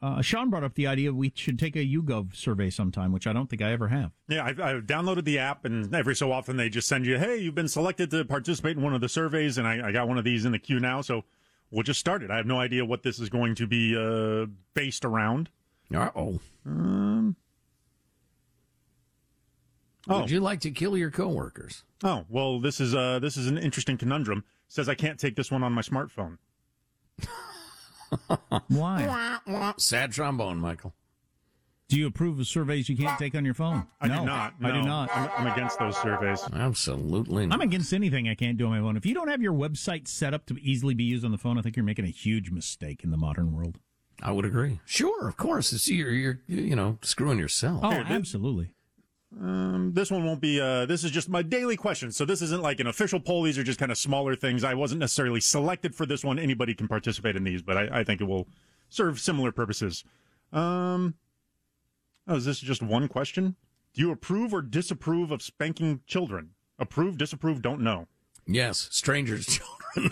uh, 0.02 0.22
Sean 0.22 0.48
brought 0.50 0.64
up 0.64 0.74
the 0.74 0.86
idea 0.86 1.12
we 1.12 1.32
should 1.34 1.58
take 1.58 1.76
a 1.76 1.80
YouGov 1.84 2.34
survey 2.34 2.70
sometime, 2.70 3.12
which 3.12 3.26
I 3.26 3.32
don't 3.32 3.48
think 3.50 3.60
I 3.62 3.72
ever 3.72 3.88
have. 3.88 4.12
Yeah, 4.28 4.44
I've, 4.44 4.58
I've 4.60 4.82
downloaded 4.84 5.24
the 5.24 5.38
app, 5.38 5.64
and 5.64 5.94
every 5.94 6.16
so 6.16 6.32
often 6.32 6.56
they 6.56 6.68
just 6.68 6.88
send 6.88 7.06
you, 7.06 7.18
"Hey, 7.18 7.36
you've 7.36 7.54
been 7.54 7.68
selected 7.68 8.10
to 8.12 8.24
participate 8.24 8.76
in 8.76 8.82
one 8.82 8.94
of 8.94 9.00
the 9.00 9.08
surveys," 9.08 9.58
and 9.58 9.66
I, 9.68 9.88
I 9.88 9.92
got 9.92 10.08
one 10.08 10.16
of 10.18 10.24
these 10.24 10.44
in 10.44 10.52
the 10.52 10.58
queue 10.58 10.80
now, 10.80 11.00
so 11.02 11.24
we'll 11.70 11.82
just 11.82 12.00
start 12.00 12.22
it. 12.22 12.30
I 12.30 12.36
have 12.36 12.46
no 12.46 12.58
idea 12.58 12.84
what 12.84 13.02
this 13.02 13.18
is 13.20 13.28
going 13.28 13.54
to 13.56 13.66
be 13.66 13.96
uh, 13.96 14.46
based 14.74 15.04
around. 15.04 15.50
Uh 15.94 16.10
oh. 16.16 16.40
Um, 16.64 17.36
Oh. 20.08 20.20
Would 20.22 20.30
you 20.30 20.40
like 20.40 20.60
to 20.60 20.70
kill 20.70 20.96
your 20.96 21.10
coworkers? 21.10 21.84
Oh 22.02 22.24
well, 22.28 22.58
this 22.58 22.80
is 22.80 22.94
uh 22.94 23.18
this 23.18 23.36
is 23.36 23.46
an 23.48 23.58
interesting 23.58 23.98
conundrum. 23.98 24.44
Says 24.66 24.88
I 24.88 24.94
can't 24.94 25.20
take 25.20 25.36
this 25.36 25.50
one 25.50 25.62
on 25.62 25.72
my 25.72 25.82
smartphone. 25.82 26.38
Why? 28.68 29.72
Sad 29.78 30.12
trombone, 30.12 30.58
Michael. 30.58 30.94
Do 31.88 31.98
you 31.98 32.06
approve 32.06 32.38
of 32.38 32.46
surveys 32.46 32.88
you 32.88 32.96
can't 32.96 33.18
take 33.18 33.34
on 33.34 33.44
your 33.44 33.54
phone? 33.54 33.84
I 34.00 34.06
no, 34.06 34.20
do 34.20 34.24
not. 34.26 34.54
I 34.62 34.70
do 34.70 34.82
not. 34.82 35.10
I'm, 35.12 35.30
I'm 35.38 35.52
against 35.52 35.76
those 35.80 35.96
surveys. 35.96 36.40
Absolutely 36.52 37.46
not. 37.46 37.54
I'm 37.56 37.60
against 37.62 37.92
anything 37.92 38.28
I 38.28 38.36
can't 38.36 38.56
do 38.56 38.66
on 38.66 38.70
my 38.70 38.78
phone. 38.78 38.96
If 38.96 39.04
you 39.04 39.12
don't 39.12 39.26
have 39.26 39.42
your 39.42 39.52
website 39.52 40.06
set 40.06 40.32
up 40.32 40.46
to 40.46 40.56
easily 40.62 40.94
be 40.94 41.02
used 41.02 41.24
on 41.24 41.32
the 41.32 41.38
phone, 41.38 41.58
I 41.58 41.62
think 41.62 41.76
you're 41.76 41.84
making 41.84 42.04
a 42.04 42.08
huge 42.10 42.52
mistake 42.52 43.02
in 43.02 43.10
the 43.10 43.16
modern 43.16 43.52
world. 43.52 43.78
I 44.22 44.30
would 44.30 44.44
agree. 44.44 44.78
Sure, 44.84 45.26
of 45.26 45.36
course. 45.36 45.72
It's, 45.72 45.88
you're, 45.88 46.12
you're, 46.12 46.38
you 46.46 46.76
know, 46.76 46.98
screwing 47.02 47.40
yourself. 47.40 47.80
Oh, 47.82 47.90
Here, 47.90 48.04
this- 48.04 48.12
absolutely. 48.12 48.70
Um, 49.38 49.92
this 49.94 50.10
one 50.10 50.24
won't 50.24 50.40
be. 50.40 50.60
Uh, 50.60 50.86
this 50.86 51.04
is 51.04 51.10
just 51.10 51.28
my 51.28 51.42
daily 51.42 51.76
question. 51.76 52.10
So 52.10 52.24
this 52.24 52.42
isn't 52.42 52.62
like 52.62 52.80
an 52.80 52.86
official 52.86 53.20
poll. 53.20 53.42
These 53.42 53.58
are 53.58 53.64
just 53.64 53.78
kind 53.78 53.92
of 53.92 53.98
smaller 53.98 54.34
things. 54.34 54.64
I 54.64 54.74
wasn't 54.74 55.00
necessarily 55.00 55.40
selected 55.40 55.94
for 55.94 56.04
this 56.04 56.24
one. 56.24 56.38
Anybody 56.38 56.74
can 56.74 56.88
participate 56.88 57.36
in 57.36 57.44
these, 57.44 57.62
but 57.62 57.76
I, 57.76 58.00
I 58.00 58.04
think 58.04 58.20
it 58.20 58.24
will 58.24 58.48
serve 58.88 59.20
similar 59.20 59.52
purposes. 59.52 60.04
Um, 60.52 61.14
oh, 62.26 62.36
is 62.36 62.44
this 62.44 62.58
just 62.58 62.82
one 62.82 63.06
question? 63.06 63.54
Do 63.94 64.02
you 64.02 64.10
approve 64.10 64.52
or 64.52 64.62
disapprove 64.62 65.30
of 65.30 65.42
spanking 65.42 66.00
children? 66.06 66.50
Approve, 66.78 67.18
disapprove, 67.18 67.62
don't 67.62 67.80
know. 67.80 68.08
Yes, 68.46 68.88
strangers' 68.90 69.46
children. 69.96 70.10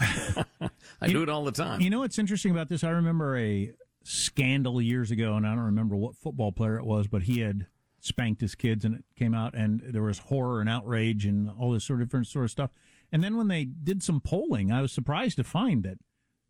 I 1.01 1.09
do 1.09 1.23
it 1.23 1.29
all 1.29 1.45
the 1.45 1.53
time. 1.53 1.81
You 1.81 1.91
know 1.91 2.01
what's 2.01 2.19
interesting 2.19 2.53
about 2.53 2.69
this? 2.69 2.85
I 2.85 2.91
remember 2.91 3.37
a 3.37 3.73
scandal 4.05 4.81
years 4.81 5.11
ago, 5.11 5.35
and 5.35 5.47
I 5.47 5.55
don't 5.55 5.65
remember 5.65 5.97
what 5.97 6.17
football 6.17 6.53
player 6.53 6.79
it 6.79 6.85
was, 6.85 7.07
but 7.09 7.23
he 7.23 7.41
had 7.41 7.67
spanked 8.09 8.41
his 8.41 8.55
kids, 8.55 8.85
and 8.85 8.95
it 8.97 9.05
came 9.17 9.35
out, 9.35 9.55
and 9.55 9.81
there 9.87 10.03
was 10.03 10.19
horror 10.19 10.61
and 10.61 10.69
outrage 10.69 11.25
and 11.25 11.51
all 11.59 11.73
this 11.73 11.85
sort 11.85 12.01
of 12.03 12.09
different 12.09 12.27
sort 12.27 12.45
of 12.47 12.51
stuff. 12.51 12.71
And 13.13 13.23
then 13.25 13.37
when 13.37 13.49
they 13.49 13.65
did 13.65 14.03
some 14.03 14.21
polling, 14.21 14.71
I 14.73 14.83
was 14.83 14.93
surprised 14.93 15.37
to 15.37 15.45
find 15.45 15.83
that 15.85 15.99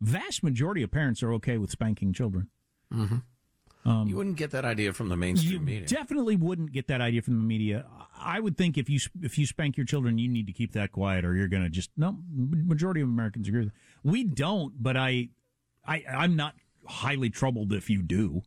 vast 0.01 0.43
majority 0.43 0.81
of 0.83 0.91
parents 0.91 1.21
are 1.23 1.31
okay 1.33 1.57
with 1.57 1.69
spanking 1.71 2.11
children. 2.13 2.49
Mm-hmm. 2.93 4.07
you 4.07 4.15
wouldn't 4.15 4.35
get 4.37 4.51
that 4.51 4.65
idea 4.65 4.91
from 4.93 5.09
the 5.09 5.15
mainstream 5.15 5.53
You 5.53 5.59
media. 5.59 5.87
definitely 5.87 6.35
wouldn't 6.35 6.71
get 6.71 6.87
that 6.87 7.01
idea 7.01 7.21
from 7.21 7.37
the 7.37 7.43
media. 7.43 7.85
I 8.17 8.39
would 8.39 8.57
think 8.57 8.77
if 8.77 8.89
you 8.89 8.99
if 9.21 9.37
you 9.37 9.45
spank 9.45 9.77
your 9.77 9.85
children, 9.85 10.17
you 10.17 10.27
need 10.27 10.47
to 10.47 10.53
keep 10.53 10.73
that 10.73 10.91
quiet, 10.91 11.23
or 11.23 11.35
you're 11.35 11.47
going 11.47 11.63
to 11.63 11.69
just 11.69 11.91
no. 11.95 12.17
Majority 12.35 13.01
of 13.01 13.07
Americans 13.07 13.47
agree. 13.47 13.61
With 13.65 13.69
that. 13.73 14.09
We 14.11 14.23
don't, 14.25 14.73
but 14.81 14.97
I, 14.97 15.29
I, 15.85 16.03
I'm 16.09 16.35
not 16.35 16.55
highly 16.85 17.29
troubled 17.29 17.71
if 17.71 17.89
you 17.89 18.01
do. 18.01 18.41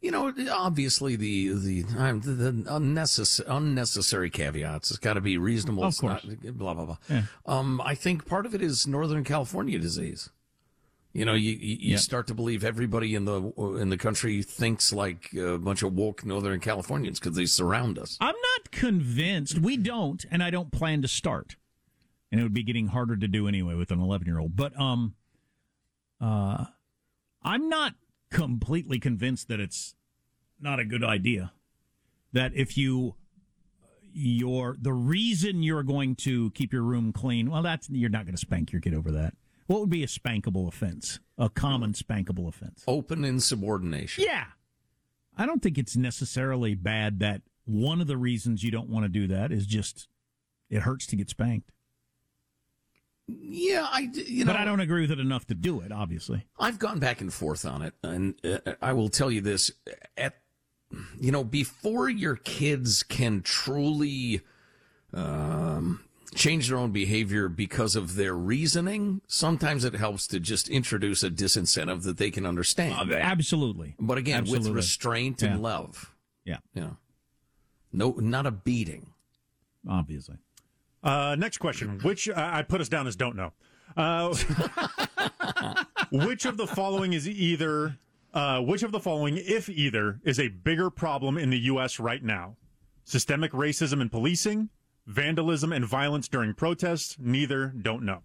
You 0.00 0.10
know, 0.10 0.32
obviously 0.52 1.16
the 1.16 1.48
the 1.54 1.82
the, 1.82 2.32
the 2.32 2.64
unnecessary 2.74 3.48
unnecessary 3.48 4.30
caveats. 4.30 4.90
It's 4.90 4.98
got 4.98 5.14
to 5.14 5.20
be 5.20 5.38
reasonable. 5.38 5.84
Of 5.84 5.88
It's 5.94 6.02
not- 6.02 6.22
course. 6.22 6.34
blah 6.52 6.74
blah 6.74 6.84
blah. 6.86 6.96
Yeah. 7.08 7.22
Um, 7.46 7.80
I 7.84 7.94
think 7.94 8.26
part 8.26 8.46
of 8.46 8.54
it 8.54 8.62
is 8.62 8.86
Northern 8.86 9.24
California 9.24 9.78
disease. 9.78 10.30
You 11.14 11.24
know, 11.26 11.34
you 11.34 11.50
you, 11.52 11.76
you 11.78 11.90
Yeah. 11.92 11.96
start 11.98 12.26
to 12.28 12.34
believe 12.34 12.64
everybody 12.64 13.14
in 13.14 13.26
the 13.26 13.42
in 13.80 13.90
the 13.90 13.98
country 13.98 14.42
thinks 14.42 14.92
like 14.92 15.32
a 15.34 15.58
bunch 15.58 15.82
of 15.82 15.92
woke 15.92 16.24
Northern 16.24 16.58
Californians 16.58 17.20
because 17.20 17.36
they 17.36 17.44
surround 17.46 17.98
us. 17.98 18.16
I'm 18.20 18.34
not 18.34 18.70
convinced. 18.70 19.58
We 19.58 19.76
don't, 19.76 20.24
and 20.30 20.42
I 20.42 20.50
don't 20.50 20.72
plan 20.72 21.02
to 21.02 21.08
start. 21.08 21.56
And 22.30 22.40
it 22.40 22.44
would 22.44 22.54
be 22.54 22.62
getting 22.62 22.86
harder 22.86 23.14
to 23.14 23.28
do 23.28 23.46
anyway 23.46 23.74
with 23.74 23.90
an 23.90 24.00
11 24.00 24.26
year 24.26 24.38
old. 24.38 24.56
But 24.56 24.74
um, 24.80 25.14
uh, 26.18 26.64
I'm 27.42 27.68
not 27.68 27.94
completely 28.32 28.98
convinced 28.98 29.48
that 29.48 29.60
it's 29.60 29.94
not 30.60 30.80
a 30.80 30.84
good 30.84 31.04
idea. 31.04 31.52
That 32.32 32.52
if 32.54 32.76
you 32.76 33.14
your 34.14 34.76
the 34.80 34.92
reason 34.92 35.62
you're 35.62 35.82
going 35.82 36.16
to 36.16 36.50
keep 36.52 36.72
your 36.72 36.82
room 36.82 37.12
clean, 37.12 37.50
well, 37.50 37.62
that's 37.62 37.88
you're 37.90 38.10
not 38.10 38.24
going 38.24 38.34
to 38.34 38.40
spank 38.40 38.72
your 38.72 38.80
kid 38.80 38.94
over 38.94 39.10
that. 39.12 39.34
What 39.66 39.80
would 39.80 39.90
be 39.90 40.02
a 40.02 40.08
spankable 40.08 40.68
offense? 40.68 41.20
A 41.38 41.48
common 41.48 41.92
spankable 41.92 42.48
offense? 42.48 42.84
Open 42.86 43.24
insubordination. 43.24 44.24
Yeah. 44.24 44.44
I 45.36 45.46
don't 45.46 45.62
think 45.62 45.78
it's 45.78 45.96
necessarily 45.96 46.74
bad 46.74 47.20
that 47.20 47.42
one 47.64 48.00
of 48.00 48.06
the 48.06 48.16
reasons 48.16 48.62
you 48.62 48.70
don't 48.70 48.90
want 48.90 49.04
to 49.04 49.08
do 49.08 49.26
that 49.28 49.50
is 49.50 49.66
just 49.66 50.08
it 50.68 50.82
hurts 50.82 51.06
to 51.06 51.16
get 51.16 51.30
spanked. 51.30 51.71
Yeah, 53.40 53.86
I 53.90 54.10
you 54.14 54.44
know, 54.44 54.52
but 54.52 54.60
I 54.60 54.64
don't 54.64 54.80
agree 54.80 55.02
with 55.02 55.10
it 55.10 55.20
enough 55.20 55.46
to 55.46 55.54
do 55.54 55.80
it, 55.80 55.92
obviously. 55.92 56.46
I've 56.58 56.78
gone 56.78 56.98
back 56.98 57.20
and 57.20 57.32
forth 57.32 57.64
on 57.64 57.82
it, 57.82 57.94
and 58.02 58.34
uh, 58.44 58.72
I 58.80 58.92
will 58.92 59.08
tell 59.08 59.30
you 59.30 59.40
this: 59.40 59.70
at 60.16 60.36
you 61.20 61.32
know, 61.32 61.44
before 61.44 62.08
your 62.08 62.36
kids 62.36 63.02
can 63.02 63.42
truly 63.42 64.42
um, 65.12 66.04
change 66.34 66.68
their 66.68 66.78
own 66.78 66.92
behavior 66.92 67.48
because 67.48 67.96
of 67.96 68.14
their 68.16 68.34
reasoning, 68.34 69.20
sometimes 69.26 69.84
it 69.84 69.94
helps 69.94 70.26
to 70.28 70.40
just 70.40 70.68
introduce 70.68 71.22
a 71.22 71.30
disincentive 71.30 72.02
that 72.04 72.16
they 72.18 72.30
can 72.30 72.46
understand. 72.46 73.12
Absolutely. 73.12 73.94
But 73.98 74.18
again, 74.18 74.40
Absolutely. 74.40 74.70
with 74.70 74.76
restraint 74.76 75.42
Yeah. 75.42 75.48
and 75.48 75.62
love. 75.62 76.14
Yeah. 76.44 76.58
Yeah. 76.74 76.90
No, 77.92 78.12
not 78.12 78.46
a 78.46 78.50
beating. 78.50 79.08
Obviously. 79.88 80.36
Uh, 81.02 81.34
next 81.38 81.58
question. 81.58 81.98
Which 82.02 82.28
uh, 82.28 82.34
I 82.36 82.62
put 82.62 82.80
us 82.80 82.88
down 82.88 83.06
as 83.06 83.16
don't 83.16 83.36
know. 83.36 83.52
Uh, 83.96 84.34
which 86.12 86.44
of 86.44 86.56
the 86.56 86.66
following 86.66 87.12
is 87.12 87.28
either? 87.28 87.96
Uh, 88.32 88.60
which 88.60 88.82
of 88.82 88.92
the 88.92 89.00
following, 89.00 89.36
if 89.36 89.68
either, 89.68 90.18
is 90.24 90.40
a 90.40 90.48
bigger 90.48 90.88
problem 90.90 91.36
in 91.36 91.50
the 91.50 91.58
U.S. 91.60 92.00
right 92.00 92.22
now? 92.22 92.56
Systemic 93.04 93.52
racism 93.52 94.00
and 94.00 94.10
policing, 94.10 94.70
vandalism 95.06 95.72
and 95.72 95.84
violence 95.84 96.28
during 96.28 96.54
protests. 96.54 97.16
Neither. 97.18 97.74
Don't 97.82 98.04
know. 98.04 98.20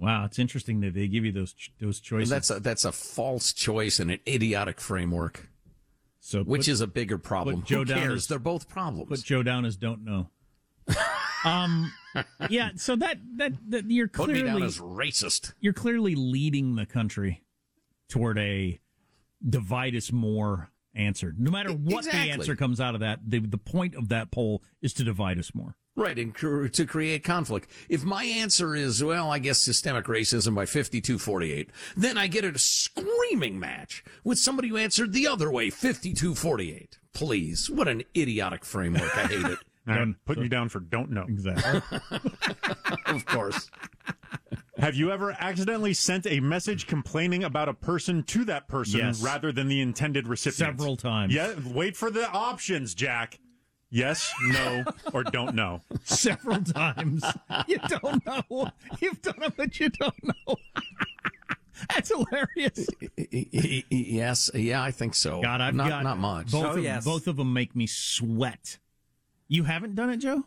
Wow, 0.00 0.24
it's 0.24 0.40
interesting 0.40 0.80
that 0.80 0.94
they 0.94 1.06
give 1.06 1.24
you 1.24 1.30
those 1.30 1.52
ch- 1.52 1.70
those 1.80 2.00
choices. 2.00 2.30
That's 2.30 2.50
a, 2.50 2.58
that's 2.58 2.84
a 2.84 2.90
false 2.90 3.52
choice 3.52 4.00
and 4.00 4.10
an 4.10 4.18
idiotic 4.26 4.80
framework. 4.80 5.48
so 6.20 6.42
Which 6.42 6.66
is 6.66 6.80
a 6.80 6.88
bigger 6.88 7.16
problem. 7.16 7.62
Joe 7.64 7.78
Who 7.78 7.84
down 7.84 7.98
cares? 8.00 8.22
as- 8.22 8.26
They're 8.26 8.38
both 8.40 8.68
problems. 8.68 9.08
put 9.08 9.22
Joe 9.22 9.44
down 9.44 9.64
as 9.64 9.76
don't 9.76 10.04
know. 10.04 10.30
um, 11.44 11.92
yeah. 12.48 12.70
So 12.76 12.96
that 12.96 13.18
that, 13.36 13.52
that 13.68 13.90
you're 13.90 14.08
clearly 14.08 14.42
Put 14.42 14.44
me 14.44 14.50
down 14.60 14.62
as 14.62 14.78
racist. 14.78 15.52
you're 15.60 15.72
clearly 15.72 16.14
leading 16.14 16.76
the 16.76 16.86
country 16.86 17.42
toward 18.08 18.38
a 18.38 18.80
divide 19.46 19.94
us 19.94 20.12
more 20.12 20.70
answer. 20.94 21.34
No 21.36 21.50
matter 21.50 21.70
what 21.72 22.06
Exactly. 22.06 22.22
the 22.24 22.30
answer 22.30 22.56
comes 22.56 22.80
out 22.80 22.94
of 22.94 23.00
that, 23.00 23.20
the 23.26 23.40
the 23.40 23.58
point 23.58 23.94
of 23.94 24.08
that 24.10 24.30
poll 24.30 24.62
is 24.80 24.92
to 24.94 25.04
divide 25.04 25.38
us 25.38 25.54
more. 25.54 25.76
Right, 25.96 26.18
and 26.18 26.34
cr- 26.34 26.66
to 26.66 26.86
create 26.86 27.22
conflict. 27.22 27.70
If 27.88 28.02
my 28.02 28.24
answer 28.24 28.74
is, 28.74 29.04
well, 29.04 29.30
I 29.30 29.38
guess 29.38 29.60
systemic 29.60 30.06
racism 30.06 30.52
by 30.52 30.64
52-48, 30.64 31.68
then 31.96 32.18
I 32.18 32.26
get 32.26 32.44
a 32.44 32.58
screaming 32.58 33.60
match 33.60 34.02
with 34.24 34.40
somebody 34.40 34.66
who 34.70 34.76
answered 34.76 35.12
the 35.12 35.28
other 35.28 35.52
way, 35.52 35.70
52-48. 35.70 36.98
Please, 37.12 37.70
what 37.70 37.86
an 37.86 38.02
idiotic 38.16 38.64
framework. 38.64 39.16
I 39.16 39.26
hate 39.28 39.44
it. 39.46 39.58
All 39.86 39.94
right, 39.94 40.14
putting 40.24 40.42
you 40.44 40.48
down 40.48 40.68
for 40.70 40.80
don't 40.80 41.10
know. 41.10 41.24
Exactly. 41.28 41.80
of 43.06 43.26
course. 43.26 43.70
Have 44.78 44.94
you 44.94 45.12
ever 45.12 45.36
accidentally 45.38 45.94
sent 45.94 46.26
a 46.26 46.40
message 46.40 46.86
complaining 46.86 47.44
about 47.44 47.68
a 47.68 47.74
person 47.74 48.22
to 48.24 48.44
that 48.46 48.66
person 48.68 49.00
Yes. 49.00 49.22
rather 49.22 49.52
than 49.52 49.68
the 49.68 49.80
intended 49.80 50.26
recipient? 50.26 50.78
Several 50.78 50.96
times. 50.96 51.34
Yeah, 51.34 51.52
wait 51.66 51.96
for 51.96 52.10
the 52.10 52.28
options, 52.30 52.94
Jack. 52.94 53.38
Yes, 53.90 54.32
no, 54.48 54.84
or 55.12 55.22
don't 55.22 55.54
know. 55.54 55.80
Several 56.04 56.60
times. 56.62 57.22
You 57.68 57.78
don't 57.88 58.26
know. 58.26 58.70
You've 59.00 59.22
done 59.22 59.40
it, 59.42 59.52
but 59.56 59.78
you 59.78 59.88
don't 59.90 60.24
know. 60.24 60.56
That's 61.90 62.10
hilarious. 62.10 62.86
yes, 63.90 64.50
yeah, 64.54 64.82
I 64.82 64.90
think 64.90 65.14
so. 65.14 65.40
God, 65.42 65.60
I've 65.60 65.74
not, 65.74 65.88
got 65.88 66.02
not 66.02 66.18
much. 66.18 66.50
Both, 66.50 66.64
Oh, 66.64 66.76
of, 66.78 66.82
yes. 66.82 67.04
both 67.04 67.28
of 67.28 67.36
them 67.36 67.52
make 67.52 67.76
me 67.76 67.86
sweat. 67.86 68.78
You 69.48 69.64
haven't 69.64 69.94
done 69.94 70.10
it, 70.10 70.18
Joe? 70.18 70.44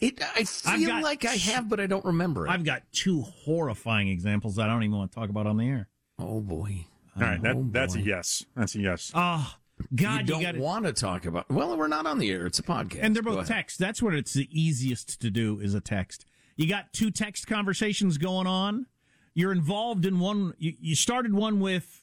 It, 0.00 0.20
I 0.36 0.44
feel 0.44 0.88
got- 0.88 1.02
like 1.02 1.24
I 1.24 1.34
have, 1.34 1.68
but 1.68 1.80
I 1.80 1.86
don't 1.86 2.04
remember 2.04 2.46
it. 2.46 2.50
I've 2.50 2.64
got 2.64 2.82
two 2.92 3.22
horrifying 3.22 4.08
examples 4.08 4.58
I 4.58 4.66
don't 4.66 4.82
even 4.82 4.96
want 4.96 5.10
to 5.12 5.14
talk 5.18 5.30
about 5.30 5.46
on 5.46 5.56
the 5.56 5.66
air. 5.66 5.88
oh, 6.18 6.40
boy. 6.40 6.84
All 7.16 7.22
right, 7.22 7.42
that, 7.42 7.56
Oh, 7.56 7.66
that's 7.70 7.94
a 7.94 8.00
yes. 8.00 8.44
That's 8.56 8.74
a 8.74 8.80
yes. 8.80 9.12
Oh, 9.14 9.54
God, 9.94 10.20
you 10.20 10.26
don't 10.26 10.42
got 10.42 10.56
want 10.56 10.84
to 10.86 10.92
talk 10.92 11.26
about. 11.26 11.50
Well, 11.50 11.76
we're 11.76 11.88
not 11.88 12.06
on 12.06 12.18
the 12.18 12.30
air. 12.30 12.46
It's 12.46 12.58
a 12.58 12.62
podcast. 12.62 13.00
And 13.02 13.14
they're 13.14 13.22
both 13.22 13.36
ahead. 13.36 13.48
text. 13.48 13.78
That's 13.78 14.02
what 14.02 14.14
it's 14.14 14.32
the 14.32 14.48
easiest 14.50 15.20
to 15.20 15.30
do 15.30 15.58
is 15.60 15.74
a 15.74 15.80
text. 15.80 16.24
You 16.56 16.66
got 16.68 16.92
two 16.92 17.10
text 17.10 17.46
conversations 17.46 18.16
going 18.18 18.46
on. 18.46 18.86
You're 19.34 19.52
involved 19.52 20.04
in 20.06 20.20
one. 20.20 20.54
You, 20.58 20.74
you 20.80 20.94
started 20.94 21.32
one 21.34 21.60
with 21.60 22.02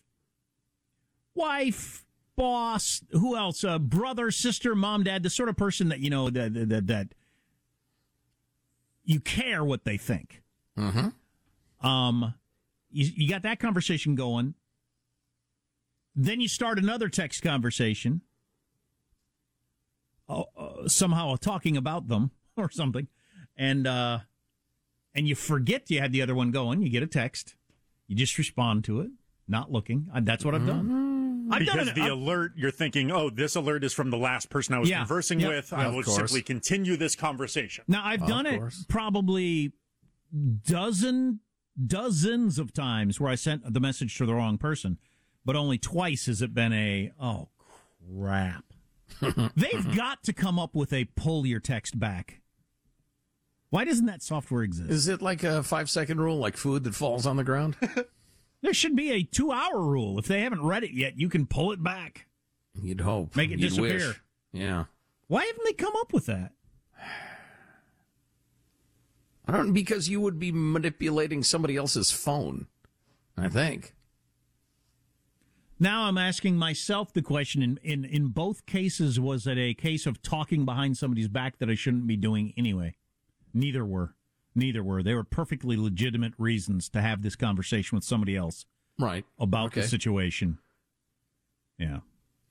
wife, 1.35 2.05
boss, 2.39 3.03
who 3.11 3.35
else? 3.35 3.65
Uh, 3.65 3.77
brother, 3.77 4.31
sister, 4.31 4.73
mom, 4.73 5.03
dad. 5.03 5.23
The 5.23 5.29
sort 5.29 5.49
of 5.49 5.57
person 5.57 5.89
that 5.89 5.99
you 5.99 6.09
know 6.09 6.29
that 6.29 6.53
that, 6.69 6.87
that 6.87 7.07
you 9.03 9.19
care 9.19 9.63
what 9.63 9.83
they 9.83 9.97
think. 9.97 10.41
Mm-hmm. 10.77 11.85
Um, 11.85 12.33
you, 12.89 13.11
you 13.13 13.29
got 13.29 13.41
that 13.41 13.59
conversation 13.59 14.15
going. 14.15 14.55
Then 16.15 16.39
you 16.39 16.47
start 16.47 16.79
another 16.79 17.09
text 17.09 17.43
conversation. 17.43 18.21
Oh, 20.29 20.45
uh, 20.57 20.87
somehow 20.87 21.35
talking 21.35 21.75
about 21.75 22.07
them 22.07 22.31
or 22.57 22.71
something, 22.71 23.09
and 23.57 23.85
uh, 23.85 24.19
and 25.13 25.27
you 25.27 25.35
forget 25.35 25.91
you 25.91 25.99
had 25.99 26.13
the 26.13 26.21
other 26.21 26.35
one 26.35 26.51
going. 26.51 26.81
You 26.81 26.89
get 26.89 27.03
a 27.03 27.07
text, 27.07 27.55
you 28.07 28.15
just 28.15 28.37
respond 28.37 28.85
to 28.85 29.01
it, 29.01 29.11
not 29.45 29.73
looking. 29.73 30.07
That's 30.21 30.45
what 30.45 30.55
I've 30.55 30.65
done. 30.65 31.08
I've 31.51 31.59
because 31.59 31.75
done 31.75 31.87
it. 31.89 31.95
the 31.95 32.01
I've- 32.01 32.09
alert, 32.11 32.53
you're 32.55 32.71
thinking, 32.71 33.11
oh, 33.11 33.29
this 33.29 33.55
alert 33.55 33.83
is 33.83 33.93
from 33.93 34.09
the 34.09 34.17
last 34.17 34.49
person 34.49 34.73
I 34.75 34.79
was 34.79 34.89
Yeah. 34.89 34.99
conversing 34.99 35.39
Yeah. 35.39 35.47
with. 35.49 35.71
Yeah, 35.71 35.79
I 35.79 35.87
will 35.87 36.03
simply 36.03 36.41
continue 36.41 36.95
this 36.97 37.15
conversation. 37.15 37.83
Now 37.87 38.01
I've 38.05 38.25
done 38.27 38.45
it 38.45 38.61
probably 38.87 39.73
dozen 40.63 41.39
dozens 41.85 42.59
of 42.59 42.73
times 42.73 43.19
where 43.19 43.31
I 43.31 43.35
sent 43.35 43.73
the 43.73 43.79
message 43.79 44.17
to 44.17 44.25
the 44.25 44.33
wrong 44.35 44.57
person, 44.57 44.97
but 45.45 45.55
only 45.55 45.77
twice 45.77 46.25
has 46.27 46.41
it 46.41 46.53
been 46.53 46.73
a 46.73 47.11
oh 47.19 47.49
crap. 48.17 48.65
They've 49.55 49.95
got 49.95 50.23
to 50.23 50.33
come 50.33 50.59
up 50.59 50.75
with 50.75 50.93
a 50.93 51.05
pull 51.15 51.45
your 51.45 51.59
text 51.59 51.99
back. 51.99 52.41
Why 53.71 53.85
doesn't 53.85 54.05
that 54.07 54.21
software 54.23 54.63
exist? 54.63 54.89
Is 54.89 55.07
it 55.07 55.21
like 55.21 55.43
a 55.43 55.61
five 55.63 55.89
second 55.89 56.19
rule, 56.21 56.37
like 56.37 56.57
food 56.57 56.83
that 56.85 56.95
falls 56.95 57.25
on 57.25 57.37
the 57.37 57.43
ground? 57.43 57.75
There 58.61 58.73
should 58.73 58.95
be 58.95 59.11
a 59.11 59.23
two 59.23 59.51
hour 59.51 59.81
rule. 59.81 60.19
If 60.19 60.25
they 60.25 60.41
haven't 60.41 60.63
read 60.65 60.83
it 60.83 60.91
yet, 60.91 61.17
you 61.17 61.29
can 61.29 61.45
pull 61.45 61.71
it 61.71 61.81
back. 61.83 62.27
You'd 62.81 63.01
hope. 63.01 63.35
Make 63.35 63.51
it 63.51 63.59
You'd 63.59 63.69
disappear. 63.69 64.07
wish. 64.07 64.21
Yeah. 64.51 64.85
Why 65.27 65.45
haven't 65.45 65.63
they 65.65 65.73
come 65.73 65.93
up 65.99 66.13
with 66.13 66.25
that? 66.27 66.53
I 69.47 69.51
don't 69.51 69.73
because 69.73 70.09
you 70.09 70.21
would 70.21 70.39
be 70.39 70.51
manipulating 70.51 71.43
somebody 71.43 71.75
else's 71.75 72.11
phone. 72.11 72.67
I 73.37 73.47
think. 73.49 73.95
Now 75.79 76.03
I'm 76.03 76.17
asking 76.17 76.57
myself 76.57 77.13
the 77.13 77.21
question 77.21 77.63
in, 77.63 77.79
in, 77.83 78.03
in 78.03 78.27
both 78.27 78.65
cases, 78.65 79.17
was 79.17 79.47
it 79.47 79.57
a 79.57 79.73
case 79.73 80.05
of 80.05 80.21
talking 80.21 80.65
behind 80.65 80.97
somebody's 80.97 81.29
back 81.29 81.57
that 81.59 81.69
I 81.69 81.75
shouldn't 81.75 82.05
be 82.05 82.17
doing 82.17 82.53
anyway? 82.57 82.95
Neither 83.53 83.85
were. 83.85 84.13
Neither 84.59 84.83
were. 84.83 85.01
They 85.01 85.13
were 85.15 85.23
perfectly 85.23 85.75
legitimate 85.77 86.33
reasons 86.37 86.89
to 86.89 87.01
have 87.01 87.21
this 87.21 87.35
conversation 87.35 87.95
with 87.95 88.03
somebody 88.03 88.35
else 88.35 88.65
Right. 88.99 89.25
about 89.39 89.67
Okay. 89.67 89.81
the 89.81 89.87
situation. 89.87 90.59
Yeah. 91.77 91.99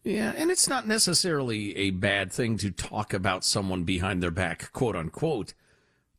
Yeah, 0.05 0.33
and 0.37 0.51
it's 0.51 0.69
not 0.69 0.87
necessarily 0.87 1.77
a 1.77 1.91
bad 1.91 2.33
thing 2.33 2.57
to 2.59 2.71
talk 2.71 3.13
about 3.13 3.45
someone 3.45 3.85
behind 3.85 4.23
their 4.23 4.31
back, 4.31 4.73
quote 4.73 4.97
unquote. 4.97 5.53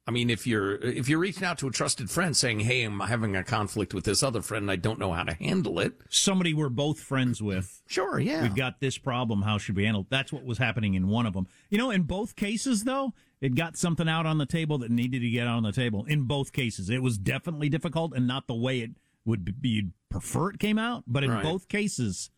I 0.05 0.11
mean, 0.11 0.29
if 0.31 0.45
you're 0.47 0.75
if 0.75 1.07
you're 1.07 1.19
reaching 1.19 1.43
out 1.43 1.59
to 1.59 1.67
a 1.67 1.71
trusted 1.71 2.09
friend 2.09 2.35
saying, 2.35 2.61
"Hey, 2.61 2.83
I'm 2.83 2.99
having 2.99 3.35
a 3.35 3.43
conflict 3.43 3.93
with 3.93 4.05
this 4.05 4.21
other 4.23 4.41
friend, 4.41 4.63
and 4.63 4.71
I 4.71 4.75
don't 4.75 4.99
know 4.99 5.13
how 5.13 5.23
to 5.23 5.33
handle 5.35 5.79
it," 5.79 6.01
Somebody 6.09 6.53
we're 6.53 6.69
both 6.69 6.99
friends 6.99 7.41
with. 7.43 7.81
Sure, 7.87 8.19
yeah. 8.19 8.41
We've 8.41 8.55
got 8.55 8.79
this 8.79 8.97
problem. 8.97 9.43
How 9.43 9.57
should 9.59 9.75
we 9.75 9.85
handle 9.85 10.01
it? 10.01 10.09
That's 10.09 10.31
what 10.33 10.43
was 10.45 10.57
happening 10.57 10.95
in 10.95 11.07
one 11.07 11.25
of 11.27 11.33
them. 11.33 11.47
You 11.69 11.77
know, 11.77 11.91
in 11.91 12.03
both 12.03 12.35
cases, 12.35 12.83
though, 12.85 13.13
it 13.41 13.55
got 13.55 13.77
something 13.77 14.07
out 14.09 14.25
on 14.25 14.37
the 14.37 14.45
table 14.45 14.77
that 14.79 14.91
needed 14.91 15.21
to 15.21 15.29
get 15.29 15.47
on 15.47 15.63
the 15.63 15.71
table. 15.71 16.05
In 16.05 16.23
both 16.23 16.51
cases, 16.51 16.89
it 16.89 17.01
was 17.01 17.17
definitely 17.17 17.69
difficult 17.69 18.13
and 18.13 18.27
not 18.27 18.47
the 18.47 18.55
way 18.55 18.79
it 18.81 18.91
would 19.25 19.61
be 19.61 19.69
you'd 19.69 19.93
prefer 20.09 20.49
it 20.49 20.59
came 20.59 20.77
out. 20.77 21.03
But 21.07 21.23
in 21.23 21.31
Right. 21.31 21.43
both 21.43 21.67
cases, 21.67 22.31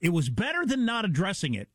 it 0.00 0.10
was 0.10 0.28
better 0.28 0.64
than 0.66 0.84
not 0.84 1.04
addressing 1.04 1.54
it. 1.54 1.68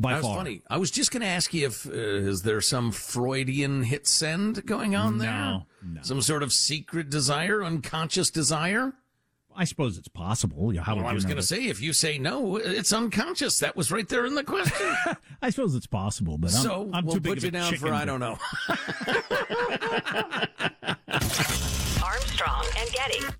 By 0.00 0.12
That's 0.14 0.26
far. 0.26 0.36
funny. 0.36 0.62
I 0.70 0.76
was 0.76 0.92
just 0.92 1.10
going 1.10 1.22
to 1.22 1.26
ask 1.26 1.52
you 1.52 1.66
if 1.66 1.84
uh, 1.84 1.90
is 1.92 2.42
there 2.42 2.60
some 2.60 2.92
Freudian 2.92 3.82
hit 3.82 4.06
send 4.06 4.64
going 4.64 4.94
on 4.94 5.18
there? 5.18 5.30
No, 5.32 5.66
no. 5.82 6.02
Some 6.02 6.22
sort 6.22 6.44
of 6.44 6.52
secret 6.52 7.10
desire, 7.10 7.64
unconscious 7.64 8.30
desire? 8.30 8.92
I 9.58 9.64
suppose 9.64 9.98
it's 9.98 10.06
possible. 10.06 10.72
How 10.80 10.94
Well, 10.94 11.04
I 11.04 11.12
was 11.12 11.24
going 11.24 11.36
to 11.36 11.42
say, 11.42 11.64
if 11.64 11.80
you 11.80 11.92
say 11.92 12.16
no, 12.16 12.58
it's 12.58 12.92
unconscious. 12.92 13.58
That 13.58 13.74
was 13.74 13.90
right 13.90 14.08
there 14.08 14.24
in 14.24 14.36
the 14.36 14.44
question. 14.44 14.94
I 15.42 15.50
suppose 15.50 15.74
it's 15.74 15.88
possible, 15.88 16.38
but 16.38 16.54
I'm, 16.54 16.62
so 16.62 16.88
I'm 16.92 17.04
we'll 17.04 17.14
too 17.14 17.20
big 17.20 17.30
put 17.30 17.38
of 17.38 17.44
you 17.44 17.48
a 17.48 17.52
down 17.52 17.74
for 17.74 17.92
I 17.92 18.04
don't 18.04 18.20
know. 18.20 18.38
Armstrong 22.04 22.66
and 22.78 22.92
Getty. 22.92 23.38